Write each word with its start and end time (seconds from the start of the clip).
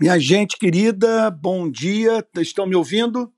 Minha 0.00 0.18
gente 0.18 0.58
querida, 0.58 1.30
bom 1.30 1.70
dia. 1.70 2.26
Estão 2.38 2.66
me 2.66 2.74
ouvindo? 2.74 3.32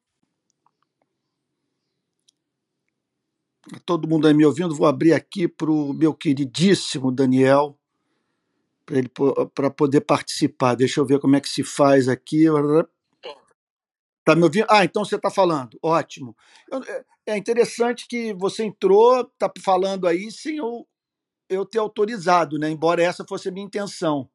Todo 3.85 4.09
mundo 4.09 4.27
aí 4.27 4.33
me 4.33 4.47
ouvindo? 4.47 4.75
Vou 4.75 4.87
abrir 4.87 5.13
aqui 5.13 5.47
para 5.47 5.71
o 5.71 5.93
meu 5.93 6.15
queridíssimo 6.15 7.13
Daniel, 7.13 7.79
para 8.87 8.97
ele 8.97 9.11
para 9.55 9.71
poder 9.71 10.01
participar. 10.01 10.75
Deixa 10.77 10.99
eu 10.99 11.05
ver 11.05 11.21
como 11.21 11.37
é 11.37 11.41
que 11.43 11.49
se 11.49 11.63
faz 11.63 12.09
aqui. 12.09 12.47
Tá 14.25 14.35
me 14.35 14.43
ouvindo? 14.43 14.67
Ah, 14.71 14.83
então 14.83 15.05
você 15.05 15.17
está 15.17 15.31
falando. 15.31 15.79
Ótimo. 15.83 16.35
É, 17.27 17.35
é 17.35 17.37
interessante 17.37 18.09
que 18.09 18.33
você 18.33 18.65
entrou, 18.65 19.21
está 19.21 19.53
falando 19.63 20.07
aí 20.07 20.31
sem 20.31 20.57
eu, 20.57 20.89
eu 21.51 21.67
ter 21.67 21.81
autorizado, 21.81 22.59
né? 22.59 22.71
Embora 22.71 23.03
essa 23.03 23.27
fosse 23.29 23.51
a 23.51 23.53
minha 23.53 23.67
intenção. 23.67 24.31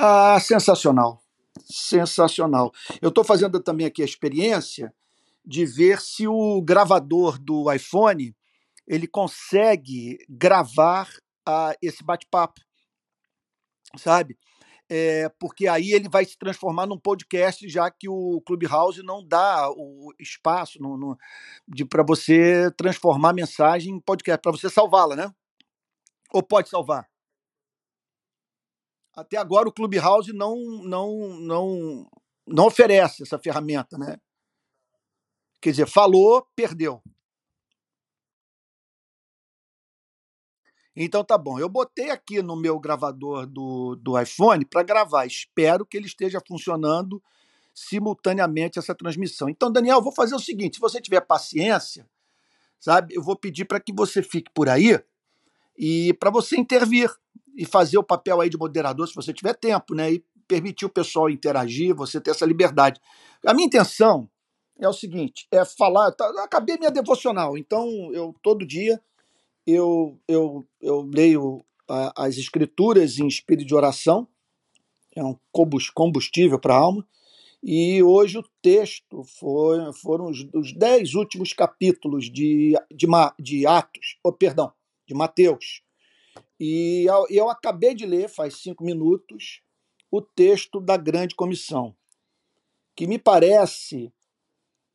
Ah, 0.00 0.38
sensacional. 0.38 1.20
Sensacional. 1.64 2.72
Eu 3.02 3.08
estou 3.08 3.24
fazendo 3.24 3.60
também 3.60 3.84
aqui 3.84 4.00
a 4.00 4.04
experiência 4.04 4.94
de 5.44 5.66
ver 5.66 6.00
se 6.00 6.28
o 6.28 6.62
gravador 6.62 7.36
do 7.36 7.70
iPhone 7.72 8.32
ele 8.86 9.08
consegue 9.08 10.18
gravar 10.28 11.10
ah, 11.44 11.74
esse 11.82 12.04
bate-papo, 12.04 12.60
sabe? 13.96 14.38
É, 14.88 15.28
porque 15.40 15.66
aí 15.66 15.92
ele 15.92 16.08
vai 16.08 16.24
se 16.24 16.38
transformar 16.38 16.86
num 16.86 16.98
podcast, 16.98 17.68
já 17.68 17.90
que 17.90 18.08
o 18.08 18.40
Clubhouse 18.46 19.02
não 19.02 19.26
dá 19.26 19.68
o 19.68 20.14
espaço 20.18 20.78
para 21.90 22.04
você 22.04 22.70
transformar 22.76 23.30
a 23.30 23.34
mensagem 23.34 23.94
em 23.94 24.00
podcast, 24.00 24.40
para 24.40 24.52
você 24.52 24.70
salvá-la, 24.70 25.16
né? 25.16 25.34
Ou 26.32 26.42
pode 26.42 26.68
salvar? 26.68 27.08
Até 29.18 29.36
agora 29.36 29.68
o 29.68 29.72
Clubhouse 29.72 30.32
não, 30.32 30.56
não, 30.84 31.40
não, 31.40 32.10
não 32.46 32.66
oferece 32.66 33.24
essa 33.24 33.36
ferramenta, 33.36 33.98
né? 33.98 34.16
Quer 35.60 35.72
dizer, 35.72 35.88
falou, 35.88 36.46
perdeu. 36.54 37.02
Então 40.94 41.24
tá 41.24 41.36
bom. 41.36 41.58
Eu 41.58 41.68
botei 41.68 42.10
aqui 42.10 42.40
no 42.40 42.54
meu 42.54 42.78
gravador 42.78 43.44
do, 43.44 43.96
do 43.96 44.16
iPhone 44.20 44.64
para 44.64 44.84
gravar. 44.84 45.26
Espero 45.26 45.84
que 45.84 45.96
ele 45.96 46.06
esteja 46.06 46.40
funcionando 46.46 47.20
simultaneamente 47.74 48.78
essa 48.78 48.94
transmissão. 48.94 49.48
Então, 49.48 49.72
Daniel, 49.72 50.00
vou 50.00 50.12
fazer 50.12 50.36
o 50.36 50.40
seguinte: 50.40 50.76
se 50.76 50.80
você 50.80 51.00
tiver 51.00 51.22
paciência, 51.22 52.08
sabe, 52.78 53.16
eu 53.16 53.22
vou 53.22 53.34
pedir 53.34 53.64
para 53.64 53.80
que 53.80 53.92
você 53.92 54.22
fique 54.22 54.52
por 54.52 54.68
aí 54.68 54.96
e 55.76 56.14
para 56.14 56.30
você 56.30 56.56
intervir 56.56 57.12
e 57.58 57.66
fazer 57.66 57.98
o 57.98 58.04
papel 58.04 58.40
aí 58.40 58.48
de 58.48 58.56
moderador, 58.56 59.08
se 59.08 59.14
você 59.16 59.32
tiver 59.32 59.52
tempo, 59.54 59.92
né? 59.92 60.12
E 60.12 60.24
permitir 60.46 60.86
o 60.86 60.88
pessoal 60.88 61.28
interagir, 61.28 61.92
você 61.92 62.20
ter 62.20 62.30
essa 62.30 62.46
liberdade. 62.46 63.00
A 63.44 63.52
minha 63.52 63.66
intenção 63.66 64.30
é 64.78 64.88
o 64.88 64.92
seguinte: 64.92 65.48
é 65.50 65.64
falar. 65.64 66.12
Tá, 66.12 66.24
acabei 66.44 66.78
minha 66.78 66.90
devocional, 66.90 67.58
então 67.58 67.84
eu 68.14 68.32
todo 68.40 68.64
dia 68.64 69.02
eu, 69.66 70.16
eu, 70.28 70.64
eu 70.80 71.02
leio 71.02 71.64
a, 71.88 72.26
as 72.26 72.36
escrituras 72.36 73.18
em 73.18 73.26
espírito 73.26 73.66
de 73.66 73.74
oração, 73.74 74.28
é 75.16 75.24
um 75.24 75.36
combustível 75.92 76.60
para 76.60 76.74
a 76.74 76.78
alma. 76.78 77.04
E 77.60 78.00
hoje 78.04 78.38
o 78.38 78.44
texto 78.62 79.24
foi, 79.24 79.92
foram 79.94 80.26
os, 80.26 80.46
os 80.54 80.72
dez 80.72 81.14
últimos 81.14 81.52
capítulos 81.52 82.30
de, 82.30 82.74
de, 82.88 83.08
de 83.36 83.66
Atos, 83.66 84.16
oh, 84.22 84.32
perdão, 84.32 84.72
de 85.08 85.12
Mateus. 85.12 85.82
E 86.58 87.06
eu, 87.30 87.48
acabei 87.48 87.94
de 87.94 88.04
ler, 88.04 88.28
faz 88.28 88.56
cinco 88.60 88.84
minutos, 88.84 89.62
o 90.10 90.20
texto 90.20 90.80
da 90.80 90.96
grande 90.96 91.34
comissão, 91.36 91.94
que 92.96 93.06
me 93.06 93.18
parece 93.18 94.12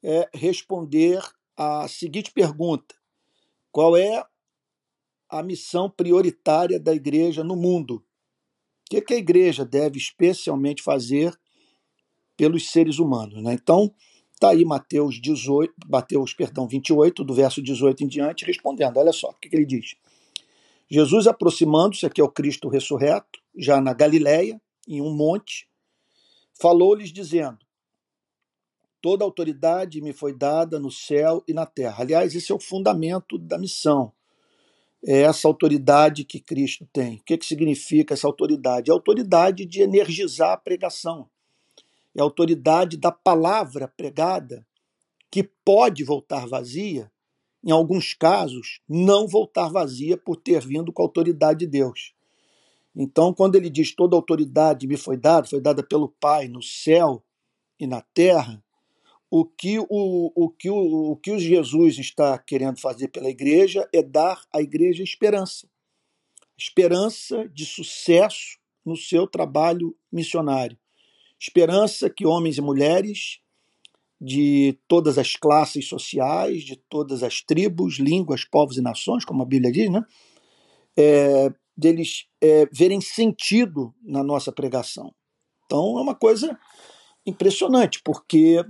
é, 0.03 0.29
responder 0.34 1.22
a 1.56 1.88
seguinte 1.88 2.31
pergunta: 2.31 2.96
qual 3.72 3.96
é 3.96 4.25
a 5.29 5.41
missão 5.41 5.90
prioritária 5.90 6.79
da 6.79 6.94
igreja 6.94 7.44
no 7.44 7.56
mundo? 7.56 8.03
O 8.91 9.01
que 9.01 9.13
a 9.13 9.18
igreja 9.18 9.66
deve 9.66 9.97
especialmente 9.97 10.84
fazer 10.84 11.34
pelos 12.35 12.69
seres 12.69 13.00
humanos? 13.00 13.41
Né? 13.41 13.53
Então, 13.53 13.95
está 14.34 14.50
aí 14.50 14.66
Mateus 14.66 15.19
18, 15.19 15.74
Mateus, 15.88 16.34
perdão, 16.34 16.68
28, 16.68 17.24
do 17.24 17.34
verso 17.34 17.62
18 17.62 18.03
em 18.03 18.07
diante, 18.07 18.45
respondendo. 18.45 18.97
Olha 18.97 19.13
só 19.13 19.30
o 19.30 19.34
que, 19.34 19.50
que 19.50 19.56
ele 19.56 19.66
diz. 19.66 19.95
Jesus 20.89 21.27
aproximando-se, 21.27 22.05
aqui 22.05 22.21
é 22.21 22.23
o 22.23 22.31
Cristo 22.31 22.67
ressurreto, 22.67 23.39
já 23.55 23.81
na 23.81 23.94
Galiléia, 23.94 24.61
em 24.88 25.01
um 25.01 25.16
monte, 25.16 25.67
falou-lhes 26.59 27.11
dizendo: 27.11 27.59
Toda 29.01 29.25
autoridade 29.25 30.01
me 30.01 30.13
foi 30.13 30.33
dada 30.33 30.79
no 30.79 30.91
céu 30.91 31.44
e 31.47 31.53
na 31.53 31.66
terra. 31.66 32.03
Aliás, 32.03 32.35
esse 32.35 32.51
é 32.51 32.55
o 32.55 32.59
fundamento 32.59 33.38
da 33.38 33.57
missão. 33.57 34.13
É 35.05 35.23
essa 35.23 35.47
autoridade 35.47 36.23
que 36.23 36.39
Cristo 36.39 36.88
tem. 36.94 37.17
O 37.17 37.23
que, 37.23 37.38
que 37.38 37.45
significa 37.45 38.13
essa 38.13 38.25
autoridade? 38.25 38.89
É 38.89 38.94
a 38.94 38.95
autoridade 38.95 39.65
de 39.65 39.81
energizar 39.81 40.53
a 40.53 40.57
pregação. 40.57 41.29
É 42.15 42.21
a 42.21 42.23
autoridade 42.23 42.95
da 42.95 43.11
palavra 43.11 43.88
pregada, 43.88 44.65
que 45.29 45.44
pode 45.44 46.03
voltar 46.03 46.47
vazia, 46.47 47.11
em 47.63 47.72
alguns 47.72 48.13
casos, 48.13 48.81
não 48.88 49.28
voltar 49.28 49.69
vazia 49.69 50.18
por 50.18 50.35
ter 50.35 50.66
vindo 50.66 50.91
com 50.91 51.01
a 51.01 51.06
autoridade 51.06 51.59
de 51.59 51.68
Deus. 51.68 52.13
Então, 52.96 53.34
quando 53.34 53.56
ele 53.56 53.69
diz 53.69 53.96
toda 53.96 54.16
autoridade 54.16 54.85
me 54.85 54.97
foi 54.97 55.18
dada, 55.18 55.47
foi 55.47 55.62
dada 55.62 55.81
pelo 55.81 56.09
Pai 56.09 56.47
no 56.47 56.62
céu 56.62 57.24
e 57.79 57.88
na 57.88 58.01
terra, 58.01 58.63
o 59.29 59.46
que 59.46 59.79
o, 59.79 59.88
o, 59.90 60.50
que 60.50 60.69
o, 60.69 61.12
o 61.12 61.16
que 61.16 61.40
Jesus 61.40 61.97
está 61.97 62.38
querendo 62.38 62.79
fazer 62.79 63.07
pela 63.07 63.29
igreja 63.29 63.90
é 63.91 64.03
dar 64.03 64.44
à 64.53 64.62
igreja 64.62 65.01
esperança. 65.01 65.68
Esperança 66.56 67.50
de 67.50 67.66
sucesso 67.66 68.59
no 68.85 68.95
seu 68.95 69.25
trabalho 69.25 69.97
missionário. 70.12 70.78
Esperança 71.40 72.12
que 72.12 72.28
homens 72.28 72.59
e 72.59 72.62
mulheres 72.62 73.40
de 74.23 74.79
todas 74.88 75.17
as 75.17 75.35
classes 75.35 75.85
sociais, 75.85 76.63
de 76.63 76.78
todas 76.78 77.23
as 77.23 77.41
tribos, 77.41 78.00
línguas, 78.00 78.45
povos 78.45 78.78
e 78.78 78.81
nações, 78.81 79.25
como 79.25 79.44
a 79.44 79.45
Bíblia 79.45 79.69
diz, 79.69 79.91
né? 79.91 80.01
É, 80.95 81.51
deles 81.75 82.25
é, 82.39 82.66
verem 82.72 83.01
sentido 83.01 83.94
na 84.01 84.23
nossa 84.23 84.50
pregação. 84.50 85.13
Então 85.66 85.97
é 86.00 86.01
uma 86.01 86.16
coisa 86.16 86.57
impressionante, 87.25 88.01
porque 88.01 88.63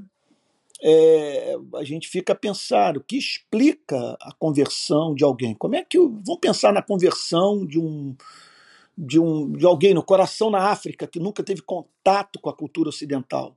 é, 0.82 1.56
a 1.76 1.84
gente 1.84 2.08
fica 2.08 2.34
a 2.34 2.36
pensar 2.36 2.98
o 2.98 3.04
que 3.04 3.16
explica 3.16 4.18
a 4.22 4.34
conversão 4.40 5.14
de 5.14 5.24
alguém. 5.24 5.54
Como 5.54 5.76
é 5.76 5.84
que 5.84 6.00
vamos 6.00 6.40
pensar 6.42 6.74
na 6.74 6.82
conversão 6.82 7.64
de 7.64 7.80
um 7.80 8.16
de 8.98 9.20
um 9.20 9.52
de 9.52 9.66
alguém 9.66 9.94
no 9.94 10.04
coração 10.04 10.50
na 10.50 10.70
África 10.70 11.08
que 11.08 11.20
nunca 11.20 11.44
teve 11.44 11.62
contato 11.62 12.40
com 12.40 12.50
a 12.50 12.56
cultura 12.56 12.90
ocidental? 12.90 13.56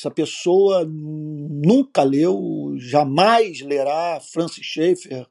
Essa 0.00 0.10
pessoa 0.10 0.82
nunca 0.86 2.02
leu, 2.02 2.72
jamais 2.78 3.60
lerá 3.60 4.18
Francis 4.18 4.64
Schaeffer, 4.64 5.26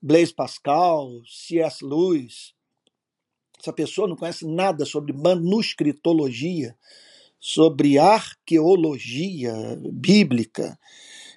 Blaise 0.00 0.32
Pascal, 0.32 1.10
C.S. 1.26 1.84
Lewis. 1.84 2.54
Essa 3.60 3.72
pessoa 3.72 4.06
não 4.06 4.14
conhece 4.14 4.46
nada 4.46 4.84
sobre 4.84 5.12
manuscritologia, 5.12 6.76
sobre 7.40 7.98
arqueologia 7.98 9.52
bíblica. 9.92 10.78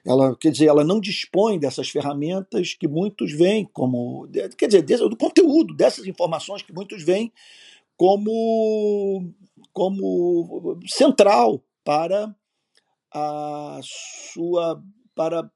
Ela, 0.05 0.37
quer 0.37 0.51
dizer, 0.51 0.67
ela 0.67 0.83
não 0.83 0.99
dispõe 0.99 1.57
dessas 1.57 1.89
ferramentas 1.89 2.75
que 2.75 2.87
muitos 2.87 3.31
veem 3.31 3.67
como, 3.73 4.29
quer 4.55 4.67
dizer, 4.67 4.83
do 4.83 5.17
conteúdo 5.17 5.73
dessas 5.73 6.05
informações 6.05 6.61
que 6.61 6.71
muitos 6.71 7.01
veem 7.01 7.33
como 7.97 9.33
como 9.73 10.79
central 10.85 11.63
para 11.83 12.35
a 13.13 13.79
sua 13.83 14.81
para 15.13 15.51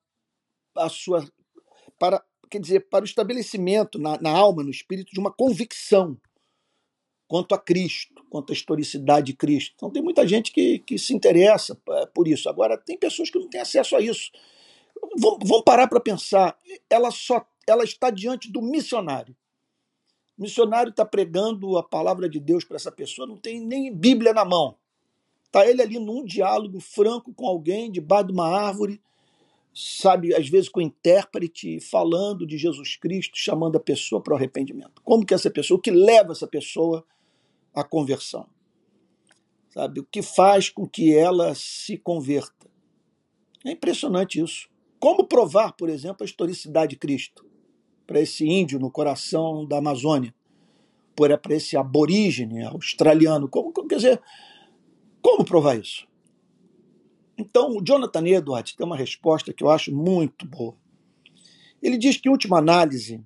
a 0.77 0.89
sua 0.89 1.25
para 1.97 2.23
quer 2.49 2.59
dizer 2.59 2.89
para 2.89 3.03
o 3.03 3.07
estabelecimento 3.07 3.97
na, 3.97 4.19
na 4.19 4.29
alma 4.29 4.63
no 4.63 4.69
espírito 4.69 5.11
de 5.13 5.19
uma 5.19 5.31
convicção 5.31 6.19
quanto 7.27 7.55
a 7.55 7.57
Cristo 7.57 8.15
quanto 8.29 8.51
à 8.51 8.53
historicidade 8.53 9.27
de 9.27 9.33
Cristo. 9.33 9.73
Então 9.75 9.89
tem 9.89 10.03
muita 10.03 10.27
gente 10.27 10.51
que, 10.51 10.79
que 10.79 10.97
se 10.99 11.13
interessa 11.13 11.79
é, 11.89 12.05
por 12.07 12.27
isso. 12.27 12.49
Agora 12.49 12.77
tem 12.77 12.97
pessoas 12.97 13.29
que 13.29 13.39
não 13.39 13.47
têm 13.47 13.61
acesso 13.61 13.95
a 13.95 14.01
isso. 14.01 14.29
Vamos 15.17 15.63
parar 15.63 15.87
para 15.87 16.01
pensar. 16.01 16.57
Ela 16.89 17.11
só 17.11 17.45
ela 17.67 17.83
está 17.83 18.09
diante 18.09 18.51
do 18.51 18.61
missionário. 18.61 19.35
O 20.37 20.41
missionário 20.41 20.89
está 20.89 21.05
pregando 21.05 21.77
a 21.77 21.83
palavra 21.83 22.27
de 22.27 22.39
Deus 22.39 22.65
para 22.65 22.75
essa 22.75 22.91
pessoa 22.91 23.25
não 23.25 23.37
tem 23.37 23.65
nem 23.65 23.95
Bíblia 23.95 24.33
na 24.33 24.43
mão 24.43 24.77
Está 25.45 25.67
ele 25.67 25.81
ali 25.81 25.99
num 25.99 26.25
diálogo 26.25 26.79
franco 26.79 27.33
com 27.33 27.47
alguém, 27.47 27.91
debaixo 27.91 28.27
de 28.27 28.33
uma 28.33 28.47
árvore, 28.47 29.01
sabe, 29.73 30.33
às 30.33 30.47
vezes 30.47 30.69
com 30.69 30.81
intérprete, 30.81 31.79
falando 31.79 32.45
de 32.47 32.57
Jesus 32.57 32.95
Cristo, 32.95 33.37
chamando 33.37 33.75
a 33.75 33.79
pessoa 33.79 34.21
para 34.21 34.33
o 34.33 34.37
arrependimento. 34.37 35.01
Como 35.03 35.25
que 35.25 35.33
essa 35.33 35.49
pessoa, 35.49 35.77
o 35.77 35.81
que 35.81 35.91
leva 35.91 36.31
essa 36.31 36.47
pessoa 36.47 37.05
à 37.73 37.83
conversão? 37.83 38.47
Sabe, 39.69 39.99
o 39.99 40.05
que 40.05 40.21
faz 40.21 40.69
com 40.69 40.87
que 40.87 41.13
ela 41.13 41.53
se 41.53 41.97
converta? 41.97 42.69
É 43.65 43.71
impressionante 43.71 44.39
isso. 44.39 44.69
Como 44.97 45.27
provar, 45.27 45.73
por 45.73 45.89
exemplo, 45.89 46.17
a 46.21 46.25
historicidade 46.25 46.91
de 46.91 46.95
Cristo 46.95 47.45
para 48.07 48.21
esse 48.21 48.47
índio 48.47 48.79
no 48.79 48.89
coração 48.89 49.65
da 49.65 49.79
Amazônia? 49.79 50.33
Para 51.15 51.39
esse 51.49 51.75
aborígene 51.75 52.63
australiano? 52.63 53.49
Como, 53.49 53.73
quer 53.73 53.97
dizer, 53.97 54.21
como 55.25 55.43
provar 55.43 55.75
isso? 55.75 56.07
Então, 57.35 57.75
o 57.75 57.83
Jonathan 57.83 58.27
Edwards 58.27 58.75
tem 58.75 58.85
uma 58.85 58.95
resposta 58.95 59.51
que 59.51 59.63
eu 59.63 59.71
acho 59.71 59.91
muito 59.91 60.45
boa. 60.45 60.77
Ele 61.81 61.97
diz 61.97 62.17
que, 62.17 62.29
em 62.29 62.31
última 62.31 62.59
análise, 62.59 63.19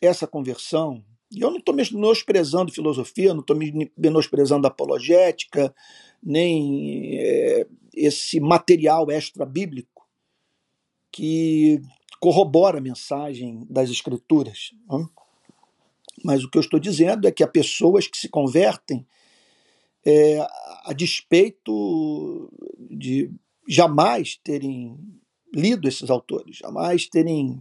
essa 0.00 0.28
conversão, 0.28 1.04
e 1.28 1.40
eu 1.40 1.50
não 1.50 1.58
estou 1.58 1.74
menosprezando 1.74 2.70
filosofia, 2.70 3.34
não 3.34 3.40
estou 3.40 3.58
menosprezando 3.96 4.68
apologética, 4.68 5.74
nem 6.22 7.18
é, 7.18 7.66
esse 7.96 8.38
material 8.38 9.10
extra-bíblico 9.10 10.06
que 11.10 11.82
corrobora 12.20 12.78
a 12.78 12.80
mensagem 12.80 13.66
das 13.68 13.90
Escrituras. 13.90 14.70
Não? 14.88 15.10
Mas 16.24 16.44
o 16.44 16.48
que 16.48 16.58
eu 16.58 16.62
estou 16.62 16.78
dizendo 16.78 17.26
é 17.26 17.32
que 17.32 17.42
há 17.42 17.48
pessoas 17.48 18.06
que 18.06 18.16
se 18.16 18.28
convertem 18.28 19.04
é, 20.04 20.40
a 20.84 20.92
despeito 20.92 22.50
de 22.90 23.30
jamais 23.68 24.36
terem 24.42 24.98
lido 25.54 25.88
esses 25.88 26.10
autores, 26.10 26.56
jamais 26.56 27.06
terem 27.06 27.60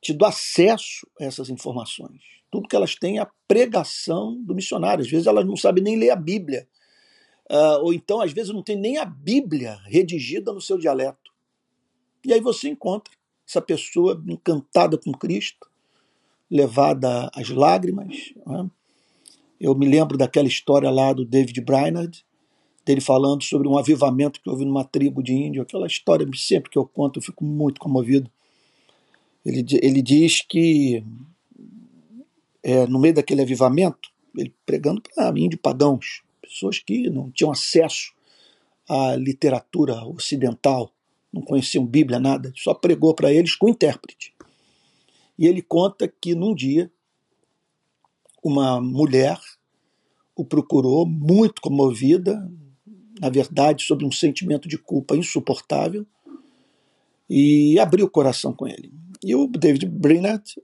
tido 0.00 0.24
acesso 0.24 1.06
a 1.18 1.24
essas 1.24 1.48
informações. 1.48 2.20
Tudo 2.50 2.68
que 2.68 2.76
elas 2.76 2.94
têm 2.94 3.18
é 3.18 3.22
a 3.22 3.30
pregação 3.48 4.40
do 4.42 4.54
missionário. 4.54 5.02
Às 5.02 5.10
vezes 5.10 5.26
elas 5.26 5.46
não 5.46 5.56
sabem 5.56 5.82
nem 5.82 5.96
ler 5.96 6.10
a 6.10 6.16
Bíblia. 6.16 6.68
Uh, 7.50 7.82
ou 7.82 7.92
então, 7.92 8.20
às 8.20 8.32
vezes, 8.32 8.52
não 8.52 8.62
tem 8.62 8.76
nem 8.76 8.98
a 8.98 9.04
Bíblia 9.04 9.78
redigida 9.84 10.52
no 10.52 10.60
seu 10.60 10.78
dialeto. 10.78 11.32
E 12.24 12.32
aí 12.32 12.40
você 12.40 12.68
encontra 12.68 13.12
essa 13.46 13.60
pessoa 13.60 14.22
encantada 14.26 14.96
com 14.96 15.12
Cristo, 15.12 15.68
levada 16.50 17.30
às 17.34 17.48
lágrimas, 17.50 18.32
né? 18.46 18.70
Eu 19.60 19.74
me 19.74 19.86
lembro 19.86 20.18
daquela 20.18 20.48
história 20.48 20.90
lá 20.90 21.12
do 21.12 21.24
David 21.24 21.60
Brainerd, 21.60 22.24
dele 22.84 23.00
falando 23.00 23.42
sobre 23.42 23.66
um 23.66 23.78
avivamento 23.78 24.40
que 24.40 24.50
houve 24.50 24.64
numa 24.64 24.84
tribo 24.84 25.22
de 25.22 25.32
índio. 25.32 25.62
Aquela 25.62 25.86
história, 25.86 26.26
sempre 26.34 26.70
que 26.70 26.78
eu 26.78 26.86
conto, 26.86 27.18
eu 27.18 27.22
fico 27.22 27.44
muito 27.44 27.80
comovido. 27.80 28.30
Ele, 29.44 29.64
ele 29.80 30.02
diz 30.02 30.42
que 30.42 31.04
é, 32.62 32.86
no 32.86 32.98
meio 32.98 33.14
daquele 33.14 33.42
avivamento, 33.42 34.10
ele 34.36 34.52
pregando 34.64 35.02
para 35.02 35.38
índios 35.38 35.60
pagãos, 35.60 36.22
pessoas 36.40 36.78
que 36.78 37.08
não 37.10 37.30
tinham 37.30 37.52
acesso 37.52 38.12
à 38.88 39.14
literatura 39.16 40.04
ocidental, 40.06 40.90
não 41.32 41.42
conheciam 41.42 41.84
Bíblia, 41.84 42.18
nada, 42.18 42.52
só 42.56 42.72
pregou 42.74 43.14
para 43.14 43.32
eles 43.32 43.54
com 43.54 43.68
intérprete. 43.68 44.32
E 45.38 45.46
ele 45.46 45.62
conta 45.62 46.08
que 46.08 46.34
num 46.34 46.54
dia 46.54 46.90
uma 48.44 48.80
mulher 48.80 49.40
o 50.36 50.44
procurou, 50.44 51.06
muito 51.06 51.62
comovida, 51.62 52.50
na 53.20 53.30
verdade, 53.30 53.84
sob 53.84 54.04
um 54.04 54.12
sentimento 54.12 54.68
de 54.68 54.76
culpa 54.76 55.16
insuportável, 55.16 56.04
e 57.30 57.78
abriu 57.78 58.06
o 58.06 58.10
coração 58.10 58.52
com 58.52 58.66
ele. 58.66 58.92
E 59.22 59.34
o 59.34 59.46
David 59.46 59.86
Brainerd, 59.86 60.60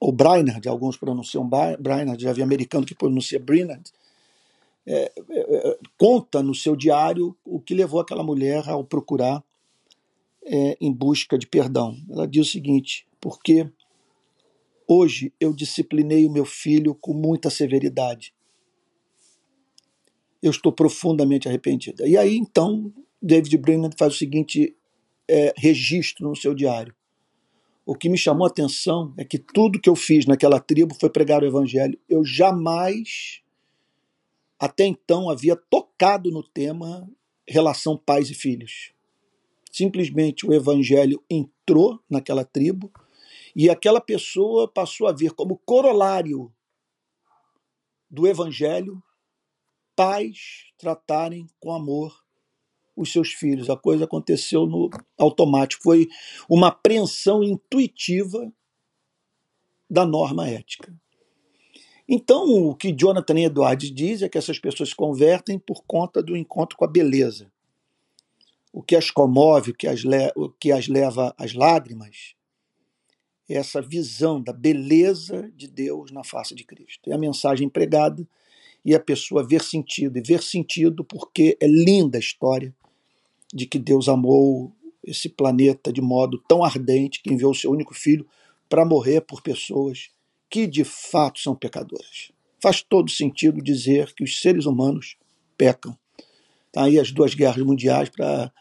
ou 0.00 0.10
Brainerd, 0.10 0.68
alguns 0.68 0.96
pronunciam 0.96 1.48
Brainerd, 1.78 2.20
já 2.20 2.32
vi 2.32 2.42
americano 2.42 2.84
que 2.84 2.94
pronuncia 2.94 3.38
Brainerd, 3.38 3.84
é, 4.84 5.12
é, 5.30 5.68
é, 5.68 5.78
conta 5.96 6.42
no 6.42 6.54
seu 6.54 6.74
diário 6.74 7.36
o 7.44 7.60
que 7.60 7.72
levou 7.72 8.00
aquela 8.00 8.24
mulher 8.24 8.68
ao 8.68 8.82
procurar 8.82 9.44
é, 10.44 10.76
em 10.80 10.92
busca 10.92 11.38
de 11.38 11.46
perdão. 11.46 11.96
Ela 12.10 12.26
diz 12.26 12.48
o 12.48 12.50
seguinte: 12.50 13.06
porque 13.20 13.70
Hoje 14.86 15.32
eu 15.40 15.52
disciplinei 15.52 16.26
o 16.26 16.30
meu 16.30 16.44
filho 16.44 16.94
com 16.94 17.14
muita 17.14 17.50
severidade. 17.50 18.34
Eu 20.42 20.50
estou 20.50 20.72
profundamente 20.72 21.48
arrependida. 21.48 22.06
E 22.06 22.16
aí 22.16 22.36
então 22.36 22.92
David 23.20 23.56
Brennan 23.58 23.90
faz 23.96 24.14
o 24.14 24.18
seguinte 24.18 24.76
é, 25.28 25.54
registro 25.56 26.28
no 26.28 26.36
seu 26.36 26.54
diário. 26.54 26.94
O 27.84 27.94
que 27.94 28.08
me 28.08 28.16
chamou 28.16 28.46
a 28.46 28.50
atenção 28.50 29.12
é 29.16 29.24
que 29.24 29.38
tudo 29.38 29.80
que 29.80 29.88
eu 29.88 29.96
fiz 29.96 30.26
naquela 30.26 30.60
tribo 30.60 30.94
foi 30.98 31.10
pregar 31.10 31.42
o 31.42 31.46
evangelho. 31.46 31.98
Eu 32.08 32.24
jamais, 32.24 33.42
até 34.58 34.84
então, 34.84 35.28
havia 35.28 35.56
tocado 35.56 36.30
no 36.30 36.42
tema 36.42 37.08
relação 37.46 37.96
pais 37.96 38.30
e 38.30 38.34
filhos. 38.34 38.92
Simplesmente 39.70 40.46
o 40.46 40.52
evangelho 40.52 41.22
entrou 41.28 41.98
naquela 42.08 42.44
tribo 42.44 42.92
e 43.54 43.68
aquela 43.68 44.00
pessoa 44.00 44.66
passou 44.66 45.06
a 45.06 45.12
ver 45.12 45.32
como 45.32 45.58
corolário 45.58 46.52
do 48.10 48.26
evangelho 48.26 49.02
pais 49.94 50.66
tratarem 50.78 51.46
com 51.60 51.72
amor 51.72 52.22
os 52.96 53.12
seus 53.12 53.32
filhos. 53.32 53.70
A 53.70 53.76
coisa 53.76 54.04
aconteceu 54.04 54.66
no 54.66 54.90
automático. 55.18 55.82
Foi 55.82 56.08
uma 56.48 56.68
apreensão 56.68 57.42
intuitiva 57.42 58.52
da 59.88 60.04
norma 60.04 60.48
ética. 60.48 60.94
Então, 62.08 62.44
o 62.68 62.74
que 62.74 62.92
Jonathan 62.92 63.38
Edwards 63.38 63.90
diz 63.92 64.22
é 64.22 64.28
que 64.28 64.36
essas 64.36 64.58
pessoas 64.58 64.90
se 64.90 64.96
convertem 64.96 65.58
por 65.58 65.82
conta 65.84 66.22
do 66.22 66.36
encontro 66.36 66.76
com 66.76 66.84
a 66.84 66.88
beleza. 66.88 67.50
O 68.72 68.82
que 68.82 68.96
as 68.96 69.10
comove, 69.10 69.70
o 69.70 69.74
que 69.74 69.86
as, 69.86 70.02
o 70.34 70.50
que 70.50 70.72
as 70.72 70.88
leva 70.88 71.34
às 71.38 71.54
lágrimas, 71.54 72.34
essa 73.48 73.82
visão 73.82 74.40
da 74.40 74.52
beleza 74.52 75.50
de 75.56 75.66
Deus 75.68 76.10
na 76.10 76.24
face 76.24 76.54
de 76.54 76.64
Cristo. 76.64 77.10
É 77.10 77.14
a 77.14 77.18
mensagem 77.18 77.68
pregada 77.68 78.26
e 78.84 78.94
a 78.94 79.00
pessoa 79.00 79.46
ver 79.46 79.62
sentido. 79.62 80.18
E 80.18 80.22
ver 80.22 80.42
sentido 80.42 81.04
porque 81.04 81.56
é 81.60 81.66
linda 81.66 82.18
a 82.18 82.20
história 82.20 82.74
de 83.52 83.66
que 83.66 83.78
Deus 83.78 84.08
amou 84.08 84.72
esse 85.04 85.28
planeta 85.28 85.92
de 85.92 86.00
modo 86.00 86.38
tão 86.48 86.64
ardente 86.64 87.20
que 87.22 87.32
enviou 87.32 87.50
o 87.50 87.54
seu 87.54 87.70
único 87.70 87.94
filho 87.94 88.26
para 88.68 88.84
morrer 88.84 89.20
por 89.20 89.42
pessoas 89.42 90.10
que 90.48 90.66
de 90.66 90.84
fato 90.84 91.40
são 91.40 91.54
pecadoras. 91.54 92.30
Faz 92.60 92.82
todo 92.82 93.10
sentido 93.10 93.62
dizer 93.62 94.14
que 94.14 94.22
os 94.22 94.40
seres 94.40 94.66
humanos 94.66 95.16
pecam. 95.58 95.96
Tá 96.70 96.84
aí 96.84 96.98
as 96.98 97.10
duas 97.10 97.34
guerras 97.34 97.64
mundiais 97.64 98.08
para 98.08 98.52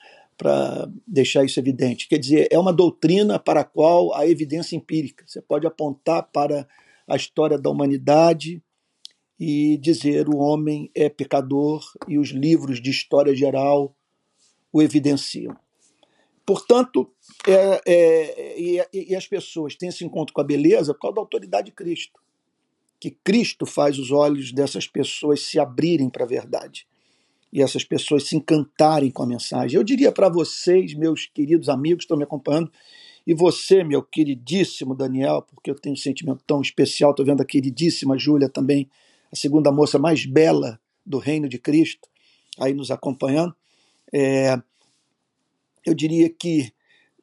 para 0.42 0.92
deixar 1.06 1.46
isso 1.46 1.60
evidente. 1.60 2.08
Quer 2.08 2.18
dizer, 2.18 2.48
é 2.50 2.58
uma 2.58 2.74
doutrina 2.74 3.38
para 3.38 3.60
a 3.60 3.64
qual 3.64 4.12
há 4.16 4.28
evidência 4.28 4.76
empírica. 4.76 5.24
Você 5.28 5.40
pode 5.40 5.68
apontar 5.68 6.32
para 6.32 6.68
a 7.08 7.16
história 7.16 7.60
da 7.60 7.70
humanidade 7.70 8.60
e 9.40 9.78
dizer 9.78 10.28
o 10.28 10.38
homem 10.38 10.90
é 10.96 11.10
pecador 11.10 11.84
e 12.08 12.18
os 12.18 12.30
livros 12.30 12.82
de 12.82 12.90
história 12.90 13.36
geral 13.36 13.96
o 14.74 14.82
evidenciam. 14.82 15.56
Portanto, 16.44 17.14
é, 17.48 17.82
é, 17.86 18.60
e, 18.60 19.12
e, 19.12 19.16
as 19.16 19.28
pessoas 19.28 19.76
têm 19.76 19.90
esse 19.90 20.04
encontro 20.04 20.34
com 20.34 20.42
a 20.42 20.44
beleza 20.44 20.92
por 20.96 21.02
causa 21.02 21.16
da 21.18 21.22
autoridade 21.22 21.68
de 21.68 21.72
Cristo. 21.72 22.20
Que 23.00 23.12
Cristo 23.12 23.68
faz 23.68 24.00
os 24.00 24.10
olhos 24.10 24.52
dessas 24.52 24.88
pessoas 24.88 25.44
se 25.44 25.60
abrirem 25.60 26.10
para 26.10 26.24
a 26.24 26.28
verdade 26.28 26.88
e 27.52 27.62
essas 27.62 27.84
pessoas 27.84 28.28
se 28.28 28.36
encantarem 28.36 29.12
com 29.12 29.24
a 29.24 29.28
mensagem. 29.28 29.78
Eu 29.78 29.84
diria 29.84 30.12
para 30.12 30.30
vocês, 30.30 30.94
meus 30.94 31.26
queridos 31.26 31.68
amigos 31.68 32.00
que 32.00 32.06
estão 32.06 32.18
me 32.18 32.24
acompanhando, 32.24 32.72
e 33.28 33.34
você, 33.34 33.84
meu 33.84 34.02
queridíssimo 34.02 34.96
Daniel, 34.96 35.44
porque 35.44 35.70
eu 35.70 35.76
tenho 35.76 35.94
um 35.94 35.98
sentimento 35.98 36.44
tão 36.48 36.62
especial, 36.62 37.12
estou 37.12 37.26
vendo 37.26 37.42
a 37.42 37.46
queridíssima 37.46 38.18
Júlia 38.18 38.50
também, 38.50 38.90
a 39.32 39.36
segunda 39.36 39.72
moça 39.72 40.00
mais 40.00 40.26
bela 40.26 40.80
do 41.06 41.18
reino 41.18 41.48
de 41.48 41.60
Cristo, 41.60 42.08
aí 42.60 42.74
nos 42.74 42.90
acompanhando. 42.90 43.56
É, 44.14 44.58
eu 45.86 45.94
diria 45.94 46.30
que 46.30 46.72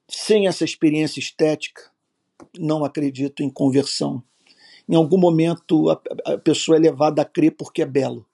sem 0.08 0.46
essa 0.46 0.64
experiência 0.64 1.20
estética, 1.20 1.90
não 2.58 2.84
acredito 2.84 3.42
em 3.42 3.50
conversão. 3.50 4.22
Em 4.88 4.94
algum 4.94 5.18
momento 5.18 5.90
a, 5.90 6.00
a 6.32 6.38
pessoa 6.38 6.76
é 6.76 6.80
levada 6.80 7.22
a 7.22 7.24
crer 7.24 7.52
porque 7.52 7.82
é 7.82 7.86
belo 7.86 8.27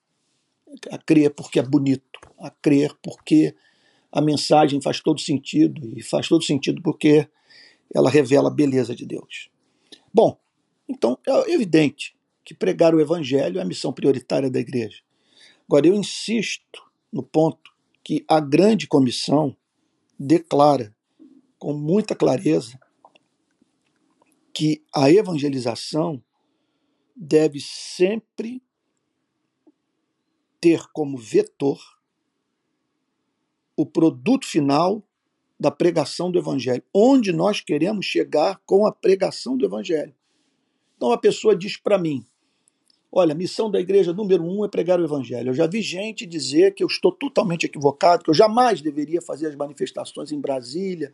a 0.91 0.99
crer 0.99 1.35
porque 1.35 1.59
é 1.59 1.63
bonito, 1.63 2.21
a 2.39 2.51
crer 2.51 2.95
porque 3.03 3.55
a 4.11 4.21
mensagem 4.21 4.81
faz 4.81 5.01
todo 5.01 5.21
sentido 5.21 5.93
e 5.97 6.03
faz 6.03 6.29
todo 6.29 6.45
sentido 6.45 6.81
porque 6.83 7.29
ela 7.95 8.11
revela 8.11 8.49
a 8.49 8.55
beleza 8.55 8.95
de 8.95 9.05
Deus. 9.05 9.51
Bom, 10.13 10.39
então 10.89 11.19
é 11.27 11.53
evidente 11.53 12.17
que 12.45 12.55
pregar 12.55 12.95
o 12.95 13.01
evangelho 13.01 13.59
é 13.59 13.63
a 13.63 13.67
missão 13.67 13.93
prioritária 13.93 14.51
da 14.51 14.61
igreja. 14.61 15.01
Agora 15.67 15.87
eu 15.87 15.95
insisto 15.95 16.83
no 17.13 17.23
ponto 17.23 17.73
que 18.03 18.25
a 18.29 18.39
grande 18.39 18.87
comissão 18.87 19.57
declara 20.19 20.95
com 21.59 21.73
muita 21.73 22.15
clareza 22.15 22.79
que 24.53 24.85
a 24.95 25.11
evangelização 25.11 26.23
deve 27.17 27.59
sempre 27.61 28.63
ter 30.65 30.87
como 30.95 31.19
vetor 31.19 31.79
o 33.77 33.85
produto 33.85 34.47
final 34.47 35.03
da 35.61 35.71
pregação 35.71 36.31
do 36.31 36.39
evangelho, 36.39 36.83
onde 36.93 37.33
nós 37.35 37.61
queremos 37.61 38.07
chegar 38.07 38.59
com 38.65 38.87
a 38.87 38.93
pregação 38.93 39.59
do 39.59 39.67
evangelho. 39.67 40.15
Então 40.97 41.13
a 41.13 41.19
pessoa 41.19 41.55
diz 41.55 41.77
para 41.77 41.99
mim: 41.99 42.25
Olha, 43.13 43.33
a 43.33 43.35
missão 43.37 43.71
da 43.71 43.79
igreja 43.79 44.15
número 44.15 44.43
um 44.43 44.65
é 44.65 44.69
pregar 44.69 44.99
o 44.99 45.05
evangelho. 45.05 45.51
Eu 45.51 45.55
já 45.55 45.67
vi 45.67 45.83
gente 45.83 46.25
dizer 46.25 46.73
que 46.73 46.83
eu 46.83 46.87
estou 46.87 47.13
totalmente 47.13 47.67
equivocado, 47.67 48.25
que 48.25 48.31
eu 48.31 48.35
jamais 48.35 48.81
deveria 48.81 49.21
fazer 49.21 49.49
as 49.49 49.55
manifestações 49.55 50.33
em 50.33 50.41
Brasília, 50.41 51.13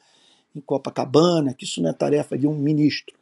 em 0.54 0.60
Copacabana, 0.60 1.54
que 1.54 1.64
isso 1.64 1.82
não 1.82 1.90
é 1.90 1.92
tarefa 1.92 2.38
de 2.38 2.46
um 2.46 2.54
ministro. 2.54 3.16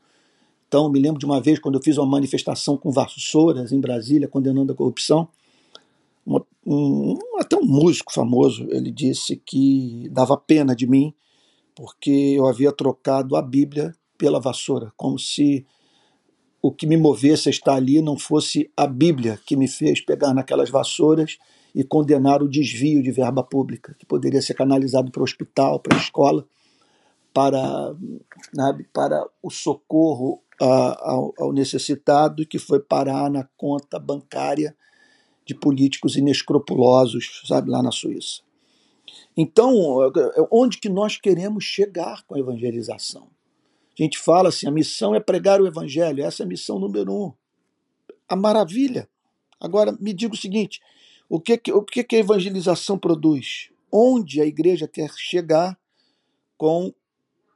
Então, 0.67 0.91
me 0.91 1.01
lembro 1.01 1.19
de 1.19 1.25
uma 1.25 1.41
vez 1.41 1.59
quando 1.59 1.77
eu 1.79 1.83
fiz 1.83 1.97
uma 1.97 2.07
manifestação 2.07 2.77
com 2.77 2.91
vassouras 2.91 3.73
em 3.73 3.81
Brasília, 3.81 4.29
condenando 4.29 4.75
a 4.75 4.77
corrupção. 4.77 5.27
Um, 6.29 6.41
um, 6.67 7.19
até 7.39 7.57
um 7.57 7.65
músico 7.65 8.13
famoso, 8.13 8.69
ele 8.71 8.91
disse 8.91 9.37
que 9.37 10.09
dava 10.11 10.37
pena 10.37 10.77
de 10.77 10.87
mim 10.87 11.15
porque 11.75 12.11
eu 12.37 12.47
havia 12.47 12.73
trocado 12.73 13.37
a 13.37 13.41
Bíblia 13.43 13.95
pela 14.19 14.41
vassoura, 14.41 14.93
como 14.97 15.17
se 15.17 15.65
o 16.61 16.73
que 16.73 16.89
me 16.89 16.97
movesse 16.97 17.49
a 17.49 17.51
estar 17.51 17.75
ali 17.75 18.03
não 18.03 18.19
fosse 18.19 18.69
a 18.77 18.85
Bíblia 18.85 19.39
que 19.47 19.57
me 19.57 19.69
fez 19.69 20.01
pegar 20.01 20.35
naquelas 20.35 20.71
vassouras 20.71 21.39
e 21.73 21.85
condenar 21.85 22.43
o 22.43 22.49
desvio 22.49 23.01
de 23.01 23.13
verba 23.13 23.45
pública, 23.45 23.95
que 23.97 24.05
poderia 24.05 24.43
ser 24.43 24.55
canalizado 24.55 25.13
para 25.13 25.21
o 25.21 25.25
hospital, 25.25 25.79
para 25.79 25.97
a 25.97 26.01
escola, 26.01 26.45
para, 27.33 27.95
para 28.93 29.25
o 29.41 29.51
socorro 29.51 30.43
a, 30.61 31.11
ao, 31.13 31.33
ao 31.39 31.53
necessitado, 31.53 32.43
e 32.43 32.47
que 32.47 32.59
foi 32.59 32.81
parar 32.81 33.31
na 33.31 33.45
conta 33.57 34.01
bancária 34.01 34.75
de 35.49 35.55
políticos 35.55 36.15
inescrupulosos, 36.15 37.43
sabe, 37.47 37.71
lá 37.71 37.83
na 37.83 37.91
Suíça. 37.91 38.43
Então, 39.35 39.73
onde 40.53 40.77
que 40.77 40.91
nós 40.91 41.17
queremos 41.17 41.65
chegar 41.65 42.23
com 42.25 42.35
a 42.35 42.39
evangelização? 42.39 43.31
A 43.99 44.03
gente 44.03 44.19
fala 44.19 44.51
assim: 44.51 44.69
a 44.69 44.71
missão 44.71 45.15
é 45.15 45.21
pregar 45.21 45.59
o 45.59 45.67
evangelho, 45.67 46.23
essa 46.23 46.43
é 46.43 46.45
a 46.45 46.49
missão 46.49 46.79
número 46.79 47.11
um. 47.11 47.33
A 48.29 48.37
maravilha. 48.37 49.09
Agora, 49.59 49.97
me 49.99 50.13
diga 50.13 50.35
o 50.35 50.37
seguinte: 50.37 50.81
o 51.31 51.41
que, 51.41 51.59
o 51.73 51.83
que, 51.83 52.05
que 52.05 52.17
a 52.17 52.21
evangelização 52.21 52.99
produz? 52.99 53.71
Onde 53.91 54.43
a 54.43 54.45
igreja 54.45 54.87
quer 54.87 55.11
chegar 55.17 55.79
com 56.59 56.93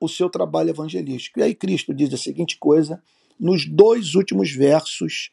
o 0.00 0.08
seu 0.08 0.30
trabalho 0.30 0.70
evangelístico? 0.70 1.40
E 1.40 1.42
aí, 1.42 1.54
Cristo 1.54 1.92
diz 1.92 2.14
a 2.14 2.16
seguinte 2.16 2.56
coisa 2.56 3.02
nos 3.38 3.66
dois 3.66 4.14
últimos 4.14 4.50
versos 4.50 5.30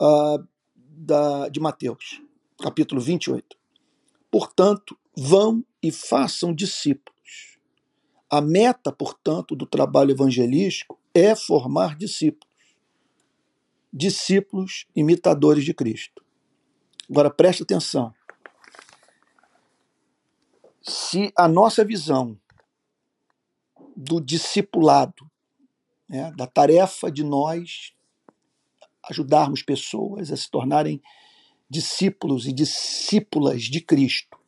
uh, 0.00 0.46
da, 0.96 1.48
de 1.48 1.60
Mateus, 1.60 2.22
capítulo 2.60 3.00
28. 3.00 3.56
Portanto, 4.30 4.96
vão 5.16 5.64
e 5.82 5.92
façam 5.92 6.54
discípulos 6.54 7.14
a 8.34 8.40
meta, 8.40 8.90
portanto, 8.90 9.54
do 9.54 9.64
trabalho 9.64 10.10
evangelístico 10.10 10.98
é 11.14 11.36
formar 11.36 11.96
discípulos. 11.96 12.52
Discípulos 13.92 14.86
imitadores 14.96 15.64
de 15.64 15.72
Cristo. 15.72 16.24
Agora 17.08 17.30
preste 17.30 17.62
atenção. 17.62 18.12
Se 20.82 21.32
a 21.38 21.46
nossa 21.46 21.84
visão 21.84 22.36
do 23.96 24.20
discipulado, 24.20 25.30
né, 26.08 26.32
da 26.32 26.48
tarefa 26.48 27.12
de 27.12 27.22
nós 27.22 27.94
ajudarmos 29.10 29.62
pessoas 29.62 30.30
a 30.30 30.36
se 30.36 30.50
tornarem 30.50 31.00
discípulos 31.68 32.46
e 32.46 32.52
discípulas 32.52 33.62
de 33.62 33.80
Cristo, 33.80 34.38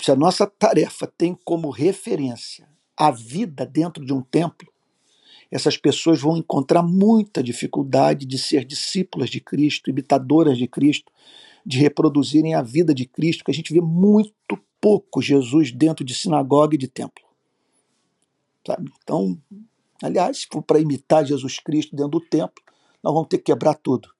se 0.00 0.10
a 0.10 0.16
nossa 0.16 0.46
tarefa 0.46 1.06
tem 1.06 1.36
como 1.44 1.70
referência 1.70 2.68
a 2.96 3.10
vida 3.10 3.66
dentro 3.66 4.04
de 4.04 4.12
um 4.12 4.22
templo, 4.22 4.70
essas 5.50 5.76
pessoas 5.76 6.20
vão 6.20 6.36
encontrar 6.36 6.82
muita 6.82 7.42
dificuldade 7.42 8.24
de 8.24 8.38
ser 8.38 8.64
discípulas 8.64 9.28
de 9.28 9.40
Cristo, 9.40 9.90
imitadoras 9.90 10.56
de 10.56 10.68
Cristo, 10.68 11.10
de 11.66 11.78
reproduzirem 11.78 12.54
a 12.54 12.62
vida 12.62 12.94
de 12.94 13.04
Cristo, 13.04 13.44
que 13.44 13.50
a 13.50 13.54
gente 13.54 13.72
vê 13.72 13.80
muito 13.80 14.56
pouco 14.80 15.20
Jesus 15.20 15.72
dentro 15.72 16.04
de 16.04 16.14
sinagoga 16.14 16.74
e 16.74 16.78
de 16.78 16.86
templo. 16.86 17.24
Sabe? 18.66 18.92
Então, 19.02 19.36
aliás, 20.02 20.38
se 20.38 20.46
for 20.50 20.62
para 20.62 20.78
imitar 20.78 21.24
Jesus 21.24 21.58
Cristo 21.58 21.96
dentro 21.96 22.12
do 22.12 22.20
templo, 22.20 22.62
nós 23.02 23.12
vamos 23.12 23.28
ter 23.28 23.38
que 23.38 23.44
quebrar 23.44 23.74
tudo. 23.74 24.12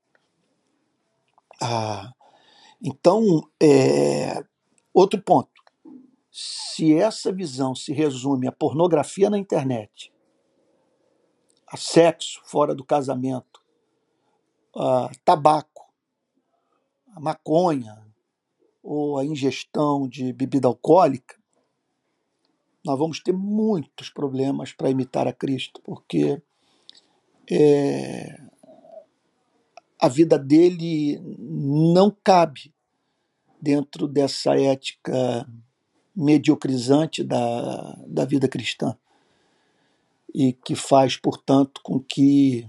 Ah, 1.61 2.13
então, 2.83 3.43
é, 3.61 4.43
outro 4.95 5.21
ponto 5.21 5.61
se 6.31 6.95
essa 6.95 7.33
visão 7.33 7.75
se 7.75 7.93
resume 7.93 8.47
a 8.47 8.53
pornografia 8.53 9.29
na 9.29 9.39
internet, 9.39 10.13
a 11.67 11.77
sexo 11.77 12.41
fora 12.45 12.75
do 12.75 12.85
casamento, 12.85 13.61
a 14.75 15.11
tabaco, 15.25 15.93
a 17.15 17.21
maconha 17.21 18.07
ou 18.83 19.19
a 19.19 19.25
ingestão 19.25 20.09
de 20.09 20.33
bebida 20.33 20.69
alcoólica, 20.69 21.39
nós 22.85 22.99
vamos 22.99 23.21
ter 23.21 23.33
muitos 23.33 24.09
problemas 24.09 24.73
para 24.73 24.89
imitar 24.89 25.29
a 25.29 25.33
Cristo, 25.33 25.83
porque 25.83 26.41
é, 27.51 28.41
a 30.01 30.09
vida 30.09 30.39
dele 30.39 31.21
não 31.39 32.15
cabe 32.25 32.73
dentro 33.61 34.09
dessa 34.09 34.59
ética 34.59 35.47
mediocrizante 36.17 37.23
da, 37.23 37.99
da 38.07 38.25
vida 38.25 38.49
cristã 38.49 38.97
e 40.35 40.53
que 40.53 40.75
faz, 40.75 41.17
portanto, 41.17 41.81
com 41.83 42.01
que 42.01 42.67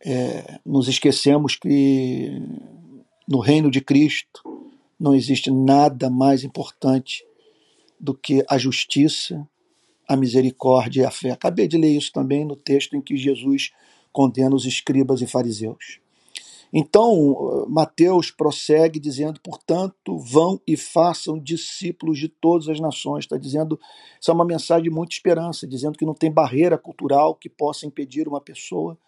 é, 0.00 0.58
nos 0.64 0.88
esquecemos 0.88 1.54
que 1.54 2.40
no 3.26 3.40
reino 3.40 3.70
de 3.70 3.80
Cristo 3.80 4.42
não 4.98 5.14
existe 5.14 5.50
nada 5.50 6.10
mais 6.10 6.42
importante 6.42 7.24
do 8.00 8.14
que 8.14 8.44
a 8.48 8.58
justiça, 8.58 9.46
a 10.08 10.16
misericórdia 10.16 11.02
e 11.02 11.04
a 11.04 11.10
fé. 11.10 11.30
Acabei 11.30 11.68
de 11.68 11.76
ler 11.76 11.96
isso 11.96 12.12
também 12.12 12.44
no 12.44 12.56
texto 12.56 12.96
em 12.96 13.00
que 13.00 13.16
Jesus 13.16 13.70
condena 14.18 14.56
os 14.56 14.64
escribas 14.64 15.22
e 15.22 15.28
fariseus. 15.28 16.00
Então, 16.72 17.64
Mateus 17.68 18.32
prossegue 18.32 18.98
dizendo, 18.98 19.40
portanto, 19.40 20.18
vão 20.18 20.60
e 20.66 20.76
façam 20.76 21.38
discípulos 21.38 22.18
de 22.18 22.28
todas 22.28 22.68
as 22.68 22.80
nações. 22.80 23.26
Está 23.26 23.38
dizendo, 23.38 23.78
isso 24.20 24.28
é 24.28 24.34
uma 24.34 24.44
mensagem 24.44 24.82
de 24.82 24.90
muita 24.90 25.14
esperança, 25.14 25.68
dizendo 25.68 25.96
que 25.96 26.04
não 26.04 26.14
tem 26.14 26.32
barreira 26.32 26.76
cultural 26.76 27.32
que 27.32 27.48
possa 27.48 27.86
impedir 27.86 28.26
uma 28.26 28.40
pessoa 28.40 28.98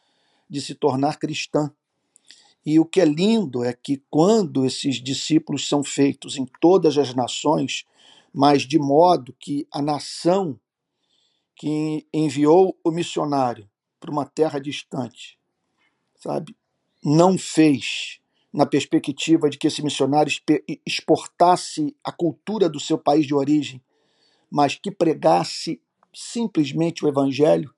de 0.49 0.61
se 0.61 0.77
tornar 0.77 1.19
cristã. 1.19 1.73
E 2.65 2.79
o 2.79 2.85
que 2.85 3.01
é 3.01 3.05
lindo 3.05 3.65
é 3.65 3.73
que 3.73 4.01
quando 4.09 4.65
esses 4.65 5.03
discípulos 5.03 5.69
são 5.69 5.83
feitos 5.83 6.39
em 6.39 6.47
todas 6.61 6.97
as 6.97 7.17
nações, 7.17 7.85
mas 8.33 8.63
de 8.63 8.79
modo 8.79 9.35
que 9.41 9.67
a 9.73 9.83
nação 9.83 10.57
que 11.57 12.07
enviou 12.15 12.79
o 12.85 12.93
missionário 12.93 13.69
para 14.01 14.11
uma 14.11 14.25
terra 14.25 14.59
distante, 14.59 15.39
sabe, 16.17 16.57
não 17.05 17.39
fez 17.39 18.19
na 18.53 18.67
perspectiva 18.67 19.49
de 19.49 19.57
que 19.57 19.69
esse 19.69 19.83
missionário 19.83 20.33
exportasse 20.85 21.95
a 22.03 22.11
cultura 22.11 22.69
do 22.69 22.81
seu 22.81 22.99
país 22.99 23.27
de 23.27 23.35
origem, 23.35 23.81
mas 24.51 24.75
que 24.75 24.91
pregasse 24.91 25.81
simplesmente 26.13 27.05
o 27.05 27.09
evangelho 27.09 27.73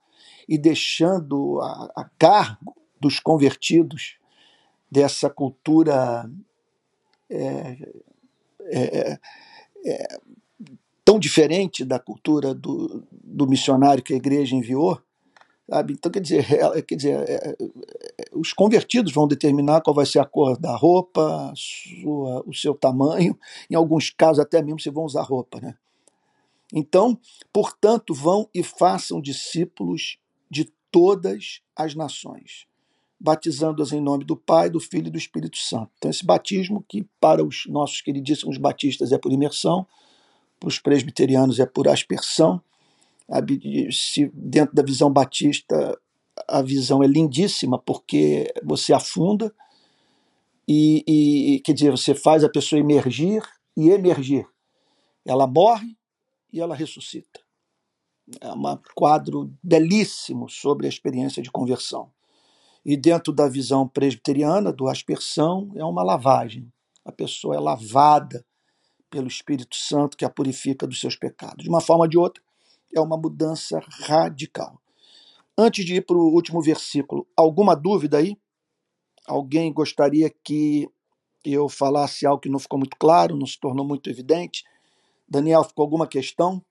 e 0.48 0.56
deixando 0.56 1.60
a, 1.60 1.92
a 1.96 2.10
cargo 2.18 2.74
dos 2.98 3.20
convertidos 3.20 4.16
dessa 4.90 5.28
cultura 5.28 6.30
é, 7.28 7.76
é, 8.70 9.18
é, 9.84 10.18
tão 11.04 11.18
diferente 11.18 11.84
da 11.84 11.98
cultura 11.98 12.54
do, 12.54 13.02
do 13.10 13.46
missionário 13.46 14.02
que 14.02 14.14
a 14.14 14.16
igreja 14.16 14.54
enviou, 14.54 15.00
Sabe? 15.72 15.94
Então, 15.94 16.12
quer 16.12 16.20
dizer, 16.20 16.52
é, 16.52 16.82
quer 16.82 16.96
dizer 16.96 17.18
é, 17.26 17.34
é, 17.34 17.56
os 18.34 18.52
convertidos 18.52 19.10
vão 19.10 19.26
determinar 19.26 19.80
qual 19.80 19.94
vai 19.94 20.04
ser 20.04 20.18
a 20.18 20.24
cor 20.26 20.58
da 20.58 20.76
roupa, 20.76 21.50
sua, 21.56 22.44
o 22.46 22.52
seu 22.52 22.74
tamanho, 22.74 23.38
em 23.70 23.74
alguns 23.74 24.10
casos 24.10 24.38
até 24.38 24.60
mesmo 24.60 24.78
se 24.78 24.90
vão 24.90 25.04
usar 25.04 25.22
roupa. 25.22 25.58
Né? 25.62 25.74
Então, 26.74 27.18
portanto, 27.50 28.12
vão 28.12 28.50
e 28.54 28.62
façam 28.62 29.18
discípulos 29.18 30.18
de 30.50 30.70
todas 30.90 31.62
as 31.74 31.94
nações, 31.94 32.66
batizando-as 33.18 33.92
em 33.92 34.00
nome 34.00 34.24
do 34.24 34.36
Pai, 34.36 34.68
do 34.68 34.78
Filho 34.78 35.06
e 35.06 35.10
do 35.10 35.16
Espírito 35.16 35.56
Santo. 35.56 35.90
Então, 35.96 36.10
esse 36.10 36.26
batismo, 36.26 36.84
que 36.86 37.08
para 37.18 37.42
os 37.42 37.64
nossos 37.66 38.02
queridíssimos 38.02 38.58
batistas 38.58 39.10
é 39.10 39.16
por 39.16 39.32
imersão, 39.32 39.86
para 40.60 40.68
os 40.68 40.78
presbiterianos 40.78 41.58
é 41.58 41.64
por 41.64 41.88
aspersão. 41.88 42.60
Se 43.90 44.30
dentro 44.34 44.74
da 44.74 44.82
visão 44.82 45.10
batista 45.12 45.98
a 46.48 46.62
visão 46.62 47.02
é 47.02 47.06
lindíssima 47.06 47.78
porque 47.78 48.52
você 48.62 48.92
afunda 48.92 49.54
e, 50.66 51.04
e 51.06 51.60
quer 51.60 51.72
dizer 51.72 51.90
você 51.90 52.14
faz 52.14 52.44
a 52.44 52.48
pessoa 52.48 52.80
emergir 52.80 53.42
e 53.76 53.90
emergir. 53.90 54.46
Ela 55.24 55.46
morre 55.46 55.96
e 56.52 56.60
ela 56.60 56.74
ressuscita. 56.74 57.40
É 58.40 58.52
um 58.52 58.78
quadro 58.94 59.52
belíssimo 59.62 60.48
sobre 60.48 60.86
a 60.86 60.88
experiência 60.88 61.42
de 61.42 61.50
conversão. 61.50 62.10
E 62.84 62.96
dentro 62.96 63.32
da 63.32 63.48
visão 63.48 63.86
presbiteriana, 63.86 64.72
do 64.72 64.88
aspersão, 64.88 65.70
é 65.76 65.84
uma 65.84 66.02
lavagem. 66.02 66.72
A 67.04 67.12
pessoa 67.12 67.56
é 67.56 67.60
lavada 67.60 68.44
pelo 69.10 69.28
Espírito 69.28 69.76
Santo 69.76 70.16
que 70.16 70.24
a 70.24 70.30
purifica 70.30 70.86
dos 70.86 71.00
seus 71.00 71.16
pecados. 71.16 71.62
De 71.62 71.68
uma 71.68 71.80
forma 71.80 72.04
ou 72.04 72.08
de 72.08 72.18
outra, 72.18 72.42
é 72.94 73.00
uma 73.00 73.16
mudança 73.16 73.80
radical. 74.06 74.80
Antes 75.56 75.84
de 75.84 75.96
ir 75.96 76.06
para 76.06 76.16
o 76.16 76.32
último 76.32 76.62
versículo, 76.62 77.26
alguma 77.36 77.74
dúvida 77.74 78.18
aí? 78.18 78.36
Alguém 79.26 79.72
gostaria 79.72 80.30
que 80.30 80.88
eu 81.44 81.68
falasse 81.68 82.26
algo 82.26 82.40
que 82.40 82.48
não 82.48 82.58
ficou 82.58 82.78
muito 82.78 82.96
claro, 82.96 83.36
não 83.36 83.46
se 83.46 83.58
tornou 83.58 83.86
muito 83.86 84.08
evidente? 84.08 84.64
Daniel, 85.28 85.64
ficou 85.64 85.82
alguma 85.82 86.06
questão? 86.06 86.62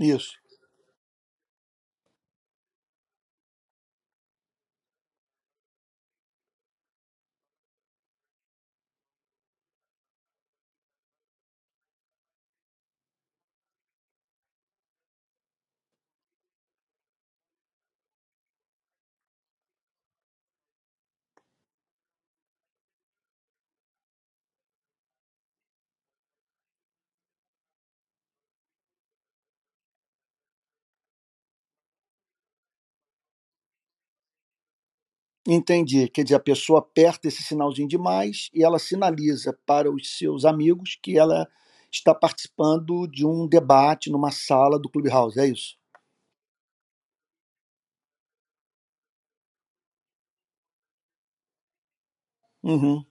Isso. 0.00 0.32
Entendi. 35.48 36.08
Quer 36.10 36.24
dizer, 36.24 36.34
a 36.36 36.40
pessoa 36.40 36.80
aperta 36.80 37.26
esse 37.26 37.42
sinalzinho 37.42 37.88
demais 37.88 38.50
e 38.54 38.62
ela 38.62 38.78
sinaliza 38.78 39.58
para 39.66 39.90
os 39.90 40.16
seus 40.18 40.44
amigos 40.44 40.98
que 41.02 41.18
ela 41.18 41.48
está 41.90 42.14
participando 42.14 43.06
de 43.08 43.26
um 43.26 43.48
debate 43.48 44.10
numa 44.10 44.30
sala 44.30 44.78
do 44.78 44.90
Clubhouse, 44.90 45.40
é 45.40 45.46
isso? 45.46 45.76
Uhum. 52.62 53.04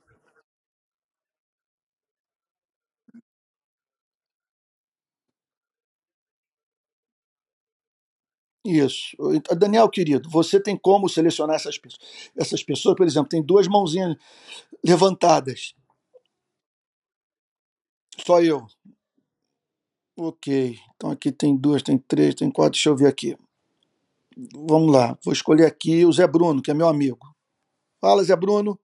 Isso. 8.68 9.16
Daniel, 9.58 9.90
querido, 9.90 10.30
você 10.30 10.60
tem 10.62 10.76
como 10.76 11.08
selecionar 11.08 11.56
essas, 11.56 11.80
essas 12.36 12.62
pessoas? 12.62 12.98
Por 12.98 13.06
exemplo, 13.06 13.30
tem 13.30 13.42
duas 13.42 13.66
mãozinhas 13.66 14.18
levantadas. 14.86 15.74
Só 18.26 18.42
eu. 18.42 18.68
Ok. 20.18 20.78
Então 20.96 21.12
aqui 21.12 21.32
tem 21.32 21.56
duas, 21.56 21.82
tem 21.82 21.98
três, 21.98 22.36
tem 22.36 22.52
quatro. 22.52 22.74
Deixa 22.74 22.90
eu 22.90 22.98
ver 22.98 23.08
aqui. 23.08 23.38
Vamos 24.54 24.92
lá. 24.92 25.18
Vou 25.24 25.34
escolher 25.34 25.66
aqui 25.66 26.04
o 26.06 26.12
Zé 26.12 26.28
Bruno, 26.28 26.62
que 26.62 26.72
é 26.72 26.74
meu 26.74 26.90
amigo. 26.90 27.34
Fala, 28.02 28.24
Zé 28.24 28.36
Bruno. 28.36 28.78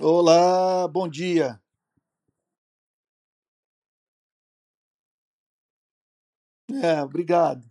Olá, 0.00 0.88
bom 0.88 1.08
dia. 1.08 1.60
É, 6.70 7.02
obrigado. 7.02 7.68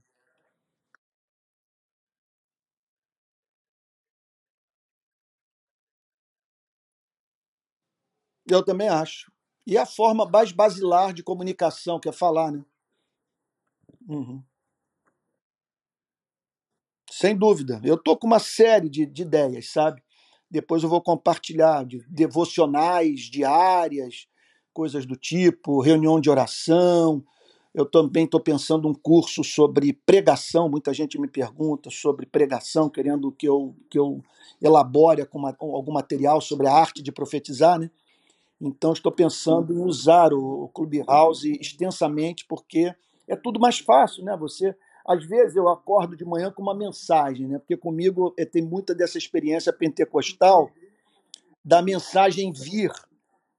Eu 8.50 8.64
também 8.64 8.90
acho. 8.90 9.32
E 9.66 9.78
a 9.78 9.86
forma 9.86 10.26
mais 10.26 10.52
basilar 10.52 11.14
de 11.14 11.22
comunicação, 11.22 12.00
que 12.00 12.10
é 12.10 12.12
falar, 12.12 12.52
né? 12.52 12.64
Uhum. 14.08 14.44
Sem 17.10 17.36
dúvida. 17.38 17.82
Eu 17.84 17.98
tô 17.98 18.16
com 18.18 18.28
uma 18.28 18.40
série 18.40 18.90
de, 18.90 19.06
de 19.06 19.22
ideias, 19.22 19.70
sabe? 19.72 20.02
Depois 20.50 20.84
eu 20.84 20.90
vou 20.90 21.02
compartilhar 21.02 21.86
de 21.86 22.00
devocionais 22.10 23.22
diárias, 23.22 24.28
coisas 24.74 25.06
do 25.06 25.16
tipo, 25.16 25.82
reunião 25.82 26.20
de 26.20 26.30
oração. 26.30 27.24
Eu 27.78 27.86
também 27.86 28.26
estou 28.26 28.40
pensando 28.40 28.88
um 28.88 28.94
curso 28.96 29.44
sobre 29.44 29.94
pregação. 29.94 30.68
Muita 30.68 30.92
gente 30.96 31.22
me 31.22 31.28
pergunta 31.28 31.92
sobre 31.92 32.26
pregação, 32.26 32.90
querendo 32.90 33.32
que 33.32 33.48
eu, 33.48 33.76
que 33.88 34.00
eu 34.00 34.20
elabore 34.60 35.28
algum 35.60 35.92
material 35.92 36.42
sobre 36.42 36.66
a 36.66 36.74
arte 36.74 37.04
de 37.04 37.12
profetizar, 37.12 37.78
né? 37.78 37.92
Então, 38.60 38.94
estou 38.94 39.12
pensando 39.12 39.72
em 39.72 39.78
usar 39.78 40.34
o 40.34 40.68
Clubhouse 40.74 41.56
extensamente, 41.62 42.48
porque 42.50 42.96
é 43.28 43.36
tudo 43.36 43.60
mais 43.60 43.78
fácil, 43.78 44.24
né? 44.24 44.36
Você, 44.38 44.76
às 45.06 45.24
vezes, 45.24 45.56
eu 45.56 45.70
acordo 45.70 46.18
de 46.18 46.26
manhã 46.26 46.52
com 46.52 46.64
uma 46.64 46.74
mensagem, 46.74 47.48
né? 47.48 47.60
Porque 47.60 47.78
comigo 47.78 48.34
é, 48.40 48.44
tem 48.44 48.64
muita 48.64 48.96
dessa 48.96 49.20
experiência 49.20 49.72
pentecostal 49.72 50.72
da 51.64 51.84
mensagem 51.84 52.52
vir 52.52 52.92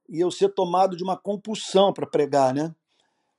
e 0.09 0.19
eu 0.19 0.29
ser 0.29 0.49
tomado 0.49 0.97
de 0.97 1.05
uma 1.05 1.15
compulsão 1.15 1.93
para 1.93 2.05
pregar, 2.05 2.53
né? 2.53 2.75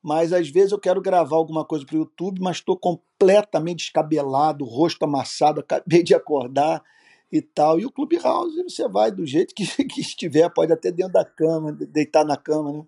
Mas 0.02 0.32
às 0.32 0.48
vezes 0.48 0.72
eu 0.72 0.78
quero 0.78 1.00
gravar 1.00 1.36
alguma 1.36 1.64
coisa 1.64 1.84
para 1.84 1.96
o 1.96 2.00
YouTube, 2.00 2.40
mas 2.40 2.56
estou 2.56 2.76
completamente 2.76 3.78
descabelado, 3.78 4.64
rosto 4.64 5.04
amassado, 5.04 5.60
acabei 5.62 6.02
de 6.02 6.14
acordar 6.14 6.82
e 7.30 7.42
tal. 7.42 7.78
E 7.78 7.86
o 7.86 7.90
Clubhouse 7.90 8.62
você 8.64 8.88
vai 8.88 9.10
do 9.10 9.26
jeito 9.26 9.54
que, 9.54 9.66
que 9.84 10.00
estiver, 10.00 10.48
pode 10.50 10.72
até 10.72 10.90
dentro 10.90 11.12
da 11.12 11.24
cama, 11.24 11.72
deitar 11.72 12.24
na 12.24 12.36
cama, 12.36 12.72
né? 12.72 12.84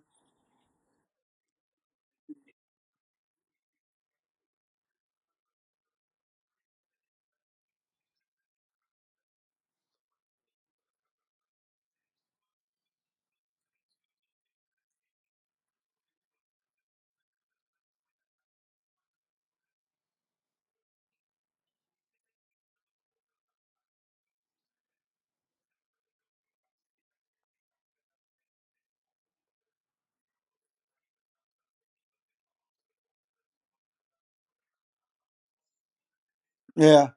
Yeah. 36.83 37.13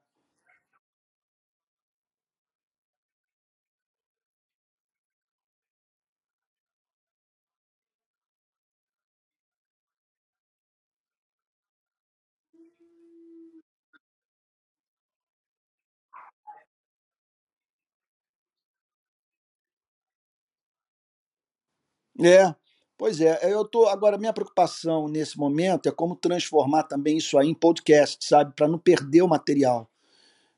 Yeah. 22.15 22.53
Pois 22.97 23.19
é, 23.21 23.39
eu 23.43 23.65
tô 23.65 23.87
agora 23.87 24.17
minha 24.17 24.33
preocupação 24.33 25.07
nesse 25.07 25.37
momento 25.37 25.87
é 25.87 25.91
como 25.91 26.15
transformar 26.15 26.83
também 26.83 27.17
isso 27.17 27.37
aí 27.37 27.49
em 27.49 27.53
podcast, 27.53 28.25
sabe, 28.25 28.53
para 28.55 28.67
não 28.67 28.77
perder 28.77 29.21
o 29.21 29.27
material. 29.27 29.89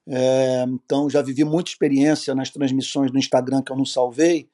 É, 0.07 0.63
então 0.67 1.09
já 1.09 1.21
vivi 1.21 1.43
muita 1.43 1.69
experiência 1.69 2.33
nas 2.33 2.49
transmissões 2.49 3.11
do 3.11 3.17
Instagram 3.17 3.61
que 3.61 3.71
eu 3.71 3.77
não 3.77 3.85
salvei, 3.85 4.49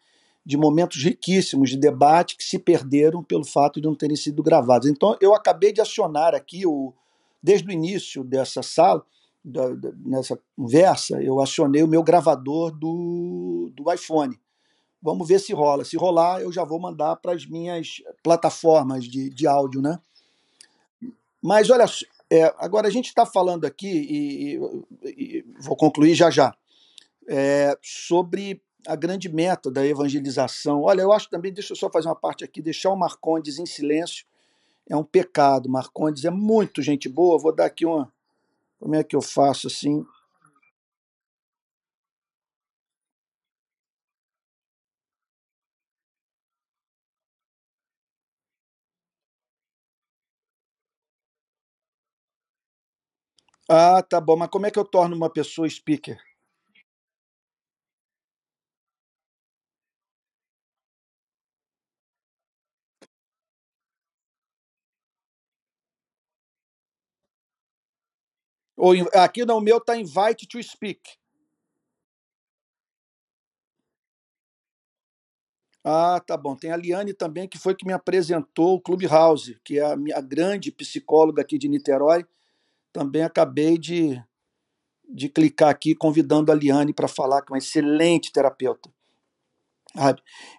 de 0.46 0.58
momentos 0.58 1.02
riquíssimos 1.04 1.70
de 1.70 1.78
debate 1.78 2.36
que 2.36 2.44
se 2.44 2.60
perderam 2.60 3.24
pelo 3.24 3.46
fato 3.46 3.80
de 3.80 3.88
não 3.88 3.96
terem 3.96 4.16
sido 4.16 4.42
gravados. 4.44 4.90
Então 4.90 5.16
eu 5.22 5.34
acabei 5.34 5.72
de 5.72 5.82
acionar 5.82 6.34
aqui 6.34 6.66
o 6.66 6.94
desde 7.42 7.68
o 7.68 7.72
início 7.72 8.24
dessa 8.24 8.64
sala, 8.64 9.06
da, 9.44 9.74
da, 9.74 9.92
nessa 10.06 10.40
conversa, 10.56 11.22
eu 11.22 11.42
acionei 11.42 11.84
o 11.84 11.88
meu 11.88 12.02
gravador 12.02 12.72
do, 12.72 13.70
do 13.76 13.92
iPhone. 13.92 14.40
Vamos 15.04 15.28
ver 15.28 15.40
se 15.40 15.54
rola. 15.54 15.84
Se 15.84 15.98
rolar, 15.98 16.42
eu 16.42 16.52
já 16.52 16.64
vou 16.64 16.80
mandar 16.80 17.18
para 17.18 17.34
as 17.34 17.46
minhas 17.46 18.02
plataformas 18.24 19.04
de, 19.04 19.30
de 19.30 19.46
áudio, 19.46 19.82
né? 19.82 20.00
Mas 21.42 21.70
olha, 21.70 21.86
é, 22.30 22.44
agora 22.58 22.88
a 22.88 22.92
gente 22.92 23.08
está 23.08 23.26
falando 23.26 23.66
aqui, 23.66 23.90
e, 23.90 24.56
e, 24.56 25.10
e, 25.10 25.46
vou 25.60 25.76
concluir 25.76 26.16
já 26.16 26.32
já, 26.32 26.56
é, 27.28 27.78
sobre 27.82 28.62
a 28.88 28.96
grande 28.96 29.28
meta 29.28 29.70
da 29.70 29.86
evangelização. 29.86 30.84
Olha, 30.84 31.02
eu 31.02 31.12
acho 31.12 31.30
também, 31.30 31.54
deixa 31.54 31.74
eu 31.74 31.78
só 31.78 31.90
fazer 31.90 32.08
uma 32.08 32.16
parte 32.16 32.46
aqui, 32.46 32.62
deixar 32.62 32.90
o 32.90 32.96
Marcondes 32.96 33.60
em 33.60 33.66
silêncio 33.66 34.26
é 34.90 34.96
um 34.96 35.04
pecado. 35.04 35.70
Marcondes 35.70 36.26
é 36.26 36.30
muito 36.30 36.82
gente 36.82 37.08
boa. 37.08 37.40
Vou 37.40 37.54
dar 37.54 37.66
aqui 37.66 37.86
uma. 37.86 38.12
Como 38.80 38.96
é 38.96 39.04
que 39.04 39.16
eu 39.16 39.22
faço 39.22 39.68
assim? 39.68 40.06
Ah, 53.70 54.02
tá 54.04 54.22
bom, 54.22 54.38
mas 54.38 54.50
como 54.50 54.66
é 54.68 54.72
que 54.72 54.80
eu 54.80 54.86
torno 54.86 55.16
uma 55.16 55.30
pessoa 55.30 55.70
speaker? 55.70 56.18
Ou 68.78 68.94
aqui 69.16 69.46
no 69.46 69.62
meu 69.62 69.80
tá 69.82 69.96
invite 69.98 70.48
to 70.48 70.62
speak. 70.64 71.02
Ah, 75.84 76.20
tá 76.26 76.38
bom. 76.38 76.56
Tem 76.56 76.72
a 76.72 76.78
Liane 76.78 77.14
também, 77.14 77.48
que 77.48 77.58
foi 77.60 77.76
que 77.76 77.86
me 77.86 77.94
apresentou 77.94 78.76
o 78.76 78.82
Clubhouse, 78.82 79.60
que 79.66 79.80
é 79.80 79.86
a 79.86 79.98
minha 79.98 80.22
grande 80.22 80.72
psicóloga 80.72 81.42
aqui 81.42 81.58
de 81.58 81.68
Niterói. 81.68 82.26
Também 82.94 83.24
acabei 83.24 83.78
de, 83.78 84.24
de 85.10 85.28
clicar 85.28 85.70
aqui 85.70 85.96
convidando 85.96 86.52
a 86.52 86.56
Liane 86.56 86.94
para 86.94 87.08
falar, 87.08 87.42
que 87.42 87.52
é 87.52 87.54
uma 87.54 87.58
excelente 87.58 88.32
terapeuta. 88.32 88.90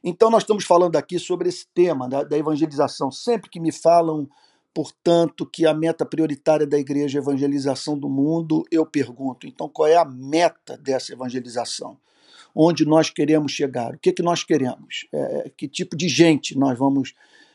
Então, 0.02 0.30
nós 0.30 0.42
estamos 0.42 0.64
falando 0.64 0.96
aqui 0.96 1.18
sobre 1.18 1.48
esse 1.48 1.66
tema 1.74 2.08
da, 2.08 2.22
da 2.22 2.38
evangelização. 2.38 3.10
Sempre 3.10 3.50
que 3.50 3.58
me 3.58 3.72
falam, 3.72 4.28
portanto, 4.72 5.46
que 5.46 5.66
a 5.66 5.74
meta 5.74 6.04
prioritária 6.04 6.66
da 6.66 6.78
igreja 6.78 7.18
é 7.18 7.20
a 7.20 7.22
evangelização 7.22 7.98
do 7.98 8.08
mundo, 8.08 8.64
eu 8.70 8.84
pergunto: 8.84 9.46
então, 9.46 9.68
qual 9.68 9.88
é 9.88 9.96
a 9.96 10.04
meta 10.04 10.76
dessa 10.76 11.12
evangelização? 11.12 11.96
Onde 12.54 12.84
nós 12.84 13.10
queremos 13.10 13.50
chegar? 13.50 13.94
O 13.94 13.98
que, 13.98 14.12
que 14.12 14.22
nós 14.22 14.44
queremos? 14.44 15.06
É, 15.12 15.50
que 15.56 15.66
tipo 15.66 15.96
de 15.96 16.08
gente 16.08 16.56
nós 16.56 16.78
vamos 16.78 17.14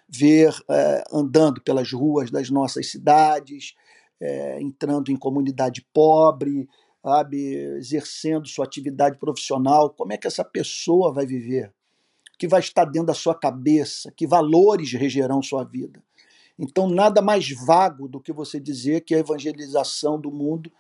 ver 0.10 0.54
é, 0.70 1.04
andando 1.13 1.62
pelas 1.62 1.94
ruas 1.94 2.30
das 2.30 2.50
nossas 2.50 2.92
cidades, 2.92 3.76
é, 4.20 4.62
entrando 4.62 5.12
em 5.12 5.18
comunidade 5.18 5.86
pobre, 5.94 6.68
sabe, 7.04 7.56
exercendo 7.78 8.48
sua 8.48 8.66
atividade 8.66 9.18
profissional? 9.18 9.90
Como 9.90 10.14
é 10.14 10.18
que 10.18 10.28
essa 10.28 10.44
pessoa 10.44 11.14
vai 11.14 11.26
viver? 11.26 11.74
que 12.40 12.48
vai 12.48 12.62
estar 12.62 12.86
dentro 12.86 13.08
da 13.08 13.14
sua 13.14 13.36
cabeça, 13.36 14.14
que 14.16 14.26
valores 14.26 14.94
regerão 14.94 15.44
sua 15.44 15.66
vida. 15.66 16.02
Então, 16.58 16.90
nada 16.90 17.22
mais 17.22 17.50
vago 17.52 18.08
do 18.08 18.20
que 18.20 18.32
você 18.32 18.60
dizer 18.60 19.02
que 19.02 19.14
a 19.14 19.20
evangelização 19.20 20.20
do 20.20 20.32
mundo 20.32 20.72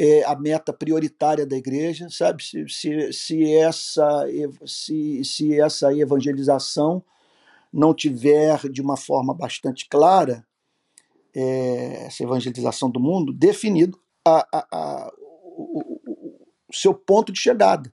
é 0.00 0.24
a 0.24 0.34
meta 0.34 0.72
prioritária 0.72 1.46
da 1.46 1.56
igreja, 1.56 2.08
sabe? 2.10 2.42
Se, 2.42 2.66
se, 2.68 3.12
se, 3.12 3.54
essa, 3.54 4.24
se, 4.66 5.22
se 5.24 5.60
essa 5.60 5.94
evangelização 5.94 7.02
não 7.70 7.92
tiver 7.92 8.58
de 8.70 8.80
uma 8.80 8.96
forma 8.96 9.34
bastante 9.34 9.86
clara, 9.88 10.46
é, 11.34 12.06
essa 12.06 12.22
evangelização 12.22 12.90
do 12.90 13.00
mundo, 13.00 13.32
definido 13.32 13.98
a, 14.26 14.46
a, 14.52 14.66
a, 14.72 15.12
o, 15.56 16.00
o, 16.06 16.46
seu 16.72 16.94
ponto 16.94 17.32
de 17.32 17.38
chegada 17.40 17.92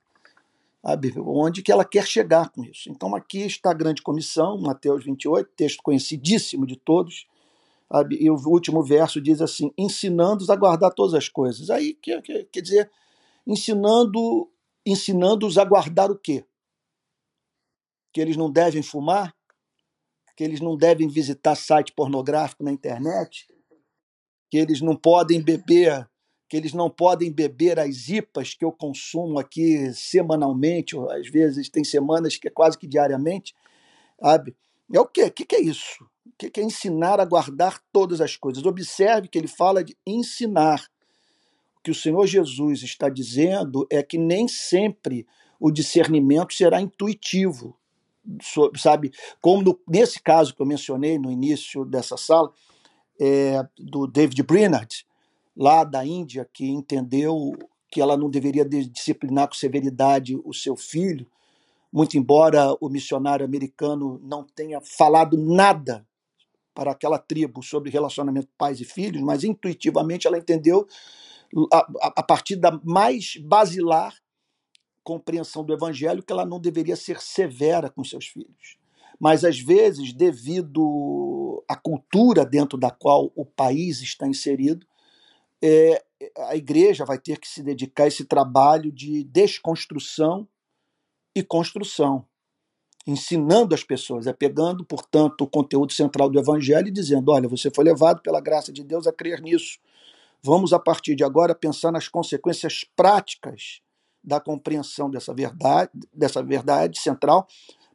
sabe? 0.85 1.13
onde 1.17 1.63
que 1.63 1.71
ela 1.71 1.83
quer 1.83 2.05
chegar 2.05 2.49
com 2.49 2.63
isso. 2.63 2.89
Então 2.89 3.15
aqui 3.15 3.39
está 3.39 3.71
a 3.71 3.73
grande 3.73 4.01
comissão, 4.01 4.59
Mateus 4.59 5.03
28, 5.03 5.49
texto 5.55 5.81
conhecidíssimo 5.81 6.65
de 6.65 6.75
todos, 6.75 7.25
sabe? 7.91 8.17
e 8.21 8.29
o 8.29 8.35
último 8.47 8.83
verso 8.83 9.19
diz 9.19 9.41
assim, 9.41 9.71
ensinando-os 9.77 10.49
a 10.49 10.55
guardar 10.55 10.93
todas 10.93 11.15
as 11.15 11.27
coisas. 11.27 11.69
Aí 11.69 11.95
quer, 11.95 12.21
quer 12.21 12.61
dizer, 12.61 12.91
ensinando 13.47 14.49
ensinando-os 14.85 15.57
a 15.57 15.65
guardar 15.65 16.11
o 16.11 16.17
quê? 16.17 16.45
Que 18.13 18.21
eles 18.21 18.37
não 18.37 18.51
devem 18.51 18.83
fumar? 18.83 19.34
Que 20.35 20.43
eles 20.43 20.59
não 20.59 20.75
devem 20.75 21.07
visitar 21.07 21.55
site 21.55 21.93
pornográfico 21.93 22.63
na 22.63 22.71
internet? 22.71 23.47
Que 24.49 24.57
eles 24.57 24.81
não 24.81 24.95
podem 24.95 25.41
beber 25.41 26.07
que 26.47 26.55
eles 26.55 26.73
não 26.73 26.89
podem 26.89 27.31
beber 27.31 27.79
as 27.79 28.07
IPAs 28.07 28.53
que 28.53 28.63
eu 28.63 28.71
consumo 28.71 29.39
aqui 29.39 29.91
semanalmente, 29.93 30.95
ou 30.95 31.09
às 31.09 31.27
vezes 31.27 31.69
tem 31.69 31.83
semanas 31.83 32.37
que 32.37 32.47
é 32.47 32.51
quase 32.51 32.77
que 32.77 32.87
diariamente, 32.87 33.53
sabe? 34.21 34.55
É 34.93 34.99
o 34.99 35.05
quê? 35.05 35.23
O 35.23 35.31
que 35.31 35.55
é 35.55 35.61
isso? 35.61 36.03
O 36.25 36.31
que 36.37 36.59
é 36.59 36.63
ensinar 36.63 37.19
a 37.19 37.25
guardar 37.25 37.81
todas 37.91 38.21
as 38.21 38.37
coisas? 38.37 38.63
Observe 38.63 39.27
que 39.27 39.37
ele 39.37 39.47
fala 39.47 39.83
de 39.83 39.97
ensinar. 40.05 40.87
O 41.77 41.81
que 41.81 41.91
o 41.91 41.95
Senhor 41.95 42.25
Jesus 42.27 42.83
está 42.83 43.09
dizendo 43.09 43.87
é 43.91 44.03
que 44.03 44.17
nem 44.17 44.47
sempre 44.47 45.25
o 45.59 45.71
discernimento 45.71 46.53
será 46.53 46.79
intuitivo, 46.79 47.77
sabe? 48.77 49.11
Como 49.41 49.63
no, 49.63 49.79
nesse 49.87 50.21
caso 50.21 50.55
que 50.55 50.61
eu 50.61 50.65
mencionei 50.65 51.17
no 51.17 51.31
início 51.31 51.85
dessa 51.85 52.17
sala, 52.17 52.51
é, 53.19 53.65
do 53.77 54.07
David 54.07 54.43
Brainerd, 54.43 55.05
lá 55.55 55.83
da 55.83 56.05
Índia 56.05 56.47
que 56.51 56.65
entendeu 56.67 57.53
que 57.89 58.01
ela 58.01 58.17
não 58.17 58.29
deveria 58.29 58.65
disciplinar 58.65 59.47
com 59.47 59.53
severidade 59.53 60.37
o 60.43 60.53
seu 60.53 60.75
filho, 60.75 61.25
muito 61.91 62.17
embora 62.17 62.75
o 62.81 62.89
missionário 62.89 63.45
americano 63.45 64.19
não 64.21 64.43
tenha 64.43 64.81
falado 64.81 65.37
nada 65.37 66.05
para 66.73 66.91
aquela 66.91 67.17
tribo 67.17 67.63
sobre 67.63 67.89
relacionamento 67.89 68.49
pais 68.57 68.81
e 68.81 68.85
filhos, 68.85 69.21
mas 69.21 69.45
intuitivamente 69.45 70.27
ela 70.27 70.37
entendeu 70.37 70.85
a, 71.71 71.87
a 72.17 72.23
partir 72.23 72.57
da 72.57 72.77
mais 72.83 73.37
basilar 73.37 74.13
compreensão 75.05 75.63
do 75.63 75.71
evangelho 75.71 76.23
que 76.23 76.33
ela 76.33 76.45
não 76.45 76.59
deveria 76.59 76.95
ser 76.95 77.21
severa 77.21 77.89
com 77.89 78.03
seus 78.03 78.25
filhos. 78.25 78.77
Mas 79.19 79.45
às 79.45 79.59
vezes, 79.59 80.11
devido 80.11 81.63
à 81.69 81.75
cultura 81.75 82.43
dentro 82.43 82.77
da 82.77 82.89
qual 82.89 83.31
o 83.35 83.45
país 83.45 84.01
está 84.01 84.27
inserido, 84.27 84.85
é, 85.63 86.03
a 86.49 86.55
igreja 86.55 87.05
vai 87.05 87.17
ter 87.17 87.39
que 87.39 87.47
se 87.47 87.63
dedicar 87.63 88.05
a 88.05 88.07
esse 88.07 88.25
trabalho 88.25 88.91
de 88.91 89.23
desconstrução 89.23 90.47
e 91.33 91.43
construção, 91.43 92.25
ensinando 93.07 93.75
as 93.75 93.83
pessoas, 93.83 94.25
é 94.25 94.33
pegando, 94.33 94.83
portanto, 94.83 95.41
o 95.41 95.47
conteúdo 95.47 95.93
central 95.93 96.29
do 96.29 96.39
evangelho 96.39 96.87
e 96.87 96.91
dizendo: 96.91 97.31
olha, 97.31 97.47
você 97.47 97.69
foi 97.73 97.85
levado 97.85 98.21
pela 98.21 98.41
graça 98.41 98.73
de 98.73 98.83
Deus 98.83 99.07
a 99.07 99.13
crer 99.13 99.39
nisso. 99.39 99.79
Vamos, 100.43 100.73
a 100.73 100.79
partir 100.79 101.15
de 101.15 101.23
agora, 101.23 101.55
pensar 101.55 101.91
nas 101.91 102.07
consequências 102.07 102.85
práticas 102.95 103.81
da 104.25 104.39
compreensão 104.39 105.09
dessa 105.09 105.33
verdade, 105.33 105.91
dessa 106.11 106.41
verdade 106.41 106.99
central 106.99 107.47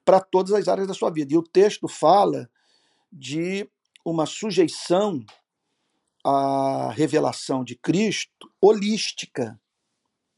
para 0.05 0.21
todas 0.21 0.53
as 0.53 0.69
áreas 0.69 0.87
da 0.87 0.95
sua 0.95 1.11
vida. 1.11 1.35
E 1.35 1.37
o 1.37 1.43
texto 1.43 1.89
fala 1.89 2.49
de 3.13 3.69
uma 4.05 4.25
sujeição 4.25 5.25
a 6.25 6.93
revelação 6.93 7.65
de 7.65 7.75
Cristo 7.75 8.53
holística 8.61 9.59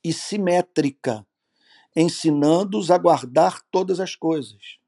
e 0.05 0.13
simétrica, 0.13 1.27
ensinando-os 1.95 2.91
a 2.91 2.99
guardar 2.99 3.61
todas 3.71 4.01
as 4.01 4.15
coisas. 4.15 4.79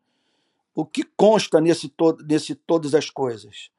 O 0.75 0.87
que 0.87 1.03
consta 1.03 1.61
nesse, 1.61 1.89
to 1.89 2.17
nesse 2.29 2.55
todas 2.55 2.95
as 2.95 3.11
coisas? 3.11 3.71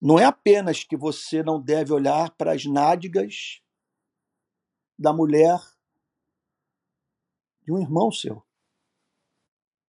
Não 0.00 0.18
é 0.18 0.24
apenas 0.24 0.84
que 0.84 0.96
você 0.96 1.42
não 1.42 1.60
deve 1.60 1.92
olhar 1.92 2.30
para 2.30 2.52
as 2.52 2.64
nádegas 2.64 3.60
da 4.98 5.12
mulher 5.12 5.60
de 7.66 7.72
um 7.72 7.78
irmão 7.78 8.12
seu. 8.12 8.42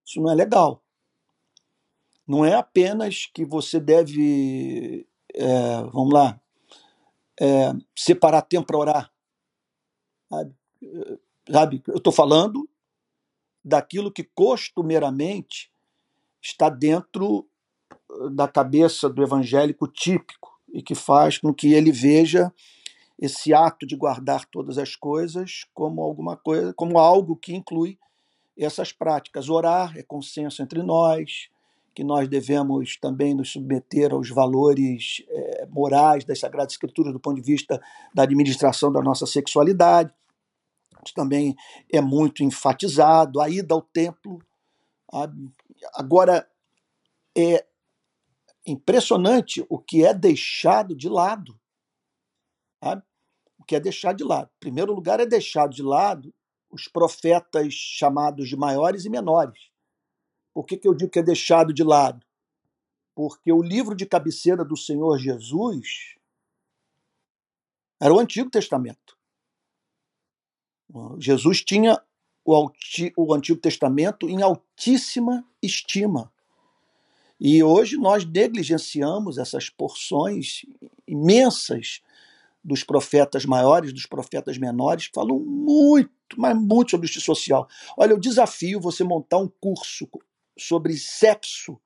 Isso 0.05 0.19
não 0.19 0.31
é 0.31 0.35
legal. 0.35 0.83
não 2.27 2.43
é 2.43 2.55
apenas 2.55 3.25
que 3.27 3.45
você 3.45 3.79
deve, 3.79 5.07
é, 5.33 5.81
vamos 5.93 6.11
lá, 6.11 6.41
é, 7.39 7.71
separar 7.95 8.41
tempo 8.41 8.67
para 8.67 8.77
orar. 8.77 9.13
Sabe? 10.29 10.55
sabe? 11.49 11.83
Eu 11.87 11.97
estou 11.97 12.11
falando 12.11 12.67
daquilo 13.63 14.11
que 14.11 14.23
costumeiramente 14.23 15.71
está 16.41 16.69
dentro 16.69 17.49
da 18.31 18.47
cabeça 18.47 19.09
do 19.09 19.23
evangélico 19.23 19.87
típico 19.87 20.59
e 20.69 20.81
que 20.81 20.95
faz 20.95 21.37
com 21.37 21.53
que 21.53 21.73
ele 21.73 21.91
veja 21.91 22.53
esse 23.19 23.53
ato 23.53 23.85
de 23.85 23.95
guardar 23.95 24.45
todas 24.45 24.77
as 24.77 24.95
coisas 24.95 25.65
como 25.73 26.01
alguma 26.01 26.37
coisa, 26.37 26.73
como 26.73 26.99
algo 26.99 27.35
que 27.35 27.55
inclui 27.55 27.97
essas 28.57 28.91
práticas. 28.91 29.49
Orar 29.49 29.97
é 29.97 30.03
consenso 30.03 30.61
entre 30.61 30.83
nós, 30.83 31.49
que 31.95 32.03
nós 32.03 32.27
devemos 32.27 32.95
também 32.97 33.33
nos 33.33 33.51
submeter 33.51 34.13
aos 34.13 34.29
valores 34.29 35.23
é, 35.29 35.65
morais 35.65 36.23
das 36.23 36.39
Sagradas 36.39 36.73
Escrituras 36.73 37.11
do 37.11 37.19
ponto 37.19 37.37
de 37.37 37.41
vista 37.41 37.81
da 38.13 38.23
administração 38.23 38.91
da 38.91 39.01
nossa 39.01 39.25
sexualidade. 39.25 40.13
Isso 41.03 41.15
também 41.15 41.55
é 41.91 42.01
muito 42.01 42.43
enfatizado. 42.43 43.41
A 43.41 43.49
ida 43.49 43.73
ao 43.73 43.81
templo. 43.81 44.39
Agora, 45.93 46.47
é 47.35 47.65
impressionante 48.65 49.65
o 49.69 49.79
que 49.79 50.05
é 50.05 50.13
deixado 50.13 50.95
de 50.95 51.07
lado. 51.07 51.57
Sabe? 52.83 53.06
Que 53.67 53.75
é 53.75 53.79
deixado 53.79 54.17
de 54.17 54.23
lado. 54.23 54.49
Em 54.55 54.59
primeiro 54.59 54.93
lugar, 54.93 55.19
é 55.19 55.25
deixado 55.25 55.73
de 55.73 55.83
lado 55.83 56.33
os 56.71 56.87
profetas 56.87 57.73
chamados 57.73 58.47
de 58.47 58.55
maiores 58.55 59.05
e 59.05 59.09
menores. 59.09 59.69
Por 60.53 60.65
que, 60.65 60.77
que 60.77 60.87
eu 60.87 60.93
digo 60.93 61.11
que 61.11 61.19
é 61.19 61.23
deixado 61.23 61.73
de 61.73 61.83
lado? 61.83 62.25
Porque 63.13 63.51
o 63.51 63.61
livro 63.61 63.95
de 63.95 64.05
cabeceira 64.05 64.63
do 64.63 64.77
Senhor 64.77 65.17
Jesus 65.17 66.15
era 67.99 68.13
o 68.13 68.19
Antigo 68.19 68.49
Testamento. 68.49 69.17
Jesus 71.19 71.63
tinha 71.63 72.01
o 72.45 73.33
Antigo 73.33 73.59
Testamento 73.59 74.29
em 74.29 74.41
altíssima 74.41 75.45
estima. 75.61 76.31
E 77.39 77.61
hoje 77.61 77.97
nós 77.97 78.25
negligenciamos 78.25 79.37
essas 79.37 79.69
porções 79.69 80.65
imensas 81.05 82.01
dos 82.67 82.83
profetas 82.83 83.45
maiores, 83.45 83.93
dos 83.93 84.05
profetas 84.05 84.57
menores, 84.57 85.09
falam 85.15 85.39
muito, 85.39 86.11
mas 86.35 86.53
muito 86.53 86.91
sobre 86.91 87.07
justiça 87.07 87.25
social. 87.27 87.65
Olha, 87.97 88.11
eu 88.11 88.19
desafio 88.19 88.81
você 88.81 89.05
montar 89.05 89.37
um 89.37 89.47
curso 89.47 90.05
sobre 90.59 90.97
sexo 90.97 91.79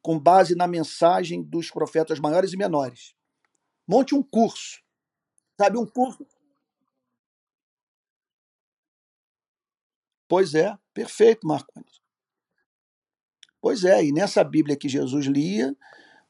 com 0.00 0.18
base 0.18 0.54
na 0.54 0.66
mensagem 0.66 1.42
dos 1.42 1.70
profetas 1.70 2.18
maiores 2.18 2.54
e 2.54 2.56
menores. 2.56 3.14
Monte 3.86 4.14
um 4.14 4.22
curso. 4.22 4.80
Sabe, 5.60 5.76
um 5.76 5.84
curso. 5.84 6.26
Pois 10.26 10.54
é, 10.54 10.74
perfeito, 10.94 11.46
Marcos. 11.46 12.00
Pois 13.60 13.84
é, 13.84 14.02
e 14.02 14.12
nessa 14.12 14.42
Bíblia 14.42 14.78
que 14.78 14.88
Jesus 14.88 15.26
lia, 15.26 15.76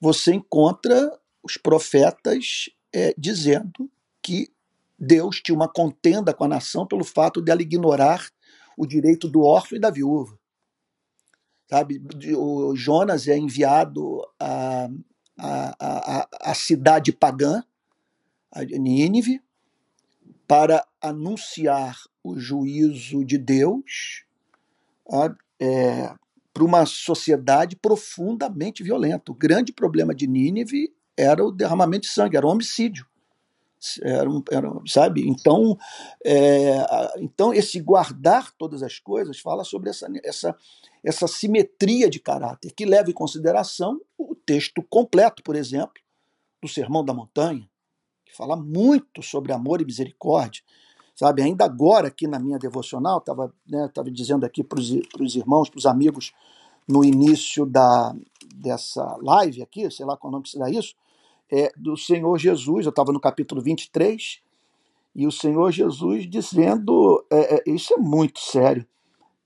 você 0.01 0.35
encontra 0.35 1.17
os 1.41 1.57
profetas 1.57 2.69
é, 2.93 3.15
dizendo 3.17 3.91
que 4.21 4.53
Deus 4.99 5.41
tinha 5.41 5.57
uma 5.57 5.69
contenda 5.69 6.33
com 6.33 6.45
a 6.45 6.49
nação 6.49 6.87
pelo 6.87 7.05
fato 7.05 7.41
de 7.41 7.51
ela 7.51 7.63
ignorar 7.63 8.31
o 8.77 8.87
direito 8.87 9.29
do 9.29 9.43
órfão 9.43 9.77
e 9.77 9.81
da 9.81 9.91
viúva. 9.91 10.39
Sabe, 11.69 12.03
o 12.37 12.77
Jonas 12.77 13.27
é 13.27 13.37
enviado 13.37 14.21
à, 14.39 14.89
à, 15.39 15.77
à, 15.81 16.29
à 16.51 16.55
cidade 16.55 17.13
pagã, 17.13 17.65
a 18.51 18.63
Nínive, 18.63 19.41
para 20.47 20.87
anunciar 21.01 21.97
o 22.23 22.39
juízo 22.39 23.25
de 23.25 23.39
Deus 23.39 24.25
é, 25.59 26.15
para 26.53 26.65
uma 26.65 26.85
sociedade 26.85 27.75
profundamente 27.77 28.83
violenta. 28.83 29.33
O 29.33 29.35
grande 29.35 29.73
problema 29.73 30.15
de 30.15 30.27
Nínive 30.27 30.93
era 31.17 31.45
o 31.45 31.53
derramamento 31.53 32.07
de 32.07 32.13
sangue, 32.13 32.37
era 32.37 32.47
o 32.47 32.51
homicídio. 32.51 33.07
Era, 34.01 34.31
um, 34.31 34.43
era 34.49 34.71
sabe? 34.87 35.27
Então, 35.27 35.77
é, 36.25 36.77
então, 37.19 37.53
esse 37.53 37.81
guardar 37.81 38.53
todas 38.57 38.81
as 38.81 39.01
coisas 39.01 39.41
fala 39.41 39.65
sobre 39.65 39.91
essa, 39.91 40.07
essa, 40.23 40.57
essa 41.03 41.27
simetria 41.27 42.09
de 42.09 42.21
caráter, 42.21 42.73
que 42.73 42.87
leva 42.87 43.11
em 43.11 43.15
consideração 43.15 44.01
o 44.17 44.37
texto 44.37 44.83
completo, 44.89 45.43
por 45.43 45.57
exemplo, 45.57 45.95
do 46.63 46.69
Sermão 46.69 47.05
da 47.05 47.13
Montanha, 47.13 47.69
que 48.25 48.37
fala 48.37 48.55
muito 48.55 49.21
sobre 49.21 49.53
amor 49.53 49.81
e 49.83 49.85
misericórdia. 49.85 50.63
Sabe, 51.15 51.43
ainda 51.43 51.65
agora 51.65 52.09
aqui 52.09 52.27
na 52.27 52.39
minha 52.39 52.59
devocional, 52.59 53.19
estava 53.19 53.53
né, 53.69 53.89
tava 53.93 54.11
dizendo 54.11 54.47
aqui 54.47 54.63
para 54.63 54.81
os 54.81 55.37
irmãos, 55.37 55.69
para 55.69 55.79
os 55.79 55.87
amigos, 55.87 56.33
no 56.89 57.05
início 57.05 57.67
da, 57.67 58.15
dessa 58.55 59.17
live 59.23 59.63
aqui, 59.63 59.91
sei 59.91 60.07
lá 60.07 60.17
qual 60.17 60.31
nome 60.31 60.45
que 60.45 60.51
se 60.51 60.59
dá 60.59 60.71
isso, 60.71 60.95
é, 61.51 61.71
do 61.77 61.97
Senhor 61.97 62.39
Jesus, 62.39 62.87
eu 62.87 62.91
estava 62.91 63.13
no 63.13 63.21
capítulo 63.21 63.61
23, 63.61 64.43
e 65.15 65.27
o 65.27 65.33
Senhor 65.33 65.71
Jesus 65.71 66.29
dizendo, 66.29 67.25
é, 67.31 67.57
é, 67.57 67.63
isso 67.67 67.93
é 67.93 67.99
muito 67.99 68.41
sério, 68.41 68.87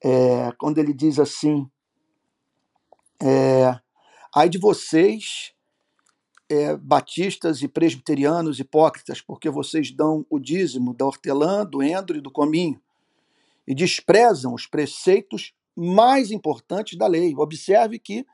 é, 0.03 0.53
quando 0.59 0.79
ele 0.79 0.93
diz 0.93 1.19
assim, 1.19 1.69
é, 3.21 3.79
ai 4.35 4.49
de 4.49 4.59
vocês, 4.59 5.53
é, 6.49 6.77
batistas 6.77 7.63
e 7.63 7.69
presbiterianos 7.69 8.61
hipócritas, 8.61 9.21
porque 9.21 9.51
vocês 9.51 9.91
dão 9.91 10.25
o 10.31 10.39
dízimo 10.39 10.95
da 10.95 11.05
hortelã, 11.05 11.67
do 11.67 11.83
endro 11.83 12.17
e 12.17 12.21
do 12.21 12.31
cominho, 12.31 12.81
e 13.67 13.75
desprezam 13.75 14.55
os 14.55 14.67
preceitos 14.67 15.53
mais 15.75 16.31
importantes 16.31 16.97
da 16.97 17.07
lei. 17.07 17.35
Observe 17.37 17.99
que 17.99 18.25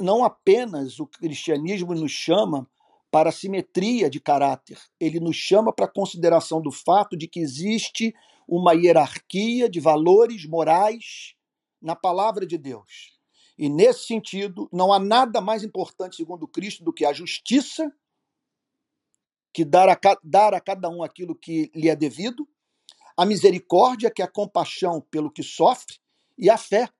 não 0.00 0.24
apenas 0.24 0.98
o 1.00 1.06
cristianismo 1.06 1.94
nos 1.94 2.12
chama 2.12 2.68
para 3.10 3.32
simetria 3.32 4.10
de 4.10 4.20
caráter, 4.20 4.78
ele 5.00 5.20
nos 5.20 5.36
chama 5.36 5.72
para 5.72 5.86
a 5.86 5.92
consideração 5.92 6.60
do 6.60 6.70
fato 6.70 7.16
de 7.16 7.26
que 7.26 7.40
existe 7.40 8.14
uma 8.46 8.74
hierarquia 8.74 9.68
de 9.68 9.80
valores 9.80 10.44
morais 10.44 11.34
na 11.80 11.96
palavra 11.96 12.46
de 12.46 12.58
Deus. 12.58 13.16
E 13.58 13.68
nesse 13.68 14.06
sentido, 14.06 14.68
não 14.72 14.92
há 14.92 14.98
nada 14.98 15.40
mais 15.40 15.64
importante, 15.64 16.16
segundo 16.16 16.46
Cristo, 16.46 16.84
do 16.84 16.92
que 16.92 17.06
a 17.06 17.12
justiça, 17.12 17.90
que 19.52 19.64
dar 19.64 19.88
a, 19.88 19.98
dar 20.22 20.52
a 20.52 20.60
cada 20.60 20.90
um 20.90 21.02
aquilo 21.02 21.34
que 21.34 21.70
lhe 21.74 21.88
é 21.88 21.96
devido, 21.96 22.46
a 23.16 23.24
misericórdia, 23.24 24.10
que 24.10 24.20
é 24.20 24.26
a 24.26 24.30
compaixão 24.30 25.00
pelo 25.10 25.30
que 25.30 25.42
sofre, 25.42 25.96
e 26.36 26.50
a 26.50 26.58
fé, 26.58 26.90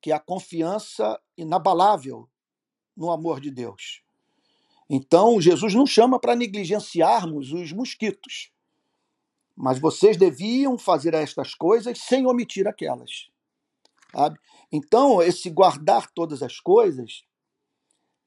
que 0.00 0.12
é 0.12 0.14
a 0.14 0.20
confiança 0.20 1.20
inabalável 1.36 2.28
no 2.96 3.10
amor 3.10 3.40
de 3.40 3.50
Deus. 3.50 4.02
Então, 4.88 5.40
Jesus 5.40 5.74
não 5.74 5.86
chama 5.86 6.18
para 6.18 6.34
negligenciarmos 6.34 7.52
os 7.52 7.72
mosquitos, 7.72 8.50
mas 9.54 9.78
vocês 9.78 10.16
deviam 10.16 10.78
fazer 10.78 11.14
estas 11.14 11.54
coisas 11.54 11.98
sem 11.98 12.26
omitir 12.26 12.66
aquelas. 12.66 13.28
Sabe? 14.14 14.38
Então, 14.72 15.20
esse 15.20 15.50
guardar 15.50 16.10
todas 16.12 16.42
as 16.42 16.58
coisas, 16.58 17.24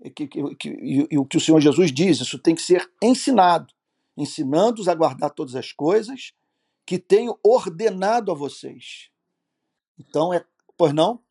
é 0.02 0.10
que, 0.10 0.28
que, 0.28 0.70
e, 0.70 1.18
o 1.18 1.26
que 1.26 1.38
o 1.38 1.42
Senhor 1.42 1.60
Jesus 1.60 1.92
diz, 1.92 2.20
isso 2.20 2.38
tem 2.38 2.54
que 2.54 2.62
ser 2.62 2.90
ensinado, 3.02 3.74
ensinando-os 4.16 4.88
a 4.88 4.94
guardar 4.94 5.32
todas 5.32 5.56
as 5.56 5.72
coisas 5.72 6.34
que 6.86 7.00
tenho 7.00 7.40
ordenado 7.44 8.32
a 8.32 8.36
vocês. 8.36 9.10
Então, 9.98 10.34
é, 10.34 10.46
pois 10.78 10.94
não? 10.94 11.22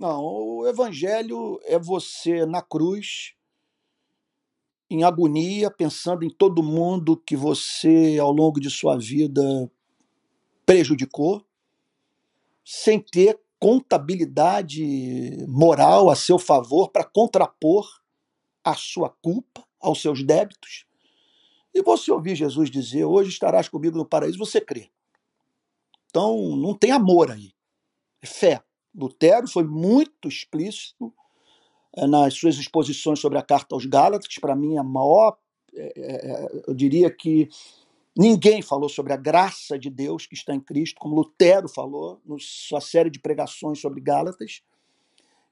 Não, 0.00 0.24
o 0.24 0.66
evangelho 0.66 1.60
é 1.64 1.78
você 1.78 2.46
na 2.46 2.62
cruz, 2.62 3.34
em 4.88 5.04
agonia, 5.04 5.70
pensando 5.70 6.24
em 6.24 6.30
todo 6.30 6.62
mundo 6.62 7.18
que 7.18 7.36
você, 7.36 8.16
ao 8.18 8.32
longo 8.32 8.58
de 8.58 8.70
sua 8.70 8.96
vida, 8.96 9.70
prejudicou, 10.64 11.44
sem 12.64 12.98
ter 12.98 13.38
contabilidade 13.58 15.44
moral 15.46 16.08
a 16.08 16.16
seu 16.16 16.38
favor 16.38 16.88
para 16.88 17.04
contrapor 17.04 17.86
a 18.64 18.74
sua 18.74 19.10
culpa 19.10 19.68
aos 19.78 20.00
seus 20.00 20.24
débitos. 20.24 20.86
E 21.74 21.82
você 21.82 22.10
ouvir 22.10 22.34
Jesus 22.34 22.70
dizer: 22.70 23.04
Hoje 23.04 23.28
estarás 23.28 23.68
comigo 23.68 23.98
no 23.98 24.06
paraíso, 24.06 24.38
você 24.38 24.62
crê. 24.62 24.90
Então, 26.06 26.56
não 26.56 26.72
tem 26.72 26.90
amor 26.90 27.30
aí, 27.30 27.52
é 28.22 28.26
fé. 28.26 28.64
Lutero 28.94 29.48
foi 29.48 29.64
muito 29.64 30.28
explícito 30.28 31.12
eh, 31.96 32.06
nas 32.06 32.34
suas 32.34 32.56
exposições 32.56 33.18
sobre 33.18 33.38
a 33.38 33.42
carta 33.42 33.74
aos 33.74 33.86
Gálatas, 33.86 34.36
para 34.40 34.54
mim 34.54 34.76
a 34.76 34.82
maior, 34.82 35.36
é, 35.74 35.92
é, 35.96 36.62
eu 36.66 36.74
diria 36.74 37.10
que 37.10 37.48
ninguém 38.16 38.62
falou 38.62 38.88
sobre 38.88 39.12
a 39.12 39.16
graça 39.16 39.78
de 39.78 39.90
Deus 39.90 40.26
que 40.26 40.34
está 40.34 40.54
em 40.54 40.60
Cristo, 40.60 41.00
como 41.00 41.14
Lutero 41.14 41.68
falou 41.68 42.20
na 42.24 42.36
sua 42.38 42.80
série 42.80 43.10
de 43.10 43.18
pregações 43.18 43.80
sobre 43.80 44.00
Gálatas. 44.00 44.62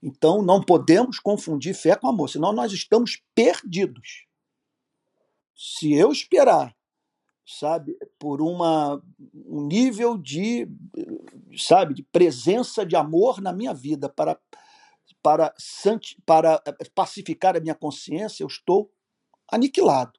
Então 0.03 0.43
não 0.43 0.63
podemos 0.63 1.19
confundir 1.19 1.75
fé 1.75 1.97
com 1.97 2.09
amor, 2.09 2.29
senão 2.29 2.53
nós 2.53 2.73
estamos 2.73 3.21
perdidos. 3.35 4.27
Se 5.55 5.93
eu 5.93 6.13
esperar, 6.13 6.77
sabe, 7.49 7.97
por 8.19 8.43
uma, 8.43 9.03
um 9.35 9.67
nível 9.67 10.19
de, 10.19 10.69
sabe, 11.57 11.95
de 11.95 12.03
presença 12.03 12.85
de 12.85 12.95
amor 12.95 13.41
na 13.41 13.55
minha 13.55 13.73
vida 13.73 14.07
para 14.07 14.39
para, 15.21 15.53
para 16.25 16.63
eh, 16.65 16.73
pacificar 16.95 17.57
a 17.57 17.61
minha 17.61 17.75
consciência, 17.75 18.45
eu 18.45 18.47
estou 18.47 18.91
aniquilado. 19.51 20.13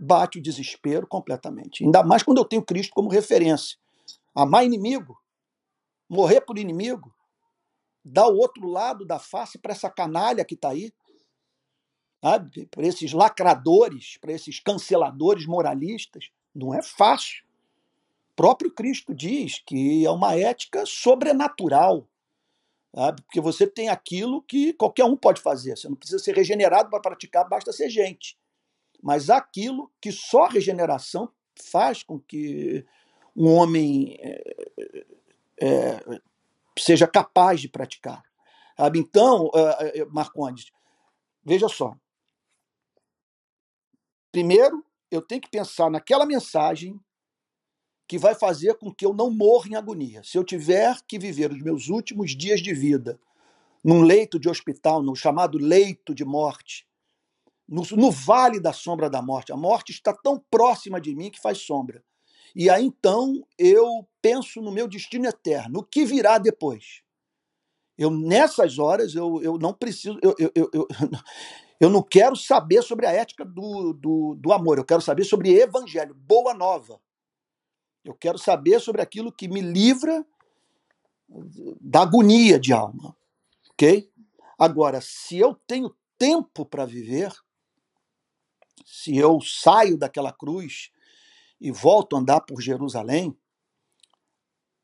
Bate 0.00 0.38
o 0.38 0.42
desespero 0.42 1.06
completamente. 1.06 1.84
Ainda 1.84 2.02
mais 2.02 2.22
quando 2.22 2.38
eu 2.38 2.44
tenho 2.44 2.64
Cristo 2.64 2.94
como 2.94 3.10
referência. 3.10 3.76
Amar 4.34 4.64
inimigo, 4.64 5.20
morrer 6.08 6.40
por 6.40 6.56
inimigo, 6.56 7.14
dar 8.02 8.28
o 8.28 8.36
outro 8.36 8.66
lado 8.66 9.04
da 9.04 9.18
face 9.18 9.58
para 9.58 9.72
essa 9.72 9.90
canalha 9.90 10.44
que 10.44 10.54
está 10.54 10.70
aí, 10.70 10.92
sabe? 12.22 12.66
para 12.66 12.86
esses 12.86 13.12
lacradores, 13.12 14.16
para 14.20 14.32
esses 14.32 14.60
canceladores 14.60 15.46
moralistas. 15.46 16.30
Não 16.54 16.74
é 16.74 16.82
fácil. 16.82 17.44
O 18.32 18.36
próprio 18.36 18.70
Cristo 18.70 19.14
diz 19.14 19.58
que 19.58 20.04
é 20.04 20.10
uma 20.10 20.34
ética 20.34 20.84
sobrenatural 20.86 22.08
sabe? 22.94 23.22
porque 23.22 23.40
você 23.40 23.66
tem 23.66 23.88
aquilo 23.88 24.42
que 24.42 24.72
qualquer 24.72 25.04
um 25.04 25.16
pode 25.16 25.40
fazer. 25.40 25.76
Você 25.76 25.88
não 25.88 25.96
precisa 25.96 26.18
ser 26.18 26.34
regenerado 26.34 26.90
para 26.90 27.00
praticar, 27.00 27.48
basta 27.48 27.72
ser 27.72 27.88
gente. 27.88 28.38
Mas 29.02 29.30
aquilo 29.30 29.90
que 30.00 30.10
só 30.10 30.46
regeneração 30.46 31.30
faz 31.70 32.02
com 32.02 32.18
que 32.18 32.84
um 33.36 33.52
homem 33.52 34.16
é, 34.20 34.66
é, 35.60 36.20
seja 36.76 37.06
capaz 37.06 37.60
de 37.60 37.68
praticar. 37.68 38.22
Então, 38.94 39.50
Marcondes, 40.10 40.70
veja 41.44 41.68
só. 41.68 41.96
Primeiro, 44.30 44.84
eu 45.10 45.22
tenho 45.22 45.40
que 45.40 45.50
pensar 45.50 45.90
naquela 45.90 46.26
mensagem 46.26 47.00
que 48.06 48.18
vai 48.18 48.34
fazer 48.34 48.74
com 48.74 48.92
que 48.92 49.04
eu 49.04 49.12
não 49.12 49.30
morra 49.30 49.68
em 49.68 49.74
agonia. 49.74 50.22
Se 50.24 50.38
eu 50.38 50.44
tiver 50.44 50.96
que 51.06 51.18
viver 51.18 51.52
os 51.52 51.62
meus 51.62 51.88
últimos 51.88 52.34
dias 52.34 52.60
de 52.60 52.72
vida 52.72 53.20
num 53.84 54.02
leito 54.02 54.38
de 54.38 54.48
hospital, 54.48 55.02
no 55.02 55.14
chamado 55.14 55.58
leito 55.58 56.14
de 56.14 56.24
morte, 56.24 56.86
no, 57.68 57.82
no, 57.92 58.10
vale 58.10 58.58
da 58.58 58.72
sombra 58.72 59.10
da 59.10 59.20
morte, 59.20 59.52
a 59.52 59.56
morte 59.56 59.92
está 59.92 60.12
tão 60.12 60.42
próxima 60.50 60.98
de 60.98 61.14
mim 61.14 61.30
que 61.30 61.40
faz 61.40 61.58
sombra. 61.58 62.02
E 62.56 62.70
aí 62.70 62.82
então 62.82 63.46
eu 63.58 64.08
penso 64.22 64.62
no 64.62 64.72
meu 64.72 64.88
destino 64.88 65.26
eterno, 65.26 65.80
o 65.80 65.84
que 65.84 66.06
virá 66.06 66.38
depois. 66.38 67.02
Eu, 67.96 68.10
nessas 68.10 68.78
horas, 68.78 69.14
eu, 69.14 69.42
eu 69.42 69.58
não 69.58 69.74
preciso. 69.74 70.18
Eu, 70.22 70.34
eu, 70.38 70.70
eu, 70.72 70.88
eu, 71.80 71.90
não 71.90 72.02
quero 72.02 72.36
saber 72.36 72.82
sobre 72.82 73.06
a 73.06 73.12
ética 73.12 73.44
do, 73.44 73.92
do, 73.92 74.34
do 74.34 74.52
amor, 74.52 74.78
eu 74.78 74.84
quero 74.84 75.00
saber 75.00 75.24
sobre 75.24 75.58
evangelho, 75.58 76.14
boa 76.14 76.54
nova. 76.54 77.00
Eu 78.04 78.14
quero 78.14 78.38
saber 78.38 78.80
sobre 78.80 79.02
aquilo 79.02 79.32
que 79.32 79.48
me 79.48 79.60
livra 79.60 80.24
da 81.80 82.02
agonia 82.02 82.58
de 82.58 82.72
alma. 82.72 83.14
Ok? 83.70 84.10
Agora, 84.58 85.00
se 85.00 85.38
eu 85.38 85.54
tenho 85.66 85.94
tempo 86.16 86.64
para 86.64 86.86
viver, 86.86 87.32
se 88.84 89.16
eu 89.16 89.40
saio 89.40 89.96
daquela 89.96 90.32
cruz 90.32 90.90
e 91.60 91.70
volto 91.70 92.16
a 92.16 92.18
andar 92.20 92.40
por 92.40 92.60
Jerusalém, 92.60 93.36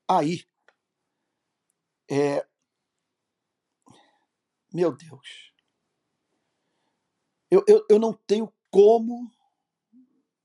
aí 0.09 0.45
é. 2.11 2.47
Meu 4.73 4.93
Deus. 4.95 5.54
Eu, 7.55 7.64
eu, 7.69 7.87
eu 7.88 7.99
não 8.01 8.12
tenho 8.12 8.53
como 8.69 9.31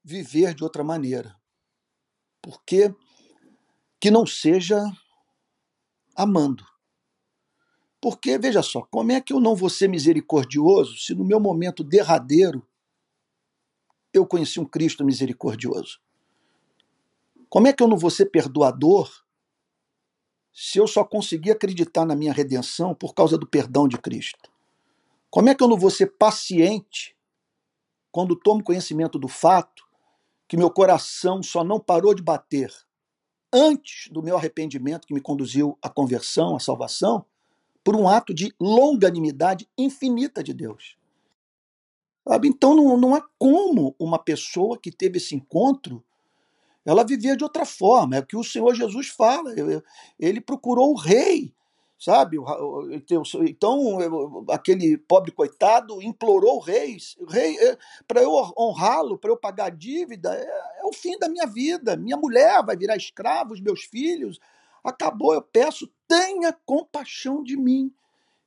viver 0.03 0.53
de 0.53 0.63
outra 0.63 0.83
maneira. 0.83 1.35
Porque 2.39 2.93
que 3.99 4.11
não 4.11 4.27
seja 4.27 4.79
amando. 6.15 6.63
Porque, 7.99 8.37
veja 8.37 8.61
só, 8.61 8.83
como 8.83 9.11
é 9.11 9.19
que 9.19 9.33
eu 9.33 9.39
não 9.39 9.55
vou 9.55 9.71
ser 9.71 9.89
misericordioso 9.89 10.97
se 10.97 11.15
no 11.15 11.25
meu 11.25 11.39
momento 11.39 11.83
derradeiro 11.83 12.63
eu 14.13 14.23
conheci 14.25 14.59
um 14.59 14.65
Cristo 14.65 15.03
misericordioso? 15.03 15.99
Como 17.49 17.67
é 17.67 17.73
que 17.73 17.81
eu 17.81 17.87
não 17.87 17.97
vou 17.97 18.11
ser 18.11 18.27
perdoador 18.27 19.11
se 20.53 20.77
eu 20.77 20.85
só 20.85 21.03
consegui 21.03 21.49
acreditar 21.49 22.05
na 22.05 22.15
minha 22.15 22.31
redenção 22.31 22.93
por 22.93 23.15
causa 23.15 23.35
do 23.35 23.47
perdão 23.47 23.87
de 23.87 23.97
Cristo? 23.97 24.48
Como 25.29 25.49
é 25.49 25.55
que 25.55 25.63
eu 25.63 25.67
não 25.67 25.77
vou 25.77 25.89
ser 25.89 26.07
paciente 26.17 27.15
quando 28.11 28.35
tomo 28.35 28.63
conhecimento 28.63 29.19
do 29.19 29.27
fato 29.27 29.87
que 30.47 30.57
meu 30.57 30.71
coração 30.71 31.43
só 31.43 31.63
não 31.63 31.79
parou 31.79 32.15
de 32.15 32.23
bater 32.23 32.73
antes 33.53 34.09
do 34.11 34.23
meu 34.23 34.35
arrependimento 34.35 35.05
que 35.07 35.13
me 35.13 35.21
conduziu 35.21 35.77
à 35.81 35.89
conversão, 35.89 36.55
à 36.55 36.59
salvação, 36.59 37.25
por 37.83 37.95
um 37.95 38.07
ato 38.07 38.33
de 38.33 38.53
longanimidade 38.59 39.69
infinita 39.77 40.43
de 40.43 40.53
Deus. 40.53 40.97
Então 42.43 42.75
não, 42.75 42.97
não 42.97 43.15
há 43.15 43.21
como 43.37 43.95
uma 43.99 44.19
pessoa 44.19 44.77
que 44.77 44.91
teve 44.91 45.17
esse 45.17 45.35
encontro 45.35 46.03
ela 46.85 47.03
vivia 47.03 47.35
de 47.35 47.43
outra 47.43 47.65
forma. 47.65 48.15
É 48.15 48.19
o 48.19 48.25
que 48.25 48.37
o 48.37 48.43
Senhor 48.43 48.73
Jesus 48.73 49.09
fala. 49.09 49.53
Ele 50.19 50.41
procurou 50.41 50.91
o 50.91 50.97
rei 50.97 51.53
sabe? 51.99 52.37
Então, 53.41 53.73
aquele 54.49 54.97
pobre 54.97 55.31
coitado 55.31 56.01
implorou 56.01 56.55
o 56.55 56.61
rei, 56.61 56.97
rei, 57.27 57.57
é, 57.59 57.77
para 58.07 58.21
eu 58.21 58.31
honrá-lo, 58.57 59.17
para 59.17 59.29
eu 59.29 59.37
pagar 59.37 59.65
a 59.65 59.69
dívida, 59.69 60.33
é, 60.33 60.79
é, 60.79 60.85
o 60.85 60.93
fim 60.93 61.19
da 61.19 61.27
minha 61.27 61.45
vida. 61.45 61.97
Minha 61.97 62.15
mulher 62.15 62.63
vai 62.65 62.77
virar 62.77 62.95
escrava, 62.95 63.51
os 63.51 63.59
meus 63.59 63.83
filhos. 63.83 64.39
Acabou, 64.81 65.33
eu 65.33 65.41
peço, 65.41 65.91
tenha 66.07 66.53
compaixão 66.65 67.43
de 67.43 67.57
mim. 67.57 67.93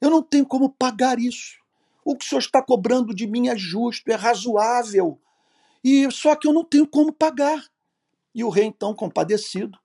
Eu 0.00 0.08
não 0.08 0.22
tenho 0.22 0.46
como 0.46 0.70
pagar 0.70 1.18
isso. 1.18 1.60
O 2.04 2.16
que 2.16 2.24
o 2.24 2.28
senhor 2.28 2.40
está 2.40 2.62
cobrando 2.62 3.14
de 3.14 3.26
mim 3.26 3.48
é 3.48 3.56
justo, 3.56 4.10
é 4.10 4.14
razoável. 4.14 5.20
E 5.84 6.10
só 6.10 6.34
que 6.34 6.48
eu 6.48 6.54
não 6.54 6.64
tenho 6.64 6.86
como 6.86 7.12
pagar. 7.12 7.62
E 8.34 8.42
o 8.42 8.48
rei, 8.48 8.64
então, 8.64 8.94
compadecido, 8.94 9.78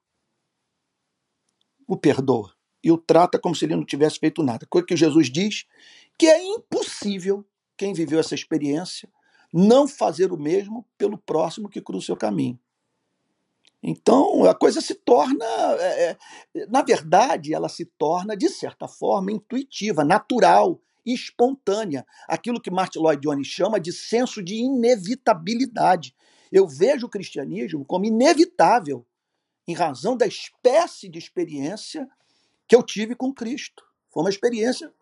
o 1.86 1.98
perdoa 1.98 2.57
e 2.88 2.92
o 2.92 2.98
trata 2.98 3.38
como 3.38 3.54
se 3.54 3.66
ele 3.66 3.76
não 3.76 3.84
tivesse 3.84 4.18
feito 4.18 4.42
nada. 4.42 4.66
Coisa 4.70 4.88
que 4.88 4.96
Jesus 4.96 5.30
diz 5.30 5.66
que 6.18 6.26
é 6.26 6.42
impossível 6.42 7.46
quem 7.76 7.94
viveu 7.94 8.18
essa 8.18 8.34
experiência 8.34 9.10
não 9.54 9.90
fazer 9.90 10.32
o 10.32 10.38
mesmo 10.38 10.88
pelo 10.98 11.18
próximo 11.18 11.68
que 11.68 11.82
cruza 11.82 12.04
o 12.04 12.06
seu 12.06 12.16
caminho. 12.16 12.58
Então, 13.84 14.46
a 14.46 14.56
coisa 14.56 14.80
se 14.80 14.96
torna, 14.96 15.46
é, 15.80 16.18
é, 16.56 16.66
na 16.68 16.82
verdade, 16.82 17.54
ela 17.54 17.68
se 17.68 17.86
torna, 17.86 18.38
de 18.38 18.48
certa 18.48 18.88
forma, 18.88 19.34
intuitiva, 19.34 20.06
natural, 20.06 20.82
espontânea. 21.06 22.06
Aquilo 22.26 22.62
que 22.62 22.72
Martin 22.72 23.00
Lloyd 23.00 23.22
Jones 23.22 23.48
chama 23.48 23.82
de 23.82 23.92
senso 23.92 24.42
de 24.42 24.56
inevitabilidade. 24.56 26.16
Eu 26.50 26.66
vejo 26.68 27.06
o 27.06 27.10
cristianismo 27.10 27.84
como 27.84 28.06
inevitável, 28.06 29.06
em 29.68 29.74
razão 29.74 30.16
da 30.16 30.26
espécie 30.26 31.10
de 31.10 31.20
experiência 31.20 32.08
que 32.68 32.76
eu 32.76 32.84
tive 32.84 33.16
com 33.16 33.34
Cristo. 33.34 33.84
Foi 34.12 34.24
uma 34.24 34.30
experiência. 34.30 34.94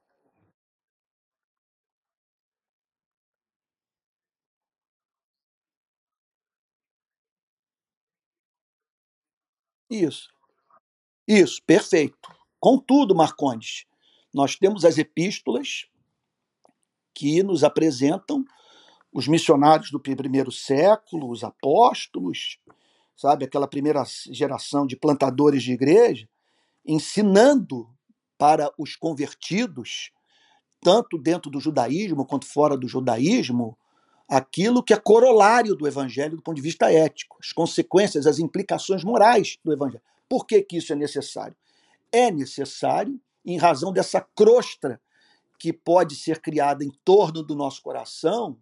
Isso. 9.90 10.30
Isso, 11.28 11.62
perfeito. 11.66 12.18
Contudo, 12.60 13.16
Marcondes, 13.16 13.86
nós 14.34 14.56
temos 14.56 14.86
as 14.86 14.98
epístolas 14.98 15.88
que 17.14 17.42
nos 17.42 17.64
apresentam 17.64 18.44
os 19.12 19.28
missionários 19.28 19.92
do 19.92 20.00
primeiro 20.00 20.52
século, 20.52 21.32
os 21.32 21.44
apóstolos, 21.44 22.60
sabe, 23.16 23.46
aquela 23.46 23.68
primeira 23.68 24.04
geração 24.30 24.86
de 24.86 24.98
plantadores 24.98 25.64
de 25.64 25.72
igreja, 25.72 26.28
ensinando 26.86 27.90
para 28.38 28.72
os 28.78 28.96
convertidos, 28.96 30.12
tanto 30.82 31.18
dentro 31.18 31.50
do 31.50 31.60
judaísmo 31.60 32.26
quanto 32.26 32.46
fora 32.46 32.78
do 32.78 32.88
judaísmo, 32.88 33.78
aquilo 34.28 34.84
que 34.84 34.94
é 34.94 34.98
corolário 34.98 35.76
do 35.76 35.88
evangelho 35.88 36.36
do 36.36 36.42
ponto 36.42 36.56
de 36.56 36.62
vista 36.62 36.92
ético, 36.92 37.38
as 37.40 37.52
consequências, 37.52 38.28
as 38.28 38.40
implicações 38.40 39.04
morais 39.04 39.58
do 39.64 39.72
evangelho. 39.72 40.04
Por 40.28 40.46
que, 40.46 40.62
que 40.62 40.78
isso 40.78 40.92
é 40.92 40.96
necessário? 40.96 41.56
É 42.12 42.32
necessário 42.32 43.20
em 43.46 43.58
razão 43.58 43.94
dessa 43.94 44.22
crosta 44.22 45.00
que 45.60 45.72
pode 45.72 46.16
ser 46.16 46.42
criada 46.42 46.84
em 46.84 46.92
torno 47.04 47.44
do 47.44 47.56
nosso 47.56 47.82
coração 47.82 48.58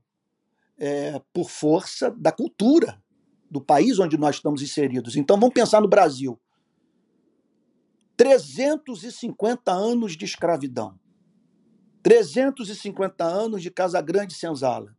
é, 0.78 1.22
por 1.34 1.50
força 1.50 2.12
da 2.12 2.32
cultura 2.32 3.02
do 3.50 3.62
país 3.62 4.00
onde 4.00 4.18
nós 4.18 4.36
estamos 4.36 4.62
inseridos. 4.62 5.16
Então 5.16 5.40
vamos 5.40 5.54
pensar 5.54 5.82
no 5.82 5.88
Brasil. 5.88 6.40
350 8.16 9.72
anos 9.72 10.16
de 10.16 10.26
escravidão. 10.26 11.00
350 12.02 13.24
anos 13.24 13.62
de 13.62 13.72
Casa 13.72 14.02
Grande 14.02 14.34
Senzala. 14.34 14.96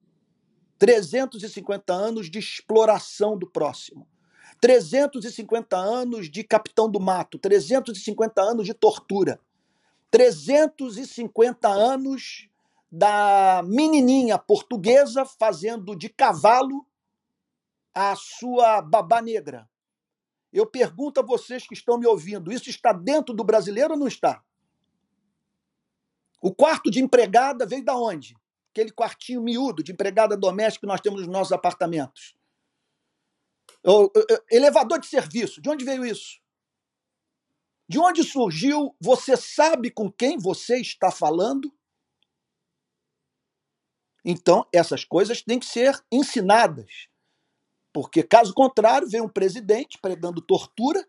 350 0.79 1.93
anos 1.93 2.31
de 2.31 2.39
exploração 2.39 3.39
do 3.39 3.47
próximo. 3.47 4.09
350 4.61 5.77
anos 5.77 6.31
de 6.31 6.43
capitão 6.43 6.91
do 6.91 7.01
mato, 7.01 7.39
350 7.39 8.41
anos 8.41 8.67
de 8.67 8.75
tortura, 8.75 9.41
350 10.11 11.69
anos 11.69 12.49
da 12.91 13.63
menininha 13.67 14.39
portuguesa 14.39 15.25
fazendo 15.25 15.97
de 15.97 16.09
cavalo 16.09 16.87
a 17.93 18.15
sua 18.17 18.81
babá 18.81 19.21
negra. 19.21 19.69
Eu 20.55 20.65
pergunto 20.65 21.19
a 21.19 21.23
vocês 21.23 21.67
que 21.67 21.75
estão 21.75 21.99
me 21.99 22.07
ouvindo: 22.07 22.53
isso 22.53 22.71
está 22.71 22.93
dentro 22.93 23.35
do 23.35 23.43
brasileiro 23.43 23.95
ou 23.95 23.99
não 23.99 24.07
está? 24.07 24.41
O 26.41 26.55
quarto 26.55 26.93
de 26.93 27.01
empregada 27.01 27.67
veio 27.67 27.85
da 27.85 27.97
onde? 27.97 28.37
Aquele 28.71 28.93
quartinho 28.93 29.43
miúdo 29.43 29.83
de 29.83 29.91
empregada 29.91 30.37
doméstica 30.37 30.87
que 30.87 30.93
nós 30.93 31.01
temos 31.01 31.23
nos 31.23 31.29
nossos 31.29 31.53
apartamentos. 31.53 32.37
O 33.85 34.11
elevador 34.49 35.01
de 35.01 35.07
serviço, 35.07 35.61
de 35.61 35.69
onde 35.69 35.85
veio 35.85 36.07
isso? 36.07 36.41
De 37.89 37.99
onde 37.99 38.23
surgiu? 38.23 38.97
Você 39.01 39.37
sabe 39.37 39.91
com 39.91 40.11
quem 40.11 40.39
você 40.39 40.81
está 40.81 41.11
falando? 41.11 41.75
Então, 44.25 44.67
essas 44.73 45.05
coisas 45.05 45.43
têm 45.43 45.59
que 45.59 45.67
ser 45.67 46.03
ensinadas. 46.11 47.09
Porque, 47.95 48.25
caso 48.25 48.53
contrário, 48.53 49.09
vem 49.09 49.21
um 49.21 49.29
presidente 49.29 49.99
pregando 50.03 50.43
tortura, 50.43 51.09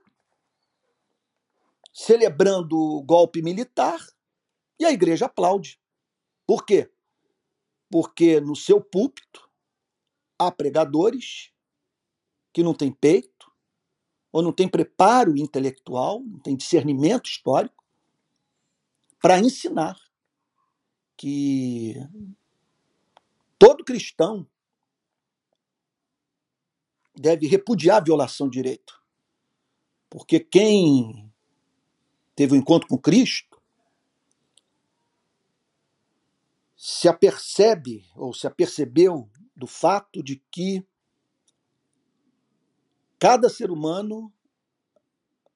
celebrando 1.91 3.01
golpe 3.01 3.41
militar, 3.41 3.99
e 4.79 4.85
a 4.85 4.91
igreja 4.91 5.25
aplaude. 5.25 5.81
Por 6.45 6.63
quê? 6.63 6.91
Porque 7.89 8.39
no 8.39 8.55
seu 8.55 8.79
púlpito 8.79 9.49
há 10.37 10.51
pregadores 10.51 11.51
que 12.53 12.61
não 12.61 12.75
têm 12.75 12.91
peito, 12.91 13.51
ou 14.31 14.43
não 14.43 14.53
têm 14.53 14.69
preparo 14.69 15.35
intelectual, 15.35 16.19
não 16.19 16.37
têm 16.37 16.55
discernimento 16.55 17.25
histórico, 17.25 17.83
para 19.19 19.39
ensinar 19.39 19.99
que 21.17 21.95
todo 23.57 23.83
cristão 23.83 24.47
deve 27.17 27.47
repudiar 27.47 27.97
a 27.97 28.03
violação 28.03 28.49
de 28.49 28.61
direito. 28.61 29.01
Porque 30.09 30.39
quem 30.39 31.31
teve 32.35 32.53
um 32.53 32.57
encontro 32.57 32.87
com 32.87 32.97
Cristo 32.97 33.61
se 36.75 37.07
apercebe 37.07 38.05
ou 38.15 38.33
se 38.33 38.45
apercebeu 38.45 39.29
do 39.55 39.65
fato 39.65 40.21
de 40.21 40.41
que 40.51 40.85
cada 43.17 43.49
ser 43.49 43.71
humano 43.71 44.31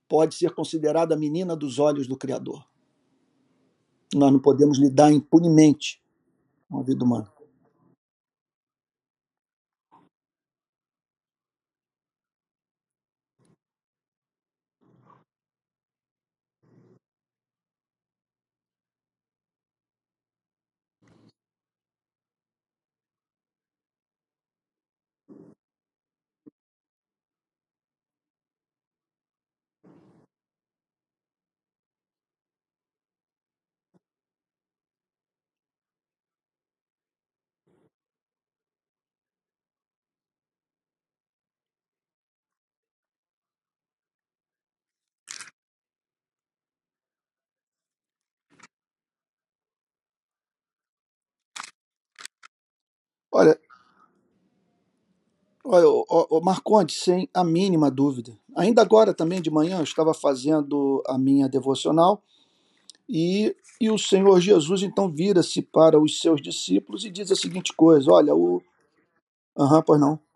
pode 0.08 0.34
ser 0.36 0.56
considerada 0.56 1.14
a 1.14 1.18
menina 1.18 1.56
dos 1.56 1.78
olhos 1.78 2.08
do 2.08 2.18
Criador. 2.18 2.68
Nós 4.14 4.34
não 4.34 4.40
podemos 4.40 4.80
lidar 4.80 5.12
impunemente 5.12 6.02
com 6.68 6.80
a 6.80 6.84
vida 6.84 7.06
humana. 7.06 7.32
Olha, 53.32 53.60
olha 55.64 55.88
o, 55.88 56.06
o 56.30 56.42
Marconde, 56.42 56.94
sem 56.94 57.30
a 57.34 57.44
mínima 57.44 57.92
dúvida. 57.92 58.38
Ainda 58.56 58.82
agora 58.82 59.14
também 59.14 59.42
de 59.42 59.52
manhã 59.52 59.78
eu 59.78 59.84
estava 59.84 60.14
fazendo 60.14 61.04
a 61.08 61.18
minha 61.18 61.48
devocional 61.48 62.24
e, 63.08 63.56
e 63.82 63.90
o 63.90 63.98
Senhor 63.98 64.40
Jesus 64.40 64.84
então 64.84 65.10
vira-se 65.12 65.62
para 65.62 66.00
os 66.00 66.20
seus 66.20 66.42
discípulos 66.42 67.06
e 67.06 67.10
diz 67.10 67.32
a 67.32 67.36
seguinte 67.36 67.74
coisa: 67.74 68.12
Olha, 68.12 68.36
o. 68.36 68.62
Aham, 69.58 69.78
uhum, 69.78 69.84
pois 69.84 70.00
não. 70.00 70.29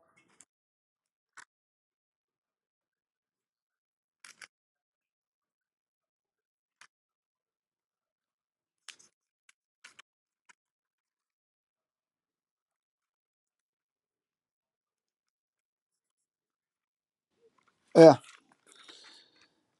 É. 17.95 18.17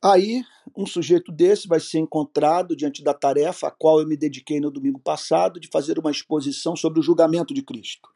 Aí, 0.04 0.44
um 0.76 0.86
sujeito 0.86 1.32
desse 1.32 1.68
vai 1.68 1.80
ser 1.80 2.00
encontrado 2.00 2.76
diante 2.76 3.04
da 3.04 3.14
tarefa 3.14 3.68
a 3.68 3.72
qual 3.72 4.00
eu 4.00 4.08
me 4.08 4.18
dediquei 4.18 4.60
no 4.60 4.70
domingo 4.70 5.00
passado 5.00 5.60
de 5.60 5.68
fazer 5.68 5.98
uma 5.98 6.12
exposição 6.12 6.76
sobre 6.76 7.00
o 7.00 7.04
julgamento 7.04 7.54
de 7.54 7.62
Cristo. 7.62 8.10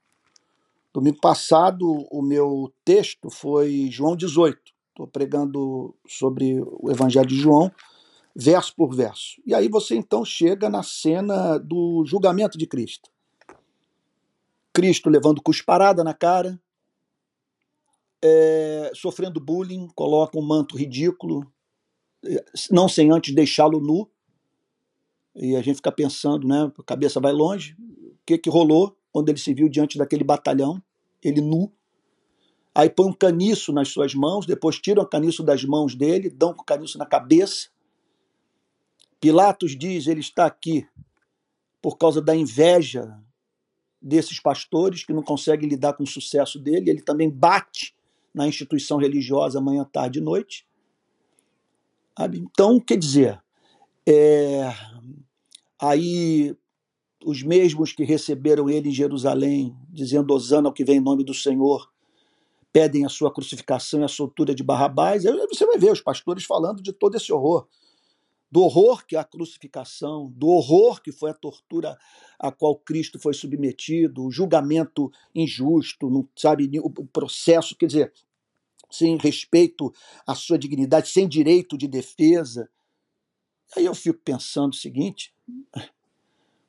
Domingo 0.93 1.20
passado, 1.22 2.08
o 2.12 2.22
meu 2.22 2.74
texto 2.84 3.30
foi 3.30 3.88
João 3.91 4.16
18. 4.16 4.60
Estou 4.89 5.08
pregando 5.08 5.95
sobre 6.08 6.60
o 6.60 6.89
Evangelho 6.89 7.28
de 7.28 7.38
João, 7.38 7.72
verso 8.36 8.76
por 8.76 8.95
verso. 8.95 9.41
E 9.45 9.54
aí 9.54 9.70
você 9.70 9.95
então 9.95 10.26
chega 10.26 10.70
na 10.70 10.82
cena 10.82 11.58
do 11.58 12.04
julgamento 12.06 12.58
de 12.58 12.66
Cristo. 12.66 13.10
Cristo 14.74 15.10
levando 15.10 15.41
cusparada 15.41 16.04
na 16.04 16.14
cara, 16.14 16.60
é, 18.24 18.91
sofrendo 18.93 19.39
bullying, 19.39 19.88
coloca 19.95 20.38
um 20.38 20.41
manto 20.41 20.78
ridículo, 20.78 21.51
não 22.72 22.89
sem 22.89 23.11
antes 23.11 23.34
deixá-lo 23.34 23.80
nu. 23.80 24.09
E 25.36 25.55
a 25.55 25.61
gente 25.61 25.78
fica 25.78 25.91
pensando, 25.91 26.47
né? 26.47 26.72
A 26.78 26.84
cabeça 26.84 27.20
vai 27.20 27.32
longe. 27.32 27.76
O 27.80 28.18
que, 28.26 28.38
que 28.38 28.49
rolou 28.49 28.97
quando 29.11 29.30
ele 29.30 29.38
se 29.38 29.53
viu 29.53 29.70
diante 29.70 29.97
daquele 29.97 30.24
batalhão? 30.24 30.82
Ele 31.24 31.41
nu. 31.41 31.72
Aí 32.74 32.89
põe 32.89 33.07
um 33.07 33.13
caniço 33.13 33.72
nas 33.72 33.89
suas 33.89 34.13
mãos, 34.13 34.45
depois 34.45 34.80
tiram 34.80 35.03
o 35.03 35.07
caniço 35.07 35.43
das 35.43 35.63
mãos 35.63 35.95
dele, 35.95 36.30
dão 36.30 36.53
com 36.53 36.61
o 36.61 36.65
caniço 36.65 36.97
na 36.97 37.05
cabeça. 37.05 37.70
Pilatos 39.20 39.78
diz: 39.78 40.07
ele 40.07 40.20
está 40.20 40.45
aqui 40.45 40.88
por 41.82 41.97
causa 41.97 42.22
da 42.22 42.36
inveja 42.36 43.20
desses 44.01 44.39
pastores 44.39 45.03
que 45.03 45.13
não 45.13 45.24
conseguem 45.24 45.70
lidar 45.70 45.93
com 45.93 46.03
o 46.03 46.07
sucesso 46.07 46.59
dele. 46.59 46.89
Ele 46.89 47.01
também 47.01 47.30
bate 47.30 47.97
na 48.38 48.47
instituição 48.47 48.97
religiosa 48.97 49.59
manhã, 49.59 49.83
tarde 49.83 50.19
e 50.19 50.21
noite. 50.21 50.65
Então, 52.33 52.79
quer 52.79 52.97
dizer, 52.97 53.41
é, 54.07 54.71
aí 55.81 56.55
os 57.25 57.41
mesmos 57.41 57.91
que 57.91 58.03
receberam 58.03 58.69
ele 58.69 58.89
em 58.89 58.93
Jerusalém, 58.93 59.75
dizendo 59.89 60.33
Osana 60.33 60.69
ao 60.69 60.73
que 60.73 60.85
vem 60.85 60.97
em 60.97 61.03
nome 61.03 61.23
do 61.23 61.33
Senhor, 61.33 61.91
pedem 62.71 63.05
a 63.05 63.09
sua 63.09 63.33
crucificação 63.33 64.01
e 64.01 64.03
a 64.03 64.07
soltura 64.07 64.53
de 64.53 64.63
Barrabás. 64.63 65.25
Aí 65.25 65.47
você 65.47 65.65
vai 65.65 65.79
ver 65.79 65.91
os 65.91 66.01
pastores 66.01 66.45
falando 66.45 66.81
de 66.81 66.93
todo 66.93 67.15
esse 67.15 67.33
horror. 67.33 67.67
Do 68.49 68.61
horror 68.61 69.05
que 69.05 69.15
é 69.15 69.19
a 69.19 69.25
crucificação, 69.25 70.31
do 70.35 70.47
horror 70.47 71.01
que 71.01 71.11
foi 71.11 71.31
a 71.31 71.33
tortura 71.33 71.97
a 72.39 72.51
qual 72.51 72.75
Cristo 72.77 73.19
foi 73.19 73.33
submetido, 73.33 74.23
o 74.23 74.31
julgamento 74.31 75.11
injusto, 75.35 76.09
não 76.09 76.27
sabe, 76.35 76.69
o 76.79 76.89
processo, 77.07 77.75
quer 77.75 77.88
dizer, 77.88 78.13
sem 78.89 79.17
respeito 79.17 79.93
à 80.25 80.33
sua 80.33 80.57
dignidade, 80.57 81.09
sem 81.09 81.27
direito 81.27 81.77
de 81.77 81.88
defesa. 81.88 82.69
Aí 83.75 83.85
eu 83.85 83.95
fico 83.95 84.19
pensando 84.23 84.73
o 84.73 84.77
seguinte: 84.77 85.33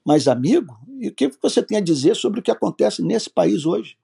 Mas, 0.04 0.26
amigo, 0.26 0.76
e 1.00 1.08
o 1.08 1.14
que 1.14 1.28
você 1.40 1.62
tem 1.62 1.78
a 1.78 1.82
dizer 1.82 2.16
sobre 2.16 2.40
o 2.40 2.42
que 2.42 2.50
acontece 2.50 3.02
nesse 3.02 3.30
país 3.30 3.64
hoje? 3.64 3.96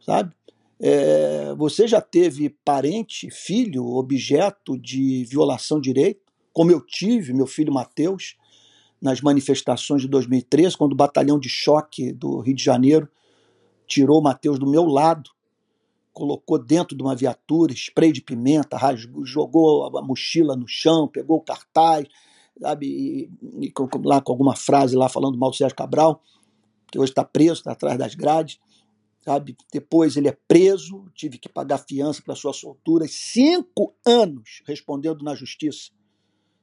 Sabe? 0.00 0.34
É, 0.80 1.54
você 1.54 1.86
já 1.86 2.00
teve 2.00 2.50
parente, 2.64 3.30
filho, 3.30 3.86
objeto 3.86 4.76
de 4.76 5.24
violação 5.26 5.80
de 5.80 5.92
direito, 5.92 6.20
como 6.52 6.72
eu 6.72 6.80
tive, 6.80 7.32
meu 7.32 7.46
filho 7.46 7.72
Mateus, 7.72 8.36
nas 9.00 9.20
manifestações 9.20 10.02
de 10.02 10.08
2013, 10.08 10.76
quando 10.76 10.92
o 10.92 10.96
batalhão 10.96 11.38
de 11.38 11.48
choque 11.48 12.12
do 12.12 12.40
Rio 12.40 12.54
de 12.54 12.62
Janeiro 12.62 13.08
tirou 13.86 14.20
o 14.20 14.22
Mateus 14.22 14.58
do 14.58 14.68
meu 14.68 14.84
lado, 14.84 15.30
colocou 16.12 16.58
dentro 16.58 16.96
de 16.96 17.02
uma 17.02 17.16
viatura, 17.16 17.72
spray 17.72 18.12
de 18.12 18.20
pimenta, 18.20 18.76
rasgou, 18.76 19.24
jogou 19.24 19.96
a 19.96 20.02
mochila 20.02 20.54
no 20.54 20.68
chão, 20.68 21.08
pegou 21.08 21.38
o 21.38 21.42
cartaz, 21.42 22.06
sabe, 22.60 22.86
e, 22.86 23.30
e 23.66 23.70
com, 23.70 23.88
lá 24.04 24.20
com 24.20 24.32
alguma 24.32 24.54
frase 24.54 24.94
lá 24.94 25.08
falando 25.08 25.38
mal 25.38 25.50
do 25.50 25.56
Sérgio 25.56 25.76
Cabral, 25.76 26.22
que 26.90 26.98
hoje 26.98 27.10
está 27.10 27.24
preso, 27.24 27.54
está 27.54 27.72
atrás 27.72 27.98
das 27.98 28.14
grades, 28.14 28.58
sabe? 29.24 29.56
Depois 29.72 30.16
ele 30.16 30.28
é 30.28 30.36
preso, 30.46 31.06
tive 31.14 31.38
que 31.38 31.48
pagar 31.48 31.78
fiança 31.78 32.20
para 32.22 32.34
sua 32.34 32.52
soltura, 32.52 33.06
cinco 33.08 33.94
anos 34.04 34.62
respondendo 34.66 35.24
na 35.24 35.34
justiça, 35.34 35.90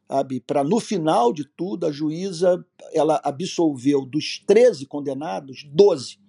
sabe? 0.07 0.39
Para 0.39 0.63
no 0.63 0.79
final 0.79 1.33
de 1.33 1.45
tudo 1.45 1.87
a 1.87 1.91
juíza 1.91 2.63
ela 2.93 3.19
absolveu 3.23 4.05
dos 4.05 4.43
13 4.45 4.85
condenados 4.85 5.63
12 5.63 6.19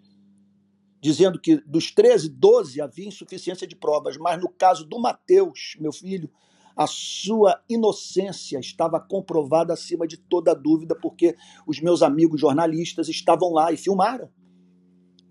dizendo 1.01 1.41
que 1.41 1.57
dos 1.67 1.91
13, 1.91 2.29
12 2.29 2.81
havia 2.81 3.09
insuficiência 3.09 3.67
de 3.67 3.75
provas, 3.75 4.17
mas 4.17 4.41
no 4.41 4.49
caso 4.49 4.85
do 4.85 4.99
Mateus, 4.99 5.77
meu 5.81 5.93
filho, 5.93 6.31
a 6.77 6.87
sua 6.87 7.61
inocência 7.69 8.59
estava 8.59 9.01
comprovada 9.01 9.73
acima 9.73 10.07
de 10.07 10.17
toda 10.17 10.55
dúvida, 10.55 10.95
porque 10.95 11.37
os 11.67 11.81
meus 11.81 12.03
amigos 12.03 12.41
jornalistas 12.41 13.09
estavam 13.09 13.53
lá 13.53 13.73
e 13.73 13.77
filmaram. 13.77 14.29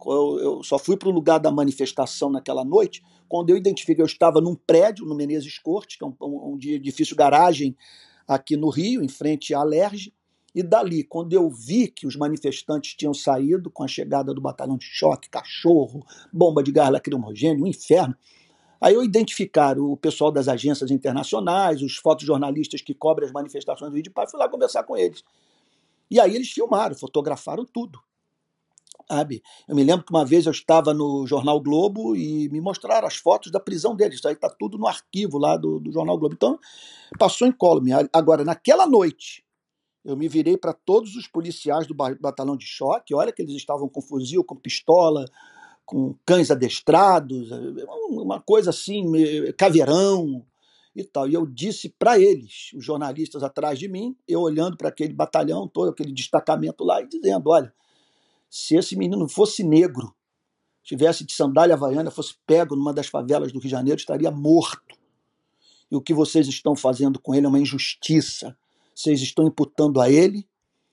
Eu, 0.06 0.62
só 0.64 0.80
fui 0.80 0.96
para 0.96 1.10
o 1.10 1.12
lugar 1.12 1.40
da 1.40 1.52
manifestação 1.52 2.30
naquela 2.30 2.64
noite 2.64 3.04
quando 3.30 3.52
eu 3.52 3.58
identifiquei, 3.58 4.02
eu 4.02 4.08
estava 4.08 4.42
num 4.42 4.56
prédio 4.56 5.06
no 5.06 5.16
Menezes 5.16 5.60
Cortes, 5.60 5.96
que 5.96 6.04
é 6.04 6.08
um, 6.08 6.16
um, 6.20 6.54
um 6.54 6.60
edifício 6.62 7.16
garagem 7.16 7.78
aqui 8.28 8.58
no 8.58 8.70
Rio, 8.70 9.04
em 9.04 9.08
frente 9.08 9.54
à 9.54 9.60
Alerge, 9.60 10.12
e 10.54 10.64
dali, 10.64 11.04
quando 11.04 11.34
eu 11.34 11.50
vi 11.50 11.88
que 11.88 12.08
os 12.08 12.16
manifestantes 12.16 12.96
tinham 12.96 13.14
saído 13.14 13.70
com 13.70 13.84
a 13.84 13.88
chegada 13.88 14.34
do 14.34 14.42
batalhão 14.42 14.78
de 14.78 14.86
choque, 14.86 15.30
cachorro, 15.30 16.06
bomba 16.34 16.64
de 16.64 16.72
gás 16.72 16.90
lacrimogêneo, 16.90 17.64
um 17.64 17.68
inferno, 17.68 18.16
Aí 18.82 18.94
eu 18.94 19.04
identificar 19.04 19.78
o 19.78 19.98
pessoal 19.98 20.32
das 20.32 20.48
agências 20.48 20.90
internacionais, 20.90 21.82
os 21.82 21.98
fotojornalistas 21.98 22.82
que 22.82 22.94
cobrem 22.94 23.28
as 23.28 23.34
manifestações 23.34 23.92
do 23.92 23.96
Rio 23.96 24.04
de 24.04 24.10
Paz, 24.10 24.32
fui 24.32 24.40
lá 24.40 24.48
conversar 24.48 24.84
com 24.84 24.96
eles. 24.96 25.24
E 26.10 26.20
aí 26.20 26.34
eles 26.34 26.50
filmaram, 26.50 26.96
fotografaram 26.96 27.66
tudo. 27.66 28.00
Sabe? 29.12 29.44
Eu 29.68 29.76
me 29.76 29.84
lembro 29.84 30.06
que 30.06 30.14
uma 30.14 30.24
vez 30.24 30.46
eu 30.46 30.52
estava 30.52 30.94
no 30.94 31.26
Jornal 31.28 31.60
Globo 31.60 32.16
e 32.16 32.48
me 32.50 32.62
mostraram 32.62 33.08
as 33.08 33.18
fotos 33.18 33.52
da 33.52 33.60
prisão 33.60 33.96
deles. 33.96 34.20
Isso 34.20 34.28
aí 34.28 34.34
está 34.34 34.50
tudo 34.50 34.78
no 34.78 34.88
arquivo 34.88 35.38
lá 35.38 35.58
do, 35.58 35.80
do 35.80 35.92
Jornal 35.92 36.18
Globo. 36.18 36.36
Então, 36.36 36.58
passou 37.18 37.48
incólume. 37.48 37.92
Agora, 38.14 38.46
naquela 38.46 38.86
noite, 38.86 39.44
eu 40.04 40.16
me 40.16 40.28
virei 40.28 40.58
para 40.58 40.74
todos 40.74 41.16
os 41.16 41.28
policiais 41.28 41.86
do 41.86 41.94
batalhão 41.94 42.56
de 42.56 42.66
choque. 42.66 43.14
Olha 43.14 43.32
que 43.32 43.42
eles 43.42 43.56
estavam 43.56 43.90
com 43.90 44.02
fuzil, 44.02 44.44
com 44.44 44.56
pistola, 44.56 45.26
com 45.86 46.16
cães 46.26 46.52
adestrados, 46.52 47.50
uma 48.10 48.40
coisa 48.40 48.70
assim, 48.70 49.04
caveirão 49.58 50.46
e 50.96 51.04
tal. 51.04 51.28
E 51.28 51.34
eu 51.34 51.46
disse 51.46 51.90
para 51.90 52.20
eles, 52.20 52.72
os 52.76 52.86
jornalistas 52.86 53.44
atrás 53.44 53.78
de 53.78 53.88
mim, 53.88 54.16
eu 54.28 54.42
olhando 54.42 54.78
para 54.78 54.90
aquele 54.90 55.14
batalhão 55.14 55.68
todo, 55.68 55.90
aquele 55.90 56.14
destacamento 56.14 56.84
lá, 56.84 57.02
e 57.02 57.08
dizendo: 57.08 57.50
olha, 57.50 57.74
se 58.50 58.76
esse 58.76 58.96
menino 58.96 59.28
fosse 59.28 59.64
negro, 59.64 60.14
tivesse 60.84 61.26
de 61.26 61.34
sandália 61.34 61.76
havaiana, 61.76 62.10
fosse 62.10 62.36
pego 62.48 62.76
numa 62.76 62.94
das 62.94 63.08
favelas 63.08 63.52
do 63.52 63.60
Rio 63.60 63.64
de 63.64 63.70
Janeiro, 63.70 64.00
estaria 64.00 64.32
morto. 64.32 64.98
E 65.92 65.96
o 65.96 66.02
que 66.02 66.14
vocês 66.14 66.48
estão 66.48 66.76
fazendo 66.76 67.20
com 67.20 67.34
ele 67.34 67.46
é 67.46 67.50
uma 67.50 67.60
injustiça. 67.60 68.56
Vocês 69.00 69.22
estão 69.22 69.48
imputando 69.48 70.02
a 70.02 70.12
ele 70.12 70.46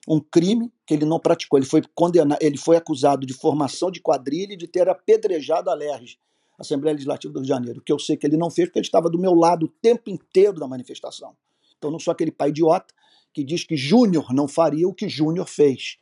um 0.07 0.21
crime 0.21 0.71
que 0.85 0.93
ele 0.93 1.03
não 1.03 1.19
praticou. 1.19 1.59
Ele 1.59 1.65
foi 1.65 1.81
condenado, 1.93 2.41
ele 2.41 2.57
foi 2.57 2.77
acusado 2.77 3.27
de 3.27 3.33
formação 3.33 3.91
de 3.91 3.99
quadrilha 3.99 4.53
e 4.53 4.57
de 4.57 4.65
ter 4.65 4.87
apedrejado 4.87 5.69
a 5.69 5.73
LERJ, 5.73 6.17
Assembleia 6.57 6.93
Legislativa 6.93 7.33
do 7.33 7.39
Rio 7.39 7.43
de 7.43 7.49
Janeiro, 7.49 7.81
que 7.81 7.91
eu 7.91 7.99
sei 7.99 8.15
que 8.15 8.25
ele 8.25 8.37
não 8.37 8.49
fez 8.49 8.69
porque 8.69 8.79
ele 8.79 8.85
estava 8.85 9.09
do 9.09 9.19
meu 9.19 9.33
lado 9.33 9.65
o 9.65 9.67
tempo 9.67 10.09
inteiro 10.09 10.57
da 10.57 10.65
manifestação. 10.69 11.35
Então 11.77 11.91
não 11.91 11.99
sou 11.99 12.13
aquele 12.13 12.31
pai 12.31 12.47
idiota 12.47 12.93
que 13.33 13.43
diz 13.43 13.65
que 13.65 13.75
Júnior 13.75 14.33
não 14.33 14.47
faria 14.47 14.87
o 14.87 14.93
que 14.93 15.09
Júnior 15.09 15.45
fez. 15.45 15.97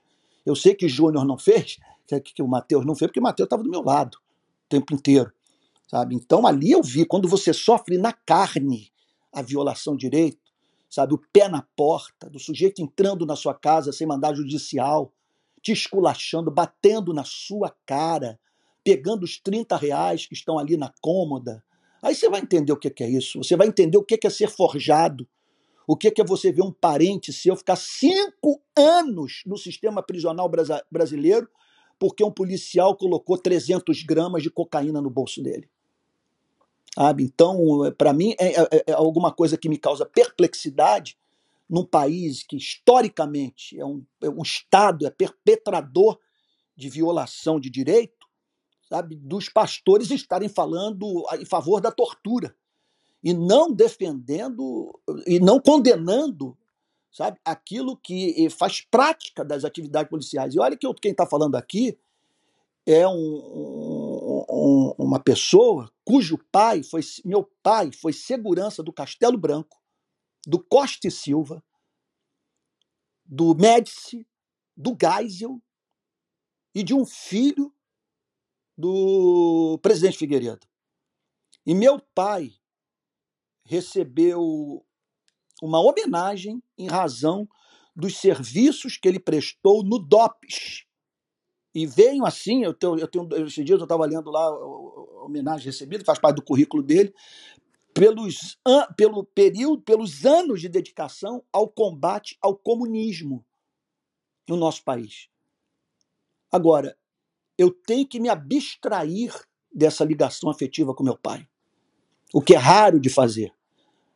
Eu 0.46 0.56
sei 0.56 0.76
que 0.76 0.88
Júnior 0.88 1.26
não 1.26 1.40
fez, 1.40 1.80
que, 2.08 2.20
que 2.20 2.44
o 2.44 2.48
Matheus 2.48 2.86
não 2.86 2.96
fez, 2.96 3.10
porque 3.10 3.20
o 3.20 3.24
Matheus 3.24 3.48
estava 3.48 3.64
do 3.64 3.70
meu 3.72 3.82
lado 3.82 4.20
o 4.20 4.70
tempo 4.70 4.94
inteiro. 4.94 5.34
Sabe? 5.88 6.14
Então 6.14 6.46
ali 6.46 6.70
eu 6.70 6.84
vi, 6.84 7.04
quando 7.04 7.28
você 7.28 7.52
sofre 7.52 7.98
na 7.98 8.14
carne 8.14 8.92
a 9.34 9.42
violação 9.42 9.96
de 9.96 10.08
direito, 10.08 10.45
sabe, 10.96 11.14
o 11.14 11.22
pé 11.34 11.50
na 11.50 11.62
porta, 11.76 12.30
do 12.30 12.40
sujeito 12.40 12.82
entrando 12.82 13.26
na 13.26 13.36
sua 13.36 13.54
casa 13.54 13.92
sem 13.92 14.08
mandar 14.08 14.34
judicial, 14.34 15.12
te 15.62 15.72
esculachando, 15.72 16.50
batendo 16.50 17.14
na 17.14 17.24
sua 17.26 17.76
cara, 17.86 18.40
pegando 18.84 19.24
os 19.24 19.38
30 19.38 19.76
reais 19.76 20.26
que 20.26 20.34
estão 20.34 20.58
ali 20.58 20.78
na 20.78 20.94
cômoda. 21.02 21.64
Aí 22.02 22.16
você 22.16 22.30
vai 22.30 22.40
entender 22.40 22.72
o 22.72 22.78
que 22.78 23.04
é 23.04 23.10
isso, 23.10 23.40
você 23.40 23.58
vai 23.58 23.68
entender 23.68 23.98
o 23.98 24.04
que 24.04 24.18
é 24.24 24.30
ser 24.30 24.50
forjado, 24.50 25.28
o 25.88 25.98
que 25.98 26.10
é 26.20 26.26
você 26.26 26.52
ver 26.52 26.64
um 26.64 26.72
parente 26.72 27.34
seu 27.34 27.56
ficar 27.56 27.76
cinco 27.76 28.62
anos 28.76 29.44
no 29.46 29.58
sistema 29.58 30.02
prisional 30.02 30.50
brasileiro 30.90 31.50
porque 32.00 32.24
um 32.24 32.32
policial 32.32 32.96
colocou 32.96 33.38
300 33.38 34.04
gramas 34.04 34.44
de 34.44 34.50
cocaína 34.50 35.02
no 35.02 35.10
bolso 35.10 35.42
dele. 35.42 35.70
Sabe? 36.96 37.24
Então, 37.24 37.60
para 37.98 38.14
mim, 38.14 38.34
é, 38.40 38.62
é, 38.62 38.84
é, 38.88 38.94
alguma 38.94 39.30
coisa 39.30 39.58
que 39.58 39.68
me 39.68 39.78
causa 39.78 40.06
perplexidade 40.06 41.18
num 41.70 41.84
país 41.84 42.42
que, 42.42 42.56
historicamente, 42.56 43.78
é 43.78 43.86
um, 43.86 44.02
é 44.22 44.30
um 44.30 44.42
Estado, 44.42 45.06
é 45.06 45.10
perpetrador 45.10 46.18
de 46.74 46.90
violação 46.90 47.60
de 47.60 47.70
direito, 47.70 48.26
sabe? 48.90 49.16
dos 49.16 49.50
pastores 49.50 50.10
estarem 50.10 50.48
falando 50.48 51.26
em 51.38 51.46
favor 51.46 51.82
da 51.82 51.92
tortura 51.92 52.56
e 53.22 53.34
não 53.34 53.74
defendendo 53.74 54.98
e 55.26 55.40
não 55.40 55.60
condenando 55.60 56.56
sabe 57.12 57.40
aquilo 57.44 57.98
que 57.98 58.50
faz 58.50 58.82
prática 58.82 59.44
das 59.44 59.64
atividades 59.64 60.10
policiais. 60.10 60.54
E 60.54 60.60
olha 60.60 60.78
que 60.78 60.86
eu, 60.86 60.94
quem 60.94 61.12
está 61.12 61.26
falando 61.26 61.56
aqui 61.56 61.98
é 62.86 63.08
um, 63.08 63.14
um, 63.14 63.85
uma 64.56 65.20
pessoa 65.20 65.92
cujo 66.04 66.38
pai 66.52 66.82
foi 66.82 67.02
meu 67.26 67.44
pai 67.62 67.92
foi 67.92 68.14
segurança 68.14 68.82
do 68.82 68.94
Castelo 68.94 69.38
Branco, 69.38 69.82
do 70.48 70.64
Costa 70.64 71.08
e 71.08 71.12
Silva, 71.12 71.64
do 73.26 73.54
Médici, 73.56 74.28
do 74.78 74.96
Geisel 75.00 75.62
e 76.74 76.84
de 76.84 76.94
um 76.94 77.06
filho 77.06 77.74
do 78.78 79.80
presidente 79.82 80.18
Figueiredo. 80.18 80.68
E 81.66 81.74
meu 81.74 82.00
pai 82.14 82.54
recebeu 83.66 84.86
uma 85.62 85.80
homenagem 85.80 86.62
em 86.78 86.88
razão 86.88 87.48
dos 87.96 88.18
serviços 88.18 88.98
que 88.98 89.08
ele 89.08 89.20
prestou 89.20 89.84
no 89.84 89.98
DOPS, 89.98 90.86
e 91.76 91.86
venho 91.86 92.26
assim, 92.26 92.64
eu 92.64 92.74
tenho, 92.74 92.98
eu 92.98 93.08
tenho 93.08 93.28
esses 93.46 93.66
dias 93.66 93.78
eu 93.78 93.84
estava 93.84 94.06
lendo 94.06 94.32
lá 94.32 94.46
a 94.46 95.26
homenagem 95.26 95.66
recebida, 95.66 96.06
faz 96.06 96.18
parte 96.18 96.38
do 96.38 96.42
currículo 96.42 96.82
dele, 96.82 97.14
pelos, 97.94 98.58
pelo 98.96 99.26
período, 99.26 99.82
pelos 99.82 100.26
anos 100.26 100.62
de 100.62 100.70
dedicação 100.70 101.44
ao 101.52 101.68
combate 101.68 102.38
ao 102.42 102.56
comunismo 102.56 103.46
no 104.48 104.56
nosso 104.56 104.86
país. 104.86 105.28
Agora, 106.50 106.98
eu 107.58 107.70
tenho 107.70 108.08
que 108.08 108.22
me 108.22 108.30
abstrair 108.30 109.34
dessa 109.74 110.06
ligação 110.06 110.50
afetiva 110.50 110.96
com 110.96 111.04
meu 111.04 111.18
pai. 111.18 111.46
O 112.34 112.42
que 112.42 112.56
é 112.56 112.58
raro 112.58 113.02
de 113.02 113.10
fazer. 113.10 113.54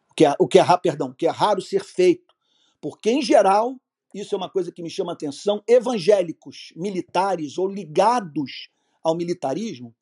O 0.10 0.14
que 0.14 0.26
é, 0.26 0.34
o 0.40 0.48
que 0.48 0.60
é, 0.60 0.78
perdão, 0.78 1.10
o 1.10 1.16
que 1.16 1.28
é 1.28 1.30
raro 1.30 1.62
ser 1.62 1.84
feito. 1.84 2.34
Porque, 2.80 3.10
em 3.10 3.22
geral, 3.22 3.76
isso 4.14 4.34
é 4.34 4.38
uma 4.38 4.50
coisa 4.50 4.72
que 4.72 4.82
me 4.82 4.90
chama 4.90 5.12
a 5.12 5.14
atenção, 5.14 5.64
evangélicos 5.68 6.74
militares 6.76 7.58
ou 7.58 7.68
ligados 7.68 8.70
ao 9.04 9.16
militarismo 9.16 9.96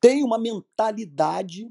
têm 0.00 0.24
uma 0.24 0.38
mentalidade 0.38 1.68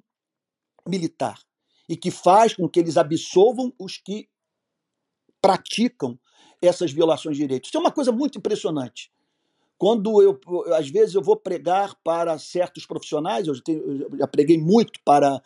militar 0.87 1.39
e 1.87 1.97
que 1.97 2.11
faz 2.11 2.53
com 2.53 2.67
que 2.67 2.79
eles 2.79 2.97
absolvam 2.97 3.73
os 3.77 3.97
que 3.97 4.29
praticam 5.41 6.17
essas 6.61 6.91
violações 6.91 7.35
de 7.35 7.43
direitos. 7.43 7.69
Isso 7.69 7.77
é 7.77 7.81
uma 7.81 7.91
coisa 7.91 8.11
muito 8.11 8.37
impressionante. 8.37 9.11
Quando 9.77 10.21
eu, 10.21 10.39
às 10.75 10.89
vezes, 10.89 11.15
eu 11.15 11.23
vou 11.23 11.35
pregar 11.35 11.95
para 12.03 12.37
certos 12.37 12.85
profissionais, 12.85 13.47
eu, 13.47 13.55
já 13.55 14.27
preguei 14.27 14.57
muito 14.57 14.99
para 15.03 15.41